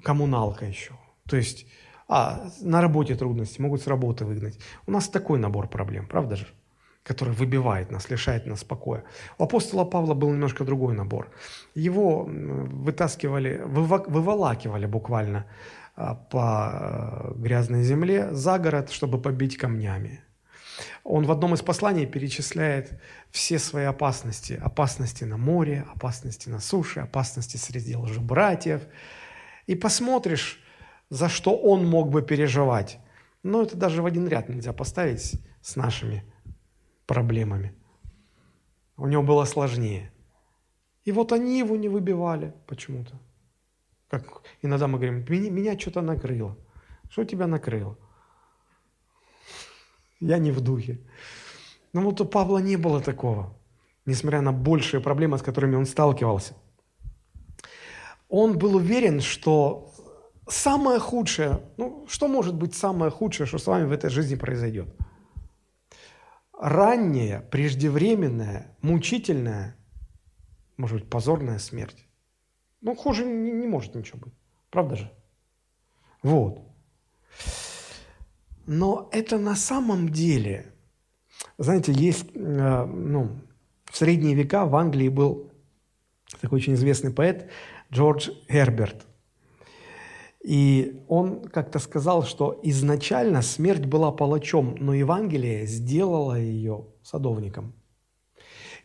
Коммуналка 0.03 0.65
еще. 0.65 0.97
То 1.29 1.37
есть, 1.37 1.65
а, 2.09 2.51
на 2.59 2.81
работе 2.81 3.15
трудности, 3.15 3.61
могут 3.61 3.81
с 3.81 3.87
работы 3.87 4.25
выгнать. 4.25 4.59
У 4.85 4.91
нас 4.91 5.07
такой 5.07 5.39
набор 5.39 5.69
проблем, 5.69 6.07
правда 6.07 6.35
же? 6.35 6.47
Который 7.07 7.33
выбивает 7.33 7.91
нас, 7.91 8.09
лишает 8.09 8.45
нас 8.45 8.63
покоя. 8.65 9.03
У 9.37 9.43
апостола 9.43 9.85
Павла 9.85 10.13
был 10.13 10.29
немножко 10.29 10.65
другой 10.65 10.93
набор. 10.93 11.31
Его 11.73 12.25
вытаскивали, 12.27 13.61
выволакивали 13.65 14.85
буквально 14.87 15.45
а, 15.95 16.15
по 16.15 16.69
э, 16.73 17.33
грязной 17.37 17.83
земле 17.83 18.33
за 18.33 18.59
город, 18.59 18.91
чтобы 18.91 19.21
побить 19.21 19.57
камнями. 19.57 20.19
Он 21.05 21.25
в 21.25 21.31
одном 21.31 21.53
из 21.53 21.61
посланий 21.61 22.05
перечисляет 22.05 22.99
все 23.31 23.57
свои 23.57 23.85
опасности. 23.85 24.59
Опасности 24.61 25.23
на 25.23 25.37
море, 25.37 25.85
опасности 25.95 26.49
на 26.49 26.59
суше, 26.59 26.99
опасности 26.99 27.55
среди 27.55 27.95
лжебратьев. 27.95 28.81
И 29.65 29.75
посмотришь, 29.75 30.61
за 31.09 31.29
что 31.29 31.55
он 31.55 31.87
мог 31.87 32.09
бы 32.09 32.21
переживать. 32.21 32.99
Но 33.43 33.61
это 33.61 33.77
даже 33.77 34.01
в 34.01 34.05
один 34.05 34.27
ряд 34.27 34.49
нельзя 34.49 34.73
поставить 34.73 35.39
с 35.61 35.75
нашими 35.77 36.23
проблемами. 37.07 37.73
У 38.97 39.07
него 39.07 39.23
было 39.23 39.45
сложнее. 39.45 40.11
И 41.05 41.11
вот 41.11 41.31
они 41.31 41.59
его 41.59 41.75
не 41.77 41.89
выбивали 41.89 42.53
почему-то. 42.67 43.19
Как 44.09 44.41
иногда 44.61 44.87
мы 44.87 44.99
говорим, 44.99 45.25
меня, 45.29 45.49
меня 45.49 45.79
что-то 45.79 46.01
накрыло. 46.01 46.55
Что 47.09 47.23
тебя 47.23 47.47
накрыло? 47.47 47.97
Я 50.19 50.37
не 50.37 50.51
в 50.51 50.61
духе. 50.61 50.99
Но 51.93 52.01
вот 52.01 52.21
у 52.21 52.25
Павла 52.25 52.57
не 52.59 52.77
было 52.77 53.01
такого, 53.01 53.55
несмотря 54.05 54.41
на 54.41 54.51
большие 54.51 55.01
проблемы, 55.01 55.37
с 55.37 55.41
которыми 55.41 55.75
он 55.75 55.85
сталкивался. 55.85 56.53
Он 58.29 58.57
был 58.57 58.75
уверен, 58.75 59.21
что 59.21 59.93
самое 60.49 60.99
худшее, 60.99 61.61
ну, 61.77 62.05
что 62.09 62.27
может 62.27 62.55
быть 62.55 62.75
самое 62.75 63.11
худшее, 63.11 63.47
что 63.47 63.57
с 63.57 63.67
вами 63.67 63.85
в 63.85 63.91
этой 63.91 64.09
жизни 64.09 64.35
произойдет? 64.35 64.87
Ранняя, 66.59 67.41
преждевременная, 67.41 68.75
мучительная, 68.81 69.75
может 70.75 70.99
быть, 70.99 71.09
позорная 71.09 71.59
смерть. 71.59 72.07
Ну, 72.81 72.95
хуже 72.95 73.25
не, 73.25 73.51
не 73.51 73.67
может 73.67 73.95
ничего 73.95 74.19
быть. 74.19 74.33
Правда 74.69 74.95
же? 74.95 75.11
Вот. 76.21 76.61
Но 78.65 79.09
это 79.11 79.37
на 79.37 79.55
самом 79.55 80.09
деле, 80.09 80.73
знаете, 81.57 81.93
есть, 81.93 82.25
э, 82.35 82.85
ну, 82.85 83.39
в 83.85 83.97
средние 83.97 84.35
века 84.35 84.65
в 84.65 84.75
Англии 84.75 85.07
был 85.09 85.51
такой 86.41 86.57
очень 86.57 86.73
известный 86.73 87.11
поэт 87.11 87.49
Джордж 87.91 88.29
Герберт. 88.49 89.06
И 90.47 91.03
он 91.09 91.41
как-то 91.41 91.77
сказал, 91.77 92.23
что 92.23 92.57
изначально 92.63 93.41
смерть 93.41 93.85
была 93.85 94.13
палачом, 94.13 94.77
но 94.79 94.93
Евангелие 94.93 95.65
сделало 95.65 96.39
ее 96.39 96.85
садовником. 97.03 97.73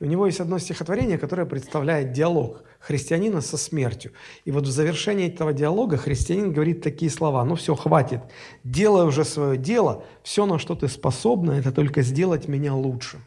И 0.01 0.05
у 0.05 0.09
него 0.09 0.27
есть 0.27 0.41
одно 0.41 0.59
стихотворение, 0.59 1.19
которое 1.19 1.47
представляет 1.47 2.11
диалог 2.11 2.65
христианина 2.81 3.41
со 3.41 3.57
смертью. 3.57 4.11
И 4.45 4.51
вот 4.51 4.65
в 4.65 4.73
завершении 4.73 5.29
этого 5.29 5.53
диалога 5.53 5.99
христианин 5.99 6.53
говорит 6.53 6.83
такие 6.83 7.13
слова. 7.13 7.45
Ну 7.45 7.55
все, 7.55 7.77
хватит. 7.77 8.23
Делай 8.65 9.07
уже 9.07 9.25
свое 9.25 9.57
дело. 9.57 10.05
Все, 10.25 10.47
на 10.47 10.59
что 10.59 10.75
ты 10.75 10.89
способна, 10.89 11.53
это 11.53 11.71
только 11.71 12.03
сделать 12.03 12.49
меня 12.49 12.75
лучше. 12.75 13.19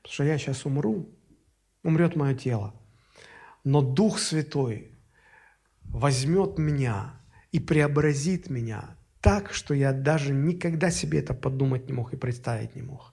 Потому 0.00 0.14
что 0.14 0.24
я 0.24 0.38
сейчас 0.38 0.64
умру, 0.64 1.10
умрет 1.84 2.16
мое 2.16 2.34
тело. 2.34 2.72
Но 3.64 3.82
Дух 3.82 4.18
Святой 4.18 4.91
возьмет 5.92 6.58
меня 6.58 7.20
и 7.52 7.60
преобразит 7.60 8.50
меня 8.50 8.96
так, 9.20 9.52
что 9.52 9.72
я 9.74 9.92
даже 9.92 10.32
никогда 10.32 10.90
себе 10.90 11.20
это 11.20 11.34
подумать 11.34 11.86
не 11.86 11.92
мог 11.92 12.12
и 12.12 12.16
представить 12.16 12.74
не 12.74 12.82
мог 12.82 13.12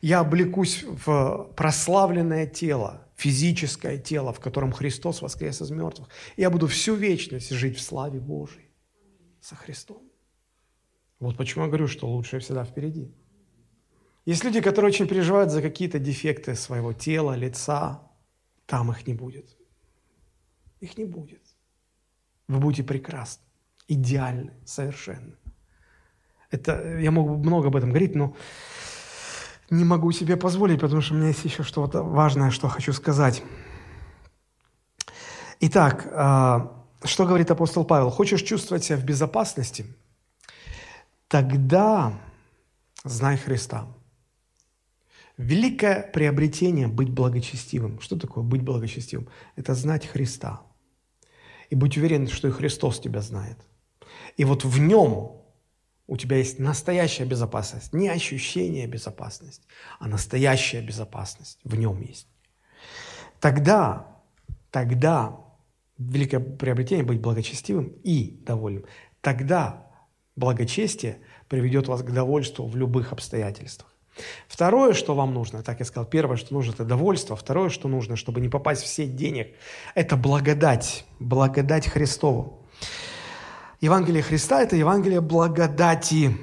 я 0.00 0.20
облекусь 0.20 0.84
в 0.84 1.52
прославленное 1.56 2.46
тело, 2.46 3.06
физическое 3.16 3.98
тело, 3.98 4.32
в 4.32 4.40
котором 4.40 4.72
Христос 4.72 5.22
воскрес 5.22 5.60
из 5.60 5.70
мертвых. 5.70 6.08
Я 6.36 6.50
буду 6.50 6.66
всю 6.66 6.94
вечность 6.94 7.50
жить 7.50 7.76
в 7.76 7.80
славе 7.80 8.20
Божьей 8.20 8.70
со 9.40 9.56
Христом. 9.56 10.02
Вот 11.20 11.36
почему 11.36 11.64
я 11.64 11.68
говорю, 11.68 11.88
что 11.88 12.08
лучшее 12.08 12.40
всегда 12.40 12.64
впереди. 12.64 13.12
Есть 14.24 14.44
люди, 14.44 14.60
которые 14.60 14.90
очень 14.90 15.08
переживают 15.08 15.50
за 15.50 15.62
какие-то 15.62 15.98
дефекты 15.98 16.54
своего 16.54 16.92
тела, 16.92 17.34
лица. 17.34 18.02
Там 18.66 18.92
их 18.92 19.06
не 19.06 19.14
будет. 19.14 19.56
Их 20.80 20.96
не 20.96 21.06
будет. 21.06 21.42
Вы 22.48 22.58
будете 22.58 22.82
прекрасны, 22.82 23.42
идеальны, 23.88 24.52
совершенны. 24.64 25.36
Это, 26.50 26.98
я 26.98 27.10
могу 27.10 27.36
много 27.36 27.68
об 27.68 27.76
этом 27.76 27.90
говорить, 27.90 28.14
но 28.14 28.34
не 29.70 29.84
могу 29.84 30.12
себе 30.12 30.36
позволить, 30.36 30.80
потому 30.80 31.02
что 31.02 31.14
у 31.14 31.18
меня 31.18 31.28
есть 31.28 31.44
еще 31.44 31.62
что-то 31.62 32.02
важное, 32.02 32.50
что 32.50 32.68
хочу 32.68 32.92
сказать. 32.94 33.42
Итак, 35.60 36.08
а, 36.12 36.84
что 37.04 37.26
говорит 37.26 37.50
апостол 37.50 37.84
Павел? 37.84 38.10
Хочешь 38.10 38.42
чувствовать 38.42 38.84
себя 38.84 38.96
в 38.96 39.04
безопасности? 39.04 39.84
Тогда 41.26 42.18
знай 43.04 43.36
Христа. 43.36 43.86
Великое 45.36 46.02
приобретение– 46.02 46.86
быть 46.88 47.10
благочестивым. 47.10 48.00
Что 48.00 48.18
такое 48.18 48.42
быть 48.42 48.62
благочестивым? 48.62 49.28
Это 49.54 49.74
знать 49.74 50.06
Христа. 50.06 50.62
И 51.70 51.74
быть 51.74 51.96
уверен, 51.96 52.28
что 52.28 52.48
и 52.48 52.50
Христос 52.50 53.00
тебя 53.00 53.20
знает. 53.20 53.58
И 54.36 54.44
вот 54.44 54.64
в 54.64 54.78
нем 54.78 55.42
у 56.06 56.16
тебя 56.16 56.38
есть 56.38 56.58
настоящая 56.58 57.26
безопасность. 57.26 57.92
Не 57.92 58.08
ощущение 58.08 58.86
безопасности, 58.86 59.66
а 59.98 60.08
настоящая 60.08 60.80
безопасность 60.80 61.58
в 61.64 61.76
нем 61.76 62.00
есть. 62.00 62.26
Тогда, 63.40 64.06
тогда 64.70 65.38
великое 65.98 66.40
приобретение 66.40 67.04
быть 67.04 67.20
благочестивым 67.20 67.88
и 68.02 68.38
довольным. 68.44 68.86
Тогда 69.20 69.86
благочестие 70.36 71.18
приведет 71.48 71.88
вас 71.88 72.02
к 72.02 72.10
довольству 72.10 72.66
в 72.66 72.76
любых 72.76 73.12
обстоятельствах. 73.12 73.92
Второе, 74.48 74.94
что 74.94 75.14
вам 75.14 75.34
нужно, 75.34 75.62
так 75.62 75.80
я 75.80 75.84
сказал, 75.84 76.08
первое, 76.08 76.36
что 76.36 76.54
нужно, 76.54 76.72
это 76.72 76.84
довольство. 76.84 77.36
Второе, 77.36 77.68
что 77.68 77.88
нужно, 77.88 78.16
чтобы 78.16 78.40
не 78.40 78.48
попасть 78.48 78.82
в 78.82 78.86
сеть 78.86 79.16
денег, 79.16 79.48
это 79.94 80.16
благодать, 80.16 81.04
благодать 81.18 81.86
Христову. 81.86 82.64
Евангелие 83.80 84.22
Христа– 84.22 84.62
это 84.62 84.74
Евангелие 84.74 85.20
благодати. 85.20 86.36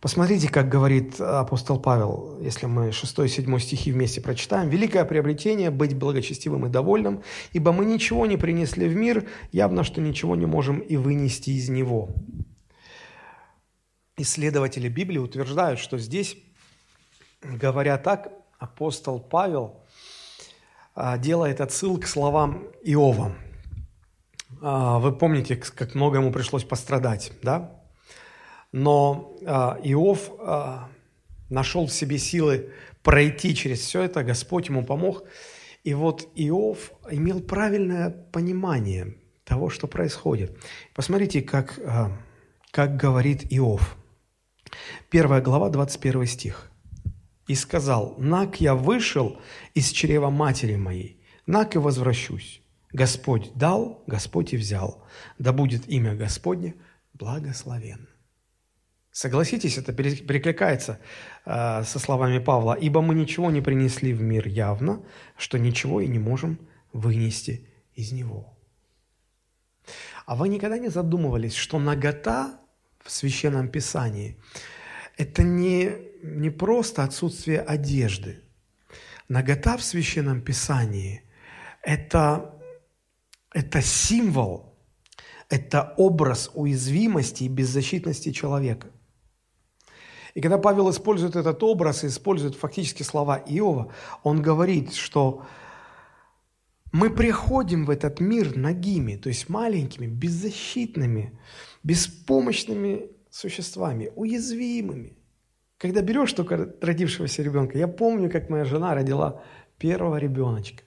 Посмотрите, 0.00 0.48
как 0.48 0.68
говорит 0.68 1.20
апостол 1.20 1.80
Павел, 1.80 2.38
если 2.40 2.66
мы 2.66 2.90
6-7 2.90 3.58
стихи 3.58 3.90
вместе 3.90 4.20
прочитаем. 4.20 4.68
«Великое 4.68 5.04
приобретение– 5.04 5.70
быть 5.72 5.96
благочестивым 5.96 6.66
и 6.66 6.68
довольным, 6.68 7.22
ибо 7.52 7.72
мы 7.72 7.84
ничего 7.84 8.26
не 8.26 8.36
принесли 8.36 8.88
в 8.88 8.94
мир, 8.94 9.28
явно, 9.50 9.82
что 9.82 10.00
ничего 10.00 10.36
не 10.36 10.46
можем 10.46 10.78
и 10.78 10.96
вынести 10.96 11.50
из 11.50 11.68
него». 11.68 12.10
Исследователи 14.18 14.88
Библии 14.88 15.18
утверждают, 15.18 15.80
что 15.80 15.96
здесь, 15.98 16.36
говоря 17.42 17.96
так, 17.98 18.32
апостол 18.58 19.20
Павел 19.20 19.80
а, 20.94 21.16
делает 21.16 21.60
отсыл 21.60 21.98
к 21.98 22.06
словам 22.06 22.64
Иова– 22.82 23.34
а, 24.60 24.98
вы 24.98 25.12
помните, 25.12 25.56
как 25.56 25.94
много 25.94 26.18
ему 26.18 26.32
пришлось 26.32 26.64
пострадать, 26.64 27.32
да? 27.42 27.72
Но 28.72 29.36
а, 29.46 29.78
Иов 29.82 30.30
нашел 31.48 31.86
в 31.86 31.92
себе 31.92 32.18
силы 32.18 32.70
пройти 33.02 33.54
через 33.54 33.80
все 33.80 34.02
это, 34.02 34.22
Господь 34.22 34.68
ему 34.68 34.84
помог. 34.84 35.24
И 35.84 35.94
вот 35.94 36.28
Иов 36.34 36.92
имел 37.10 37.40
правильное 37.40 38.10
понимание 38.10 39.16
того, 39.44 39.70
что 39.70 39.86
происходит. 39.86 40.58
Посмотрите, 40.94 41.40
как, 41.40 41.78
как 42.70 42.96
говорит 42.96 43.46
Иов. 43.50 43.96
Первая 45.10 45.40
глава, 45.40 45.70
21 45.70 46.26
стих. 46.26 46.70
«И 47.46 47.54
сказал, 47.54 48.14
нак 48.18 48.60
я 48.60 48.74
вышел 48.74 49.40
из 49.72 49.90
чрева 49.90 50.28
матери 50.28 50.76
моей, 50.76 51.24
нак 51.46 51.76
и 51.76 51.78
возвращусь. 51.78 52.60
Господь 52.92 53.50
дал, 53.54 54.04
Господь 54.06 54.52
и 54.52 54.58
взял. 54.58 55.02
Да 55.38 55.54
будет 55.54 55.88
имя 55.88 56.14
Господне 56.14 56.74
благословен. 57.14 58.06
Согласитесь, 59.10 59.78
это 59.78 59.94
перекликается 59.94 61.00
э, 61.46 61.84
со 61.84 61.98
словами 61.98 62.38
Павла. 62.38 62.74
«Ибо 62.74 63.00
мы 63.00 63.14
ничего 63.14 63.50
не 63.50 63.62
принесли 63.62 64.12
в 64.12 64.20
мир 64.20 64.46
явно, 64.46 65.02
что 65.38 65.58
ничего 65.58 66.02
и 66.02 66.06
не 66.06 66.18
можем 66.18 66.58
вынести 66.92 67.66
из 67.94 68.12
него». 68.12 68.58
А 70.26 70.36
вы 70.36 70.50
никогда 70.50 70.76
не 70.76 70.90
задумывались, 70.90 71.54
что 71.54 71.78
нагота 71.78 72.60
в 73.02 73.10
Священном 73.10 73.68
Писании– 73.68 74.38
это 75.18 75.42
не, 75.42 75.92
не 76.22 76.48
просто 76.48 77.04
отсутствие 77.04 77.60
одежды. 77.60 78.40
Нагота 79.28 79.76
в 79.76 79.82
Священном 79.82 80.40
Писании– 80.40 81.22
это 81.82 82.58
это 83.52 83.80
символ, 83.80 84.74
это 85.48 85.94
образ 85.96 86.50
уязвимости 86.54 87.44
и 87.44 87.48
беззащитности 87.48 88.30
человека. 88.32 88.88
И 90.34 90.40
когда 90.40 90.58
Павел 90.58 90.90
использует 90.90 91.34
этот 91.36 91.62
образ, 91.62 92.04
использует 92.04 92.54
фактически 92.54 93.02
слова 93.02 93.42
Иова, 93.46 93.92
он 94.22 94.42
говорит, 94.42 94.94
что 94.94 95.44
мы 96.92 97.10
приходим 97.10 97.84
в 97.84 97.90
этот 97.90 98.20
мир 98.20 98.56
нагими, 98.56 99.16
то 99.16 99.28
есть 99.28 99.48
маленькими, 99.48 100.06
беззащитными, 100.06 101.38
беспомощными 101.82 103.10
существами, 103.38 104.10
уязвимыми. 104.16 105.16
Когда 105.78 106.02
берешь 106.02 106.32
только 106.32 106.74
родившегося 106.80 107.42
ребенка, 107.42 107.78
я 107.78 107.86
помню, 107.86 108.30
как 108.30 108.50
моя 108.50 108.64
жена 108.64 108.94
родила 108.94 109.40
первого 109.78 110.18
ребеночка. 110.18 110.82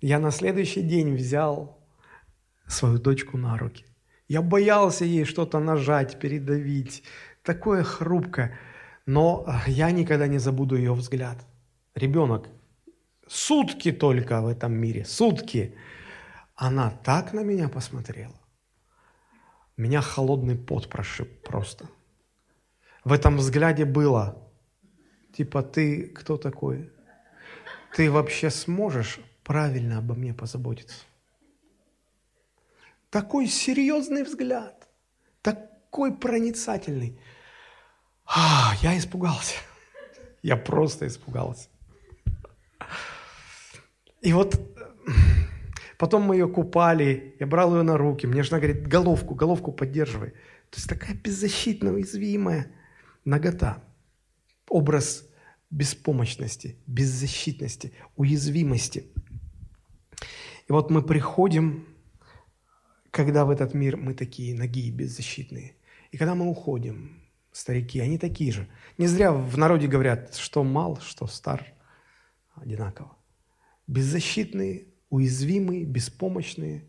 Я 0.00 0.18
на 0.18 0.32
следующий 0.32 0.82
день 0.82 1.14
взял 1.14 1.78
свою 2.66 2.98
дочку 2.98 3.38
на 3.38 3.56
руки. 3.56 3.84
Я 4.26 4.42
боялся 4.42 5.04
ей 5.04 5.24
что-то 5.24 5.60
нажать, 5.60 6.18
передавить. 6.18 7.04
Такое 7.44 7.84
хрупкое. 7.84 8.58
Но 9.06 9.46
я 9.66 9.92
никогда 9.92 10.26
не 10.26 10.38
забуду 10.38 10.76
ее 10.76 10.94
взгляд. 10.94 11.38
Ребенок, 11.94 12.48
сутки 13.28 13.92
только 13.92 14.40
в 14.40 14.48
этом 14.48 14.72
мире, 14.72 15.04
сутки. 15.04 15.74
Она 16.56 16.90
так 16.90 17.32
на 17.32 17.44
меня 17.44 17.68
посмотрела. 17.68 18.41
Меня 19.82 20.00
холодный 20.00 20.54
пот 20.54 20.88
прошиб 20.88 21.42
просто. 21.42 21.88
В 23.02 23.12
этом 23.12 23.36
взгляде 23.36 23.84
было, 23.84 24.48
типа, 25.32 25.64
ты 25.64 26.06
кто 26.06 26.36
такой? 26.36 26.92
Ты 27.96 28.08
вообще 28.08 28.50
сможешь 28.50 29.18
правильно 29.42 29.98
обо 29.98 30.14
мне 30.14 30.34
позаботиться? 30.34 31.04
Такой 33.10 33.48
серьезный 33.48 34.22
взгляд, 34.22 34.88
такой 35.42 36.16
проницательный. 36.16 37.18
А, 38.24 38.74
я 38.82 38.96
испугался. 38.96 39.56
Я 40.42 40.56
просто 40.56 41.08
испугался. 41.08 41.68
И 44.20 44.32
вот 44.32 44.60
потом 46.02 46.22
мы 46.24 46.34
ее 46.36 46.48
купали, 46.48 47.36
я 47.40 47.46
брал 47.46 47.76
ее 47.76 47.82
на 47.82 47.96
руки, 47.96 48.26
мне 48.26 48.42
жена 48.42 48.58
говорит, 48.58 48.86
головку, 48.86 49.34
головку 49.34 49.72
поддерживай. 49.72 50.30
То 50.70 50.76
есть 50.76 50.88
такая 50.88 51.14
беззащитная, 51.14 51.92
уязвимая 51.92 52.66
нагота. 53.24 53.82
Образ 54.68 55.24
беспомощности, 55.70 56.76
беззащитности, 56.86 57.92
уязвимости. 58.16 59.06
И 60.68 60.72
вот 60.72 60.90
мы 60.90 61.02
приходим 61.02 61.86
когда 63.12 63.44
в 63.44 63.50
этот 63.50 63.74
мир 63.74 63.96
мы 63.96 64.14
такие 64.14 64.58
ноги 64.58 64.90
беззащитные. 64.90 65.76
И 66.10 66.16
когда 66.16 66.34
мы 66.34 66.48
уходим, 66.48 67.22
старики, 67.52 68.00
они 68.00 68.18
такие 68.18 68.50
же. 68.50 68.66
Не 68.96 69.06
зря 69.06 69.32
в 69.32 69.58
народе 69.58 69.86
говорят, 69.86 70.34
что 70.34 70.64
мал, 70.64 70.98
что 71.02 71.26
стар, 71.26 71.66
одинаково. 72.54 73.14
Беззащитные, 73.86 74.86
уязвимые, 75.12 75.84
беспомощные. 75.84 76.84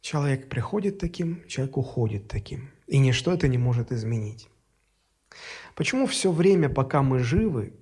Человек 0.00 0.48
приходит 0.48 0.98
таким, 0.98 1.46
человек 1.46 1.76
уходит 1.76 2.28
таким. 2.28 2.70
И 2.88 2.98
ничто 2.98 3.32
это 3.32 3.46
не 3.46 3.56
может 3.56 3.92
изменить. 3.92 4.48
Почему 5.76 6.06
все 6.06 6.32
время, 6.32 6.68
пока 6.68 7.02
мы 7.02 7.20
живы, 7.20 7.72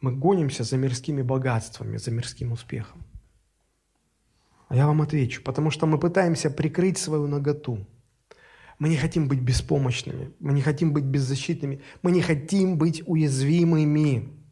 мы 0.00 0.12
гонимся 0.12 0.64
за 0.64 0.78
мирскими 0.78 1.22
богатствами, 1.22 1.98
за 1.98 2.10
мирским 2.10 2.52
успехом? 2.52 3.04
А 4.68 4.76
я 4.76 4.86
вам 4.86 5.02
отвечу, 5.02 5.42
потому 5.42 5.70
что 5.70 5.86
мы 5.86 5.98
пытаемся 5.98 6.50
прикрыть 6.50 6.96
свою 6.96 7.26
наготу. 7.26 7.86
Мы 8.78 8.88
не 8.88 8.96
хотим 8.96 9.28
быть 9.28 9.40
беспомощными, 9.40 10.32
мы 10.40 10.54
не 10.54 10.62
хотим 10.62 10.92
быть 10.94 11.04
беззащитными, 11.04 11.82
мы 12.02 12.10
не 12.10 12.22
хотим 12.22 12.78
быть 12.78 13.02
уязвимыми. 13.06 14.43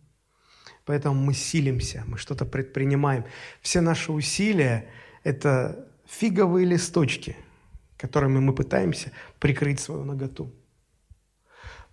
Поэтому 0.84 1.14
мы 1.14 1.34
силимся, 1.34 2.04
мы 2.06 2.18
что-то 2.18 2.44
предпринимаем. 2.44 3.24
Все 3.60 3.80
наши 3.80 4.12
усилия– 4.12 4.88
это 5.24 5.86
фиговые 6.06 6.66
листочки, 6.66 7.36
которыми 7.96 8.40
мы 8.40 8.54
пытаемся 8.54 9.12
прикрыть 9.38 9.80
свою 9.80 10.04
наготу. 10.04 10.52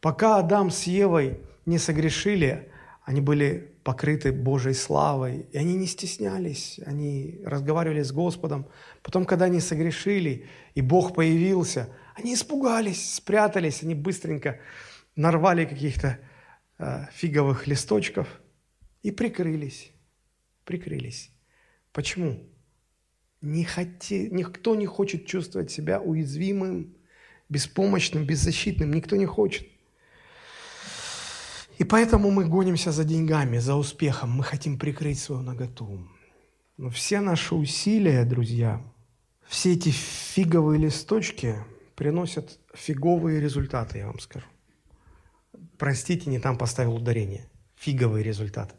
Пока 0.02 0.38
Адам 0.38 0.72
с 0.72 0.84
Евой 0.84 1.40
не 1.66 1.78
согрешили, 1.78 2.72
они 3.04 3.22
были 3.22 3.74
покрыты 3.84 4.32
Божьей 4.32 4.74
славой, 4.74 5.48
и 5.52 5.58
они 5.58 5.76
не 5.76 5.88
стеснялись, 5.88 6.80
они 6.86 7.42
разговаривали 7.46 8.02
с 8.02 8.12
Господом. 8.12 8.68
Потом, 9.02 9.26
когда 9.26 9.46
они 9.46 9.60
согрешили, 9.60 10.48
и 10.76 10.82
Бог 10.82 11.14
появился, 11.14 11.90
они 12.16 12.34
испугались, 12.34 13.16
спрятались, 13.16 13.84
они 13.84 13.96
быстренько 13.96 14.60
нарвали 15.16 15.66
каких-то 15.66 16.20
э, 16.78 17.06
фиговых 17.14 17.68
листочков 17.68 18.28
и 19.04 19.12
прикрылись, 19.12 19.92
прикрылись. 20.66 21.32
Почему? 21.92 22.44
Не 23.42 23.64
хоти, 23.64 24.30
никто 24.32 24.76
не 24.76 24.86
хочет 24.86 25.26
чувствовать 25.26 25.72
себя 25.72 26.02
уязвимым, 26.02 26.96
беспомощным, 27.48 28.26
беззащитным, 28.26 28.94
никто 28.94 29.16
не 29.16 29.26
хочет. 29.26 29.68
И 31.78 31.86
поэтому 31.86 32.30
мы 32.30 32.46
гонимся 32.46 32.92
за 32.92 33.06
деньгами, 33.06 33.58
за 33.58 33.76
успехом. 33.76 34.32
Мы 34.32 34.44
хотим 34.44 34.78
прикрыть 34.78 35.20
свою 35.20 35.42
наготу. 35.42 36.06
Но 36.76 36.90
все 36.90 37.22
наши 37.22 37.56
усилия, 37.56 38.26
друзья, 38.26 38.82
все 39.48 39.74
эти 39.74 39.90
фиговые 39.90 40.80
листочки 40.80 41.56
приносят 41.96 42.60
фиговые 42.74 43.40
результаты, 43.40 44.00
я 44.00 44.08
вам 44.08 44.20
скажу. 44.20 44.46
Простите, 45.78 46.30
не 46.30 46.40
там 46.40 46.58
поставил 46.58 46.96
ударение. 46.96 47.50
Фиговые 47.78 48.24
результаты. 48.24 48.76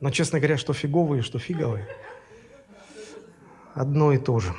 Но, 0.00 0.10
честно 0.10 0.38
говоря, 0.38 0.56
что 0.56 0.72
фиговые, 0.72 1.22
что 1.22 1.38
фиговые, 1.38 1.88
одно 3.74 4.12
и 4.12 4.18
то 4.18 4.38
же. 4.38 4.54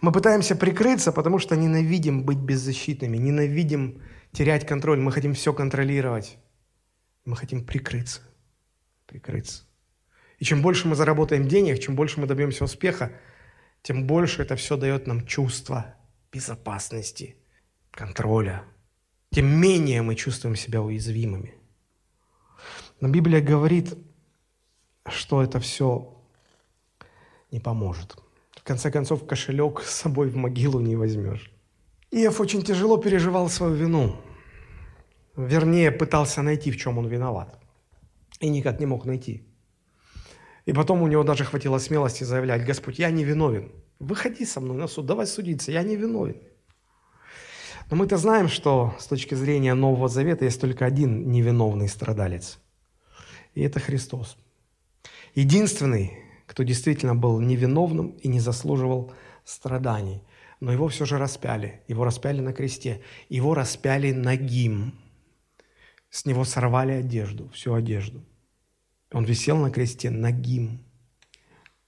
Мы 0.00 0.10
пытаемся 0.10 0.56
прикрыться, 0.56 1.12
потому 1.12 1.38
что 1.38 1.56
ненавидим 1.56 2.24
быть 2.24 2.38
беззащитными, 2.38 3.16
ненавидим 3.18 4.02
терять 4.32 4.66
контроль, 4.66 4.98
мы 4.98 5.12
хотим 5.12 5.34
все 5.34 5.52
контролировать. 5.52 6.38
Мы 7.24 7.36
хотим 7.36 7.64
прикрыться. 7.64 8.20
Прикрыться. 9.06 9.64
И 10.38 10.44
чем 10.44 10.60
больше 10.60 10.88
мы 10.88 10.96
заработаем 10.96 11.46
денег, 11.46 11.78
чем 11.78 11.94
больше 11.94 12.20
мы 12.20 12.26
добьемся 12.26 12.64
успеха, 12.64 13.12
тем 13.82 14.06
больше 14.06 14.42
это 14.42 14.56
все 14.56 14.76
дает 14.76 15.06
нам 15.06 15.24
чувство 15.24 15.94
безопасности, 16.32 17.36
контроля. 17.92 18.64
Тем 19.30 19.46
менее 19.46 20.02
мы 20.02 20.16
чувствуем 20.16 20.56
себя 20.56 20.82
уязвимыми. 20.82 21.54
Но 23.00 23.08
Библия 23.08 23.40
говорит, 23.40 23.94
что 25.08 25.42
это 25.42 25.60
все 25.60 26.16
не 27.50 27.60
поможет. 27.60 28.16
В 28.54 28.62
конце 28.62 28.90
концов, 28.90 29.26
кошелек 29.26 29.82
с 29.82 29.90
собой 29.90 30.28
в 30.28 30.36
могилу 30.36 30.80
не 30.80 30.96
возьмешь. 30.96 31.50
Иов 32.10 32.40
очень 32.40 32.62
тяжело 32.62 32.96
переживал 32.98 33.48
свою 33.48 33.74
вину. 33.74 34.16
Вернее, 35.36 35.90
пытался 35.90 36.42
найти, 36.42 36.70
в 36.70 36.76
чем 36.76 36.98
он 36.98 37.08
виноват. 37.08 37.58
И 38.40 38.48
никак 38.48 38.80
не 38.80 38.86
мог 38.86 39.04
найти. 39.06 39.48
И 40.66 40.72
потом 40.72 41.02
у 41.02 41.08
него 41.08 41.24
даже 41.24 41.44
хватило 41.44 41.78
смелости 41.78 42.24
заявлять, 42.24 42.64
Господь, 42.64 42.98
я 42.98 43.10
не 43.10 43.24
виновен. 43.24 43.72
Выходи 43.98 44.44
со 44.44 44.60
мной 44.60 44.76
на 44.76 44.88
суд, 44.88 45.06
давай 45.06 45.26
судиться, 45.26 45.72
я 45.72 45.82
не 45.82 45.96
виновен. 45.96 46.36
Но 47.90 47.96
мы-то 47.96 48.16
знаем, 48.16 48.48
что 48.48 48.94
с 48.98 49.06
точки 49.06 49.34
зрения 49.34 49.74
Нового 49.74 50.08
Завета 50.08 50.44
есть 50.44 50.60
только 50.60 50.86
один 50.86 51.30
невиновный 51.30 51.88
страдалец. 51.88 52.58
И 53.54 53.62
это 53.62 53.80
Христос. 53.80 54.36
Единственный, 55.34 56.18
кто 56.46 56.62
действительно 56.62 57.14
был 57.14 57.40
невиновным 57.40 58.10
и 58.10 58.28
не 58.28 58.40
заслуживал 58.40 59.12
страданий– 59.44 60.22
но 60.62 60.70
его 60.70 60.86
все 60.86 61.04
же 61.06 61.18
распяли. 61.18 61.80
Его 61.88 62.04
распяли 62.04 62.40
на 62.40 62.52
кресте. 62.52 63.02
Его 63.28 63.52
распяли 63.52 64.12
нагим. 64.12 64.94
С 66.08 66.24
него 66.24 66.44
сорвали 66.44 66.92
одежду, 66.92 67.48
всю 67.48 67.74
одежду. 67.74 68.24
Он 69.10 69.24
висел 69.24 69.56
на 69.56 69.72
кресте 69.72 70.08
нагим. 70.08 70.84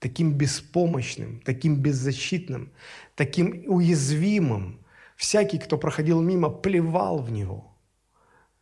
Таким 0.00 0.32
беспомощным, 0.32 1.40
таким 1.44 1.76
беззащитным, 1.82 2.72
таким 3.14 3.62
уязвимым. 3.68 4.84
Всякий, 5.16 5.60
кто 5.60 5.78
проходил 5.78 6.20
мимо, 6.20 6.50
плевал 6.50 7.22
в 7.22 7.30
него. 7.30 7.78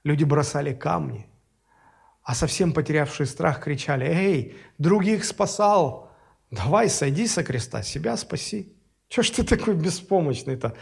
Люди 0.05 0.25
бросали 0.25 0.75
камни. 0.75 1.27
А 2.23 2.35
совсем 2.35 2.73
потерявшие 2.73 3.27
страх 3.27 3.63
кричали, 3.63 4.05
«Эй, 4.07 4.57
других 4.79 5.25
спасал! 5.25 6.11
Давай, 6.51 6.89
сойди 6.89 7.27
со 7.27 7.43
креста, 7.43 7.83
себя 7.83 8.17
спаси!» 8.17 8.77
Чего 9.13 9.25
ж 9.25 9.31
ты 9.31 9.45
такой 9.45 9.75
беспомощный-то 9.75 10.75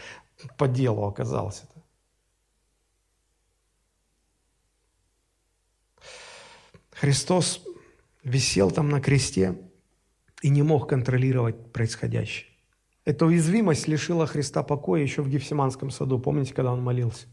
по 0.57 0.69
делу 0.69 1.05
оказался-то? 1.05 1.83
Христос 6.93 7.61
висел 8.23 8.71
там 8.71 8.89
на 8.89 9.01
кресте 9.01 9.59
и 10.43 10.49
не 10.49 10.63
мог 10.63 10.89
контролировать 10.89 11.73
происходящее. 11.73 12.47
Эта 13.05 13.27
уязвимость 13.27 13.89
лишила 13.89 14.29
Христа 14.29 14.63
покоя 14.63 15.03
еще 15.03 15.23
в 15.23 15.29
Гефсиманском 15.29 15.91
саду. 15.91 16.21
Помните, 16.21 16.55
когда 16.55 16.73
он 16.73 16.83
молился? 16.83 17.27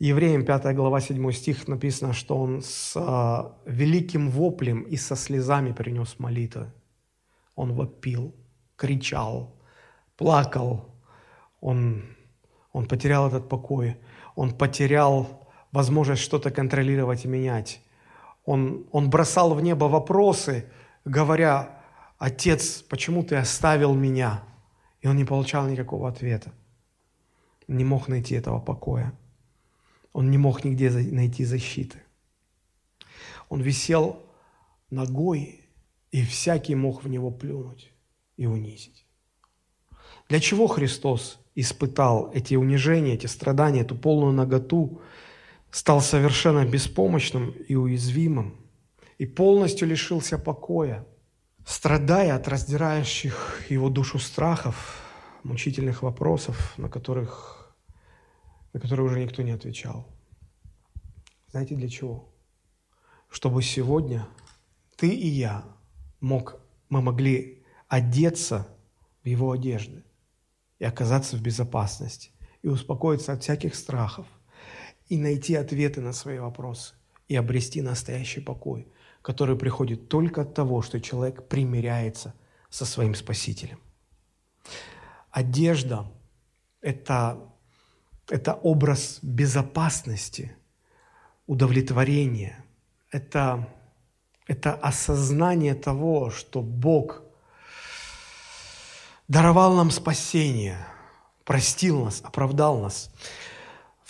Евреям 0.00 0.44
5 0.44 0.74
глава 0.74 1.00
7 1.00 1.32
стих 1.32 1.68
написано, 1.68 2.12
что 2.12 2.36
он 2.36 2.62
с 2.62 2.94
а, 2.96 3.56
великим 3.64 4.28
воплем 4.28 4.82
и 4.82 4.96
со 4.96 5.14
слезами 5.14 5.72
принес 5.72 6.18
молитвы. 6.18 6.72
Он 7.54 7.72
вопил, 7.74 8.34
кричал, 8.76 9.54
плакал. 10.16 10.96
Он, 11.60 12.02
он 12.72 12.86
потерял 12.86 13.28
этот 13.28 13.48
покой. 13.48 13.96
Он 14.34 14.50
потерял 14.50 15.48
возможность 15.70 16.22
что-то 16.22 16.50
контролировать 16.50 17.24
и 17.24 17.28
менять. 17.28 17.80
Он, 18.44 18.86
он 18.90 19.10
бросал 19.10 19.54
в 19.54 19.62
небо 19.62 19.84
вопросы, 19.84 20.68
говоря, 21.04 21.82
«Отец, 22.18 22.82
почему 22.82 23.22
ты 23.22 23.36
оставил 23.36 23.94
меня?» 23.94 24.42
И 25.02 25.06
он 25.06 25.16
не 25.16 25.24
получал 25.24 25.68
никакого 25.68 26.08
ответа. 26.08 26.52
Не 27.68 27.84
мог 27.84 28.08
найти 28.08 28.34
этого 28.34 28.58
покоя. 28.58 29.12
Он 30.14 30.30
не 30.30 30.38
мог 30.38 30.64
нигде 30.64 30.90
найти 30.90 31.44
защиты. 31.44 31.98
Он 33.50 33.60
висел 33.60 34.22
ногой, 34.88 35.60
и 36.12 36.24
всякий 36.24 36.76
мог 36.76 37.02
в 37.02 37.08
него 37.08 37.32
плюнуть 37.32 37.92
и 38.36 38.46
унизить. 38.46 39.06
Для 40.28 40.38
чего 40.40 40.68
Христос 40.68 41.40
испытал 41.56 42.30
эти 42.32 42.54
унижения, 42.54 43.14
эти 43.14 43.26
страдания, 43.26 43.80
эту 43.80 43.96
полную 43.96 44.32
наготу, 44.32 45.02
стал 45.72 46.00
совершенно 46.00 46.64
беспомощным 46.64 47.50
и 47.50 47.74
уязвимым, 47.74 48.54
и 49.18 49.26
полностью 49.26 49.88
лишился 49.88 50.38
покоя, 50.38 51.04
страдая 51.66 52.36
от 52.36 52.46
раздирающих 52.46 53.62
его 53.68 53.90
душу 53.90 54.20
страхов, 54.20 55.02
мучительных 55.42 56.02
вопросов, 56.02 56.72
на 56.78 56.88
которых 56.88 57.63
на 58.74 58.80
которые 58.80 59.06
уже 59.06 59.20
никто 59.20 59.42
не 59.42 59.52
отвечал. 59.52 60.06
Знаете 61.48 61.76
для 61.76 61.88
чего? 61.88 62.28
Чтобы 63.30 63.62
сегодня 63.62 64.26
ты 64.96 65.08
и 65.08 65.28
я 65.28 65.64
мог, 66.20 66.60
мы 66.88 67.00
могли 67.00 67.64
одеться 67.88 68.66
в 69.22 69.28
его 69.28 69.52
одежды 69.52 70.04
и 70.80 70.84
оказаться 70.84 71.36
в 71.36 71.42
безопасности, 71.42 72.32
и 72.62 72.68
успокоиться 72.68 73.32
от 73.32 73.42
всяких 73.42 73.76
страхов, 73.76 74.26
и 75.08 75.16
найти 75.16 75.54
ответы 75.54 76.00
на 76.00 76.12
свои 76.12 76.38
вопросы, 76.38 76.94
и 77.28 77.36
обрести 77.36 77.80
настоящий 77.80 78.40
покой, 78.40 78.88
который 79.22 79.56
приходит 79.56 80.08
только 80.08 80.42
от 80.42 80.54
того, 80.54 80.82
что 80.82 81.00
человек 81.00 81.48
примиряется 81.48 82.34
со 82.70 82.84
своим 82.84 83.14
Спасителем. 83.14 83.78
Одежда– 85.30 86.10
это 86.80 87.53
это 88.28 88.54
образ 88.54 89.18
безопасности, 89.22 90.56
удовлетворения. 91.46 92.64
Это, 93.10 93.68
это 94.46 94.74
осознание 94.74 95.74
того, 95.74 96.30
что 96.30 96.62
Бог 96.62 97.22
даровал 99.28 99.74
нам 99.74 99.90
спасение, 99.90 100.78
простил 101.44 102.04
нас, 102.04 102.20
оправдал 102.22 102.80
нас. 102.80 103.10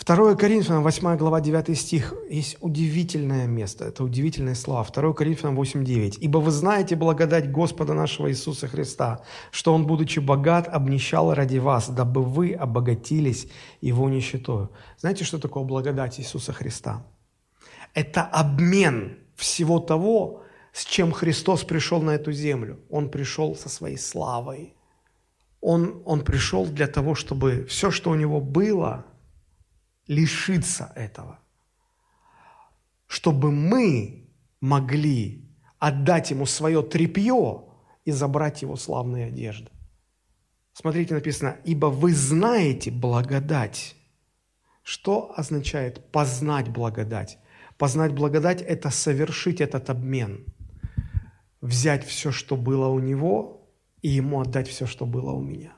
2 0.03 0.35
Коринфянам, 0.35 0.83
8 0.83 1.17
глава, 1.17 1.39
9 1.39 1.77
стих, 1.77 2.13
есть 2.29 2.57
удивительное 2.59 3.47
место, 3.47 3.85
это 3.85 4.03
удивительные 4.03 4.55
слова. 4.55 4.83
2 4.83 5.13
Коринфянам 5.13 5.55
8, 5.55 5.85
9. 5.85 6.17
«Ибо 6.21 6.39
вы 6.39 6.51
знаете 6.51 6.95
благодать 6.97 7.49
Господа 7.49 7.93
нашего 7.93 8.29
Иисуса 8.29 8.67
Христа, 8.67 9.21
что 9.51 9.73
Он, 9.73 9.87
будучи 9.87 10.19
богат, 10.19 10.67
обнищал 10.67 11.33
ради 11.33 11.59
вас, 11.59 11.89
дабы 11.89 12.23
вы 12.23 12.53
обогатились 12.53 13.47
Его 13.79 14.09
нищетою». 14.09 14.69
Знаете, 14.97 15.23
что 15.23 15.39
такое 15.39 15.63
благодать 15.63 16.19
Иисуса 16.19 16.51
Христа? 16.51 17.01
Это 17.93 18.23
обмен 18.23 19.17
всего 19.35 19.79
того, 19.79 20.43
с 20.73 20.83
чем 20.83 21.13
Христос 21.13 21.63
пришел 21.63 22.01
на 22.01 22.11
эту 22.11 22.33
землю. 22.33 22.79
Он 22.89 23.09
пришел 23.09 23.55
со 23.55 23.69
своей 23.69 23.97
славой. 23.97 24.75
Он, 25.61 26.01
он 26.05 26.21
пришел 26.21 26.65
для 26.65 26.87
того, 26.87 27.15
чтобы 27.15 27.65
все, 27.69 27.91
что 27.91 28.09
у 28.09 28.15
него 28.15 28.41
было– 28.41 29.05
лишиться 30.07 30.91
этого, 30.95 31.39
чтобы 33.07 33.51
мы 33.51 34.29
могли 34.61 35.49
отдать 35.79 36.31
ему 36.31 36.45
свое 36.45 36.81
трепье 36.83 37.63
и 38.05 38.11
забрать 38.11 38.61
его 38.61 38.75
славные 38.75 39.27
одежды. 39.27 39.69
Смотрите, 40.73 41.13
написано, 41.13 41.57
«Ибо 41.63 41.87
вы 41.87 42.13
знаете 42.13 42.91
благодать». 42.91 43.95
Что 44.83 45.33
означает 45.35 46.11
познать 46.11 46.69
благодать? 46.69 47.39
Познать 47.77 48.13
благодать– 48.13 48.61
это 48.67 48.91
совершить 48.91 49.59
этот 49.59 49.89
обмен. 49.89 50.45
Взять 51.61 52.05
все, 52.05 52.31
что 52.31 52.55
было 52.55 52.87
у 52.87 52.99
него, 52.99 53.67
и 54.03 54.09
ему 54.09 54.41
отдать 54.41 54.67
все, 54.67 54.85
что 54.85 55.07
было 55.07 55.31
у 55.31 55.41
меня. 55.41 55.73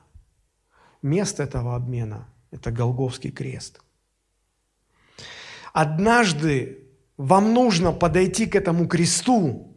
Место 1.00 1.44
этого 1.44 1.74
обмена– 1.74 2.28
это 2.50 2.70
Голговский 2.70 3.30
крест– 3.30 3.80
Однажды 5.72 6.88
вам 7.16 7.52
нужно 7.52 7.92
подойти 7.92 8.46
к 8.46 8.54
этому 8.54 8.86
кресту, 8.86 9.76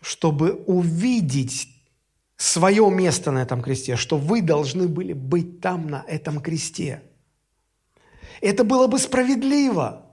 чтобы 0.00 0.52
увидеть 0.66 1.68
свое 2.36 2.90
место 2.90 3.30
на 3.30 3.42
этом 3.42 3.62
кресте, 3.62 3.96
что 3.96 4.16
вы 4.16 4.42
должны 4.42 4.88
были 4.88 5.12
быть 5.12 5.60
там, 5.60 5.88
на 5.88 6.04
этом 6.08 6.40
кресте. 6.40 7.02
Это 8.40 8.64
было 8.64 8.86
бы 8.86 8.98
справедливо. 8.98 10.06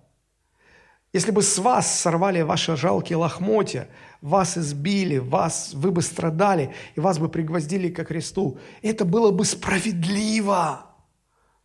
Если 1.14 1.32
бы 1.32 1.42
с 1.42 1.58
вас 1.58 2.00
сорвали 2.00 2.42
ваши 2.42 2.76
жалкие 2.76 3.18
лохмотья, 3.18 3.88
вас 4.22 4.58
избили, 4.58 5.18
вас, 5.18 5.72
вы 5.74 5.92
бы 5.92 6.02
страдали, 6.02 6.74
и 6.96 7.00
вас 7.00 7.18
бы 7.18 7.30
пригвоздили 7.30 7.90
ко 7.90 8.04
кресту, 8.04 8.60
это 8.82 9.06
было 9.06 9.32
бы 9.32 9.46
справедливо. 9.46 10.86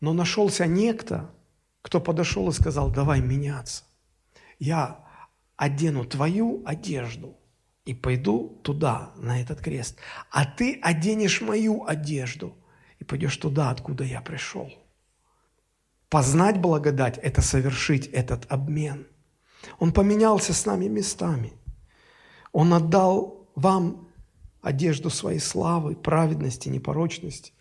Но 0.01 0.13
нашелся 0.13 0.67
некто– 0.67 1.31
кто 1.83 2.01
подошел 2.01 2.49
и 2.49 2.53
сказал, 2.53 2.91
давай 2.91 3.21
меняться. 3.21 3.85
Я 4.59 5.05
одену 5.57 6.05
твою 6.05 6.63
одежду 6.65 7.37
и 7.85 7.95
пойду 7.95 8.61
туда, 8.63 9.13
на 9.17 9.41
этот 9.41 9.61
крест. 9.61 9.99
А 10.31 10.45
ты 10.45 10.79
оденешь 10.81 11.41
мою 11.41 11.85
одежду 11.85 12.57
и 13.01 13.05
пойдешь 13.05 13.37
туда, 13.37 13.71
откуда 13.71 14.05
я 14.05 14.21
пришел. 14.21 14.73
Познать 16.09 16.61
благодать– 16.61 17.19
это 17.23 17.43
совершить 17.43 18.07
этот 18.07 18.51
обмен. 18.51 19.07
Он 19.79 19.93
поменялся 19.93 20.53
с 20.53 20.67
нами 20.67 20.87
местами. 20.87 21.55
Он 22.53 22.73
отдал 22.75 23.49
вам 23.55 24.09
одежду 24.61 25.11
своей 25.11 25.41
славы, 25.41 25.97
праведности, 25.97 26.69
непорочности 26.69 27.53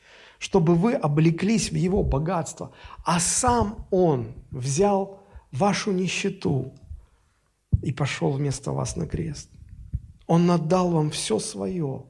чтобы 0.42 0.74
вы 0.74 0.96
облеклись 0.96 1.72
в 1.72 1.76
Его 1.76 2.02
богатство, 2.02 2.72
а 3.06 3.20
сам 3.20 3.88
Он 3.92 4.34
взял 4.50 5.20
вашу 5.52 5.92
нищету 5.92 6.74
и 7.84 7.94
пошел 7.94 8.32
вместо 8.32 8.72
вас 8.72 8.96
на 8.96 9.06
крест. 9.06 9.52
Он 10.26 10.50
отдал 10.50 10.90
вам 10.90 11.12
все 11.12 11.38
свое 11.38 12.06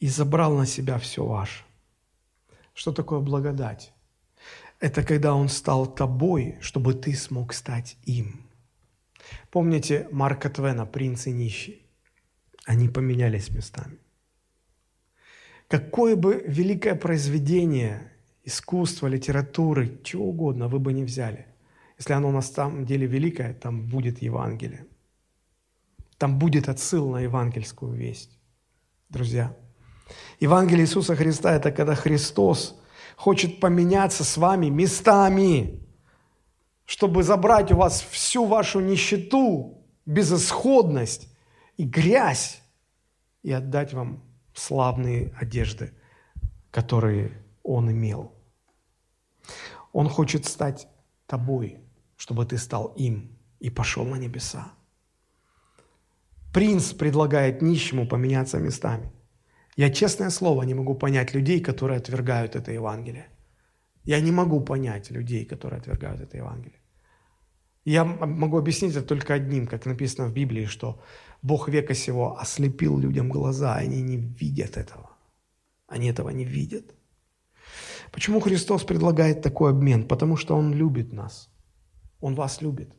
и 0.00 0.08
забрал 0.08 0.56
на 0.56 0.64
себя 0.64 0.98
все 0.98 1.26
ваше. 1.26 1.64
Что 2.72 2.90
такое 2.92 3.20
благодать? 3.20 3.92
Это 4.80 5.02
когда 5.02 5.34
Он 5.34 5.50
стал 5.50 5.86
тобой, 5.86 6.56
чтобы 6.62 6.94
ты 6.94 7.14
смог 7.14 7.52
стать 7.52 7.98
им. 8.06 8.48
Помните 9.50 10.08
Марка 10.10 10.48
Твена, 10.48 10.86
принц 10.86 11.26
и 11.26 11.32
нищий? 11.32 11.86
Они 12.64 12.88
поменялись 12.88 13.50
местами. 13.50 13.98
Какое 15.68 16.16
бы 16.16 16.44
великое 16.46 16.94
произведение 16.94 18.12
искусства, 18.44 19.06
литературы, 19.06 19.98
чего 20.02 20.28
угодно 20.28 20.68
вы 20.68 20.78
бы 20.78 20.92
не 20.92 21.04
взяли, 21.04 21.46
если 21.98 22.12
оно 22.12 22.30
на 22.30 22.42
самом 22.42 22.84
деле 22.84 23.06
великое, 23.06 23.54
там 23.54 23.86
будет 23.86 24.20
Евангелие. 24.20 24.86
Там 26.18 26.38
будет 26.38 26.68
отсыл 26.68 27.10
на 27.10 27.20
евангельскую 27.20 27.92
весть. 27.92 28.38
Друзья, 29.08 29.56
Евангелие 30.40 30.84
Иисуса 30.84 31.16
Христа– 31.16 31.52
это 31.56 31.70
когда 31.72 31.94
Христос 31.94 32.80
хочет 33.16 33.60
поменяться 33.60 34.24
с 34.24 34.36
вами 34.36 34.66
местами, 34.66 35.80
чтобы 36.84 37.22
забрать 37.22 37.72
у 37.72 37.76
вас 37.76 38.02
всю 38.10 38.44
вашу 38.44 38.80
нищету, 38.80 39.82
безысходность 40.04 41.28
и 41.76 41.84
грязь 41.84 42.60
и 43.42 43.52
отдать 43.52 43.94
вам 43.94 44.22
славные 44.54 45.34
одежды, 45.40 45.92
которые 46.70 47.32
Он 47.62 47.90
имел. 47.90 48.32
Он 49.92 50.08
хочет 50.08 50.46
стать 50.46 50.88
тобой, 51.26 51.78
чтобы 52.16 52.46
ты 52.46 52.58
стал 52.58 52.94
им 52.96 53.36
и 53.60 53.70
пошел 53.70 54.04
на 54.04 54.16
небеса. 54.16 54.72
Принц 56.52 56.92
предлагает 56.92 57.62
нищему 57.62 58.06
поменяться 58.06 58.58
местами. 58.58 59.12
Я, 59.76 59.90
честное 59.90 60.30
слово, 60.30 60.62
не 60.62 60.74
могу 60.74 60.94
понять 60.94 61.34
людей, 61.34 61.60
которые 61.60 61.98
отвергают 61.98 62.54
это 62.54 62.70
Евангелие. 62.70 63.26
Я 64.04 64.20
не 64.20 64.30
могу 64.30 64.60
понять 64.60 65.10
людей, 65.10 65.44
которые 65.44 65.80
отвергают 65.80 66.20
это 66.20 66.36
Евангелие. 66.36 66.78
Я 67.84 68.04
могу 68.04 68.58
объяснить 68.58 68.96
это 68.96 69.06
только 69.06 69.34
одним, 69.34 69.66
как 69.66 69.84
написано 69.84 70.28
в 70.28 70.32
Библии, 70.32 70.66
что 70.66 71.02
Бог 71.44 71.68
века 71.68 71.94
сего 71.94 72.38
ослепил 72.40 72.98
людям 72.98 73.28
глаза, 73.28 73.74
они 73.74 74.00
не 74.00 74.16
видят 74.16 74.78
этого. 74.78 75.10
Они 75.86 76.08
этого 76.08 76.30
не 76.30 76.46
видят. 76.46 76.94
Почему 78.12 78.40
Христос 78.40 78.82
предлагает 78.84 79.42
такой 79.42 79.72
обмен? 79.72 80.08
Потому 80.08 80.38
что 80.38 80.56
Он 80.56 80.72
любит 80.72 81.12
нас. 81.12 81.50
Он 82.20 82.34
вас 82.34 82.62
любит. 82.62 82.96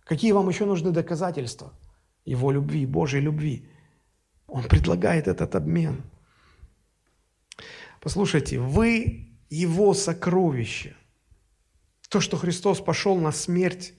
Какие 0.00 0.32
вам 0.32 0.48
еще 0.48 0.64
нужны 0.64 0.92
доказательства 0.92 1.74
Его 2.24 2.52
любви, 2.52 2.86
Божьей 2.86 3.20
любви? 3.20 3.68
Он 4.46 4.62
предлагает 4.62 5.28
этот 5.28 5.54
обмен. 5.54 6.02
Послушайте, 8.00 8.58
вы 8.58 9.36
Его 9.50 9.92
сокровище. 9.92 10.96
То, 12.08 12.20
что 12.20 12.38
Христос 12.38 12.80
пошел 12.80 13.16
на 13.16 13.30
смерть, 13.30 13.92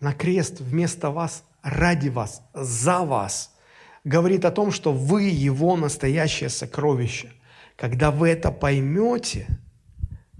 на 0.00 0.14
крест 0.14 0.60
вместо 0.60 1.10
вас, 1.10 1.44
ради 1.62 2.08
вас, 2.08 2.42
за 2.54 3.00
вас, 3.00 3.54
говорит 4.04 4.44
о 4.44 4.50
том, 4.50 4.70
что 4.72 4.92
вы 4.92 5.24
Его 5.24 5.76
настоящее 5.76 6.48
сокровище. 6.48 7.32
Когда 7.76 8.10
вы 8.10 8.28
это 8.28 8.50
поймете, 8.50 9.46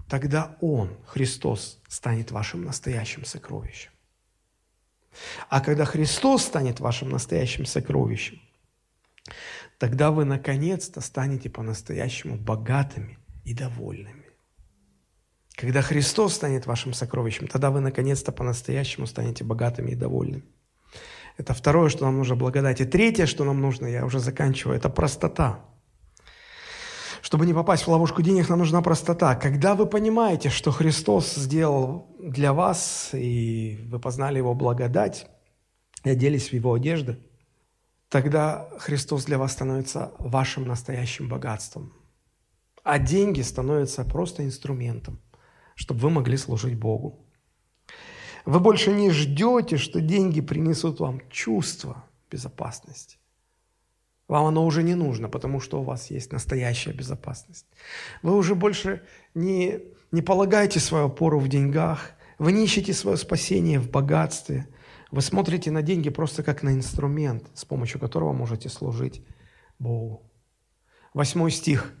тогда 0.09 0.57
Он, 0.61 0.97
Христос, 1.05 1.79
станет 1.87 2.31
вашим 2.31 2.63
настоящим 2.63 3.25
сокровищем. 3.25 3.91
А 5.49 5.61
когда 5.61 5.85
Христос 5.85 6.43
станет 6.43 6.79
вашим 6.79 7.09
настоящим 7.09 7.65
сокровищем, 7.65 8.41
тогда 9.77 10.11
вы 10.11 10.25
наконец-то 10.25 11.01
станете 11.01 11.49
по-настоящему 11.49 12.37
богатыми 12.37 13.17
и 13.43 13.53
довольными. 13.53 14.25
Когда 15.55 15.81
Христос 15.81 16.35
станет 16.35 16.65
вашим 16.65 16.93
сокровищем, 16.93 17.47
тогда 17.47 17.71
вы 17.71 17.81
наконец-то 17.81 18.31
по-настоящему 18.31 19.05
станете 19.05 19.43
богатыми 19.43 19.91
и 19.91 19.95
довольными. 19.95 20.43
Это 21.41 21.55
второе, 21.55 21.89
что 21.89 22.05
нам 22.05 22.19
нужно 22.19 22.35
благодать. 22.35 22.81
И 22.81 22.85
третье, 22.85 23.25
что 23.25 23.43
нам 23.43 23.61
нужно, 23.61 23.87
я 23.87 24.05
уже 24.05 24.19
заканчиваю, 24.19 24.77
это 24.77 24.89
простота. 24.89 25.65
Чтобы 27.23 27.47
не 27.47 27.53
попасть 27.53 27.87
в 27.87 27.87
ловушку 27.87 28.21
денег, 28.21 28.47
нам 28.47 28.59
нужна 28.59 28.83
простота. 28.83 29.35
Когда 29.35 29.73
вы 29.73 29.87
понимаете, 29.87 30.49
что 30.49 30.69
Христос 30.69 31.33
сделал 31.33 32.15
для 32.19 32.53
вас, 32.53 33.09
и 33.13 33.79
вы 33.89 33.99
познали 33.99 34.37
Его 34.37 34.53
благодать, 34.53 35.31
и 36.03 36.11
оделись 36.11 36.49
в 36.49 36.53
Его 36.53 36.75
одежды, 36.75 37.17
тогда 38.09 38.69
Христос 38.77 39.25
для 39.25 39.39
вас 39.39 39.53
становится 39.53 40.11
вашим 40.19 40.67
настоящим 40.67 41.27
богатством. 41.27 41.91
А 42.83 42.99
деньги 42.99 43.41
становятся 43.41 44.03
просто 44.03 44.45
инструментом, 44.45 45.19
чтобы 45.73 46.01
вы 46.01 46.11
могли 46.11 46.37
служить 46.37 46.77
Богу. 46.77 47.20
Вы 48.45 48.59
больше 48.59 48.91
не 48.91 49.11
ждете, 49.11 49.77
что 49.77 50.01
деньги 50.01 50.41
принесут 50.41 50.99
вам 50.99 51.21
чувство 51.29 52.03
безопасности. 52.29 53.17
Вам 54.27 54.45
оно 54.45 54.65
уже 54.65 54.81
не 54.81 54.95
нужно, 54.95 55.27
потому 55.27 55.59
что 55.59 55.81
у 55.81 55.83
вас 55.83 56.09
есть 56.09 56.31
настоящая 56.31 56.93
безопасность. 56.93 57.65
Вы 58.23 58.35
уже 58.35 58.55
больше 58.55 59.03
не, 59.35 59.79
не 60.11 60.21
полагаете 60.21 60.79
свою 60.79 61.07
опору 61.07 61.39
в 61.39 61.49
деньгах, 61.49 62.11
вы 62.39 62.53
не 62.53 62.63
ищете 62.63 62.93
свое 62.93 63.17
спасение 63.17 63.79
в 63.79 63.91
богатстве. 63.91 64.67
Вы 65.11 65.21
смотрите 65.21 65.69
на 65.69 65.81
деньги 65.81 66.09
просто 66.09 66.43
как 66.43 66.63
на 66.63 66.69
инструмент, 66.73 67.45
с 67.53 67.65
помощью 67.65 67.99
которого 67.99 68.31
можете 68.31 68.69
служить 68.69 69.21
Богу. 69.77 70.31
Восьмой 71.13 71.51
стих. 71.51 71.93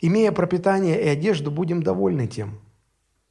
«Имея 0.00 0.32
пропитание 0.32 1.00
и 1.00 1.08
одежду, 1.08 1.50
будем 1.50 1.82
довольны 1.82 2.26
тем». 2.26 2.60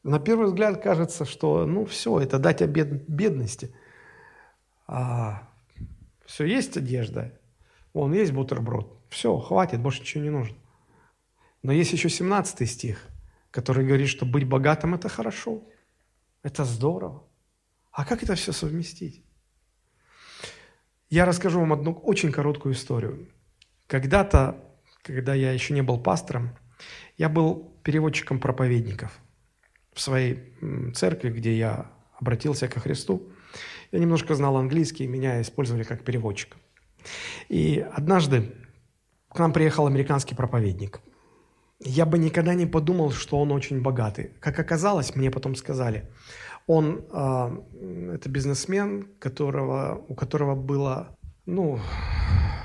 На 0.06 0.19
первый 0.19 0.45
взгляд 0.45 0.84
кажется, 0.84 1.26
что 1.26 1.65
ну 1.65 1.84
все, 1.84 2.19
это 2.19 2.38
дать 2.38 2.61
обед 2.61 3.10
бедности. 3.10 3.73
А 4.86 5.49
все, 6.27 6.45
есть 6.45 6.77
одежда, 6.77 7.34
Вон, 7.91 8.14
есть 8.14 8.32
бутерброд. 8.32 8.99
Все, 9.10 9.36
хватит, 9.40 9.82
больше 9.82 10.02
ничего 10.02 10.23
не 10.23 10.30
нужно. 10.30 10.57
Но 11.64 11.72
есть 11.72 11.91
еще 11.91 12.10
17 12.10 12.69
стих, 12.69 13.07
который 13.49 13.84
говорит, 13.84 14.07
что 14.07 14.27
быть 14.27 14.48
богатым– 14.48 14.94
это 14.95 15.10
хорошо, 15.10 15.64
это 16.44 16.65
здорово. 16.65 17.23
А 17.91 18.06
как 18.06 18.22
это 18.22 18.36
все 18.36 18.52
совместить? 18.52 19.23
Я 21.10 21.26
расскажу 21.26 21.61
вам 21.61 21.73
одну 21.73 21.94
очень 21.94 22.32
короткую 22.32 22.76
историю. 22.76 23.27
Когда-то, 23.88 24.64
когда 25.02 25.34
я 25.34 25.52
еще 25.52 25.73
не 25.73 25.82
был 25.82 25.99
пастором, 25.99 26.56
я 27.18 27.27
был 27.27 27.76
переводчиком 27.82 28.40
проповедников 28.40 29.19
в 29.95 30.01
своей 30.01 30.53
церкви, 30.93 31.30
где 31.30 31.57
я 31.57 31.91
обратился 32.19 32.67
ко 32.67 32.80
Христу. 32.80 33.31
Я 33.91 33.99
немножко 33.99 34.35
знал 34.35 34.57
английский, 34.57 35.07
меня 35.07 35.41
использовали 35.41 35.84
как 35.84 36.03
переводчика. 36.03 36.57
И 37.49 37.85
однажды 37.93 38.51
к 39.30 39.39
нам 39.39 39.53
приехал 39.53 39.88
американский 39.88 40.35
проповедник. 40.35 40.99
Я 41.80 42.05
бы 42.05 42.17
никогда 42.17 42.53
не 42.53 42.65
подумал, 42.65 43.11
что 43.11 43.39
он 43.39 43.51
очень 43.51 43.81
богатый. 43.81 44.31
Как 44.39 44.59
оказалось, 44.59 45.15
мне 45.15 45.31
потом 45.31 45.55
сказали, 45.55 46.09
он 46.67 47.05
э, 47.11 48.15
это 48.15 48.30
бизнесмен, 48.30 49.07
которого, 49.19 50.03
у 50.07 50.15
которого 50.15 50.55
было 50.55 51.15
ну, 51.45 51.80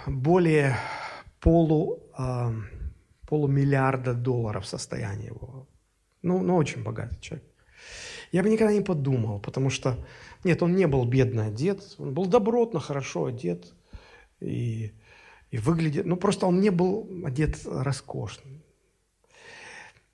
более 0.06 0.76
полу, 1.40 1.98
э, 2.18 2.52
полумиллиарда 3.28 4.14
долларов 4.14 4.66
состояние 4.66 5.28
его. 5.28 5.69
Ну, 6.22 6.42
ну, 6.42 6.56
очень 6.56 6.82
богатый 6.82 7.18
человек. 7.20 7.46
Я 8.32 8.42
бы 8.42 8.50
никогда 8.50 8.72
не 8.72 8.82
подумал, 8.82 9.40
потому 9.40 9.70
что, 9.70 9.96
нет, 10.44 10.62
он 10.62 10.76
не 10.76 10.86
был 10.86 11.04
бедно 11.04 11.46
одет, 11.46 11.96
он 11.98 12.14
был 12.14 12.26
добротно, 12.26 12.78
хорошо 12.78 13.26
одет, 13.26 13.72
и, 14.40 14.92
и 15.50 15.58
выглядит... 15.58 16.06
Ну, 16.06 16.16
просто 16.16 16.46
он 16.46 16.60
не 16.60 16.70
был 16.70 17.08
одет 17.24 17.58
роскошно. 17.64 18.50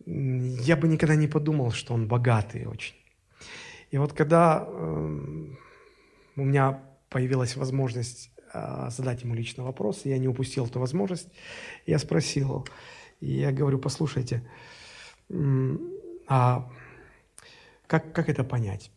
Я 0.07 0.77
бы 0.77 0.89
никогда 0.89 1.17
не 1.17 1.27
подумал, 1.27 1.73
что 1.73 1.95
он 1.95 2.07
богатый 2.07 2.67
очень. 2.67 2.95
И 3.91 3.99
вот 3.99 4.13
когда 4.13 4.65
э, 4.67 5.47
у 6.37 6.45
меня 6.45 6.83
появилась 7.09 7.57
возможность 7.57 8.31
э, 8.53 8.89
задать 8.91 9.23
ему 9.23 9.35
личный 9.35 9.65
вопрос, 9.65 10.03
я 10.05 10.19
не 10.19 10.29
упустил 10.29 10.67
эту 10.67 10.81
возможность, 10.81 11.29
я 11.87 11.99
спросил, 11.99 12.67
и 13.21 13.33
я 13.33 13.53
говорю, 13.53 13.79
послушайте, 13.79 14.49
а 16.27 16.69
как, 17.87 18.13
как 18.13 18.29
это 18.29 18.45
понять? 18.45 18.91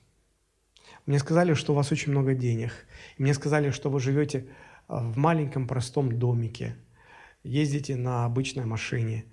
Мне 1.06 1.20
сказали, 1.20 1.54
что 1.54 1.74
у 1.74 1.76
вас 1.76 1.92
очень 1.92 2.12
много 2.12 2.34
денег. 2.34 2.72
мне 3.18 3.34
сказали, 3.34 3.72
что 3.72 3.90
вы 3.90 4.00
живете 4.00 4.48
в 4.88 5.18
маленьком 5.18 5.68
простом 5.68 6.18
домике, 6.18 6.76
ездите 7.44 7.96
на 7.96 8.26
обычной 8.26 8.66
машине. 8.66 9.26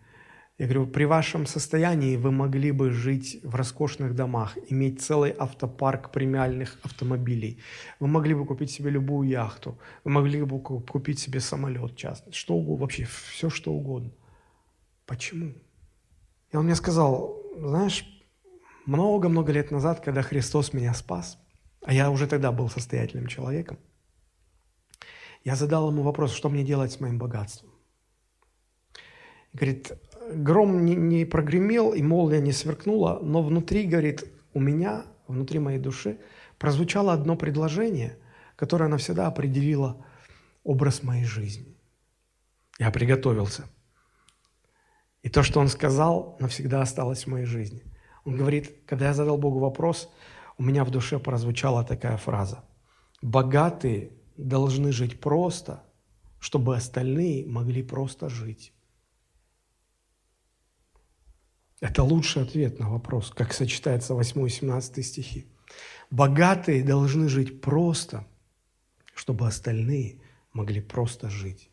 Я 0.59 0.65
говорю, 0.67 0.87
при 0.87 1.05
вашем 1.05 1.45
состоянии 1.45 2.17
вы 2.17 2.31
могли 2.31 2.73
бы 2.73 2.91
жить 2.91 3.41
в 3.43 3.55
роскошных 3.55 4.15
домах, 4.15 4.57
иметь 4.71 5.03
целый 5.03 5.35
автопарк 5.39 6.13
премиальных 6.13 6.79
автомобилей. 6.83 7.61
Вы 8.01 8.07
могли 8.09 8.35
бы 8.35 8.47
купить 8.47 8.71
себе 8.71 8.89
любую 8.89 9.29
яхту, 9.29 9.79
вы 10.05 10.13
могли 10.13 10.43
бы 10.43 10.59
купить 10.61 11.19
себе 11.19 11.41
самолет 11.41 11.95
частный, 11.95 12.33
что 12.33 12.55
угодно, 12.55 12.83
вообще 12.83 13.05
все 13.05 13.51
что 13.51 13.73
угодно. 13.73 14.13
Почему? 15.05 15.53
Он 16.57 16.65
мне 16.65 16.75
сказал, 16.75 17.43
знаешь, 17.57 18.07
много-много 18.87 19.53
лет 19.53 19.71
назад, 19.71 20.01
когда 20.01 20.23
Христос 20.23 20.73
меня 20.73 20.95
спас, 20.95 21.39
а 21.83 21.93
я 21.93 22.11
уже 22.11 22.27
тогда 22.27 22.53
был 22.53 22.69
состоятельным 22.71 23.27
человеком, 23.27 23.79
я 25.45 25.55
задал 25.55 25.91
ему 25.91 26.03
вопрос, 26.03 26.33
что 26.33 26.49
мне 26.49 26.65
делать 26.65 26.93
с 26.93 27.01
моим 27.01 27.19
богатством. 27.19 27.71
Говорит, 29.53 29.93
гром 30.33 30.85
не, 30.85 30.97
не 30.97 31.25
прогремел 31.25 31.93
и 31.93 32.03
молния 32.03 32.41
не 32.41 32.53
сверкнула, 32.53 33.21
но 33.23 33.43
внутри, 33.43 33.87
говорит, 33.87 34.25
у 34.55 34.61
меня, 34.61 35.05
внутри 35.29 35.59
моей 35.59 35.79
души 35.79 36.19
прозвучало 36.59 37.13
одно 37.13 37.37
предложение, 37.37 38.19
которое 38.57 38.89
навсегда 38.89 39.27
определило 39.27 40.05
образ 40.65 41.03
моей 41.03 41.25
жизни. 41.25 41.77
Я 42.79 42.91
приготовился. 42.91 43.65
И 45.27 45.29
то, 45.29 45.43
что 45.43 45.59
он 45.59 45.67
сказал, 45.67 46.37
навсегда 46.39 46.83
осталось 46.83 47.25
в 47.25 47.27
моей 47.27 47.47
жизни. 47.47 47.83
Он 48.25 48.37
говорит, 48.37 48.73
когда 48.87 49.07
я 49.07 49.13
задал 49.13 49.37
Богу 49.37 49.59
вопрос, 49.59 50.09
у 50.57 50.63
меня 50.63 50.85
в 50.85 50.93
душе 50.93 51.19
прозвучала 51.19 51.83
такая 51.83 52.17
фраза. 52.17 52.65
Богатые 53.23 54.13
должны 54.37 54.93
жить 54.93 55.19
просто, 55.19 55.83
чтобы 56.39 56.77
остальные 56.77 57.45
могли 57.45 57.83
просто 57.83 58.29
жить. 58.29 58.73
Это 61.81 62.05
лучший 62.05 62.43
ответ 62.43 62.79
на 62.79 62.89
вопрос, 62.89 63.31
как 63.31 63.53
сочетается 63.53 64.15
8 64.15 64.47
и 64.47 64.49
17 64.49 65.05
стихи. 65.05 65.47
Богатые 66.09 66.85
должны 66.85 67.29
жить 67.29 67.61
просто, 67.61 68.29
чтобы 69.13 69.49
остальные 69.49 70.23
могли 70.53 70.81
просто 70.81 71.29
жить. 71.31 71.69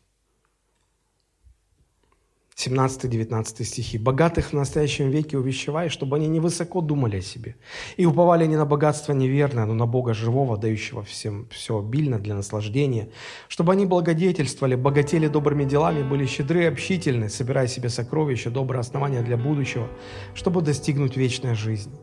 17-19 2.56 3.64
стихи. 3.64 3.98
«Богатых 3.98 4.50
в 4.50 4.52
настоящем 4.52 5.10
веке 5.10 5.36
увещевай, 5.36 5.88
чтобы 5.88 6.16
они 6.16 6.28
невысоко 6.28 6.80
думали 6.80 7.16
о 7.16 7.20
себе, 7.20 7.56
и 7.96 8.06
уповали 8.06 8.46
не 8.46 8.56
на 8.56 8.64
богатство 8.64 9.12
неверное, 9.12 9.66
но 9.66 9.74
на 9.74 9.86
Бога 9.86 10.14
живого, 10.14 10.56
дающего 10.56 11.02
всем 11.02 11.48
все 11.50 11.80
обильно 11.80 12.18
для 12.20 12.34
наслаждения, 12.36 13.08
чтобы 13.48 13.72
они 13.72 13.86
благодетельствовали, 13.86 14.76
богатели 14.76 15.26
добрыми 15.26 15.64
делами, 15.64 16.02
были 16.02 16.26
щедры 16.26 16.62
и 16.62 16.66
общительны, 16.66 17.28
собирая 17.28 17.66
себе 17.66 17.88
сокровища, 17.88 18.50
добрые 18.50 18.80
основания 18.80 19.22
для 19.22 19.36
будущего, 19.36 19.88
чтобы 20.34 20.62
достигнуть 20.62 21.16
вечной 21.16 21.56
жизни. 21.56 21.98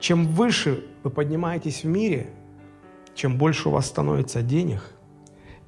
Чем 0.00 0.26
выше 0.26 0.84
вы 1.04 1.10
поднимаетесь 1.10 1.84
в 1.84 1.86
мире, 1.86 2.30
чем 3.14 3.36
больше 3.36 3.68
у 3.68 3.72
вас 3.72 3.86
становится 3.86 4.40
денег, 4.42 4.82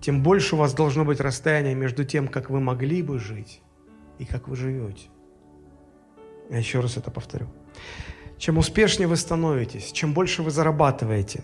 тем 0.01 0.23
больше 0.23 0.55
у 0.55 0.59
вас 0.59 0.73
должно 0.75 1.05
быть 1.05 1.21
расстояние 1.21 1.75
между 1.75 2.05
тем, 2.05 2.29
как 2.29 2.51
вы 2.51 2.61
могли 2.61 3.03
бы 3.03 3.19
жить, 3.19 3.63
и 4.19 4.25
как 4.25 4.49
вы 4.49 4.57
живете. 4.57 5.09
Я 6.51 6.59
еще 6.59 6.81
раз 6.81 6.97
это 6.97 7.11
повторю. 7.11 7.47
Чем 8.39 8.57
успешнее 8.59 9.09
вы 9.09 9.17
становитесь, 9.17 9.91
чем 9.91 10.15
больше 10.15 10.43
вы 10.43 10.53
зарабатываете, 10.53 11.43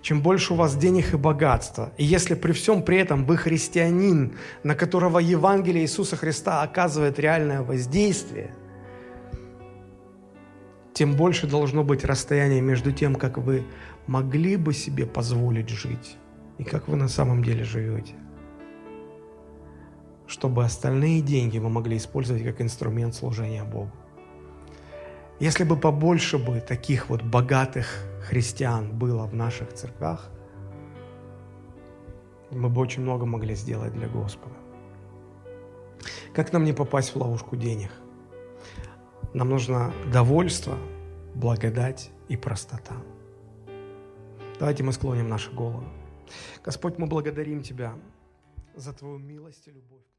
чем 0.00 0.22
больше 0.22 0.54
у 0.54 0.56
вас 0.56 0.74
денег 0.74 1.12
и 1.12 1.18
богатства, 1.18 1.92
и 1.98 2.04
если 2.04 2.34
при 2.34 2.52
всем 2.52 2.82
при 2.82 2.96
этом 2.96 3.26
вы 3.26 3.36
христианин, 3.36 4.38
на 4.64 4.74
которого 4.74 5.18
Евангелие 5.18 5.84
Иисуса 5.84 6.16
Христа 6.16 6.62
оказывает 6.62 7.18
реальное 7.18 7.60
воздействие, 7.60 8.54
тем 10.94 11.14
больше 11.14 11.46
должно 11.46 11.84
быть 11.84 12.04
расстояние 12.04 12.62
между 12.62 12.90
тем, 12.90 13.16
как 13.16 13.36
вы 13.36 13.64
могли 14.06 14.56
бы 14.56 14.72
себе 14.72 15.04
позволить 15.04 15.68
жить, 15.68 16.16
и 16.56 16.64
как 16.64 16.88
вы 16.88 16.96
на 16.96 17.08
самом 17.08 17.44
деле 17.44 17.64
живете 17.64 18.14
чтобы 20.30 20.64
остальные 20.64 21.22
деньги 21.22 21.58
мы 21.58 21.68
могли 21.68 21.96
использовать 21.96 22.44
как 22.44 22.60
инструмент 22.60 23.14
служения 23.16 23.64
Богу. 23.64 23.90
Если 25.40 25.64
бы 25.64 25.76
побольше 25.76 26.38
бы 26.38 26.60
таких 26.60 27.08
вот 27.08 27.22
богатых 27.22 27.88
христиан 28.22 28.96
было 28.96 29.26
в 29.26 29.34
наших 29.34 29.72
церквах, 29.72 30.30
мы 32.52 32.68
бы 32.68 32.80
очень 32.80 33.02
много 33.02 33.26
могли 33.26 33.56
сделать 33.56 33.92
для 33.92 34.06
Господа. 34.06 34.54
Как 36.32 36.52
нам 36.52 36.62
не 36.62 36.72
попасть 36.72 37.12
в 37.12 37.16
ловушку 37.16 37.56
денег? 37.56 37.90
Нам 39.34 39.48
нужно 39.48 39.92
довольство, 40.12 40.78
благодать 41.34 42.12
и 42.28 42.36
простота. 42.36 42.94
Давайте 44.60 44.84
мы 44.84 44.92
склоним 44.92 45.28
наши 45.28 45.50
головы. 45.50 45.88
Господь, 46.64 46.98
мы 46.98 47.06
благодарим 47.06 47.62
Тебя 47.62 47.94
за 48.76 48.92
Твою 48.92 49.18
милость 49.18 49.66
и 49.66 49.72
любовь. 49.72 50.09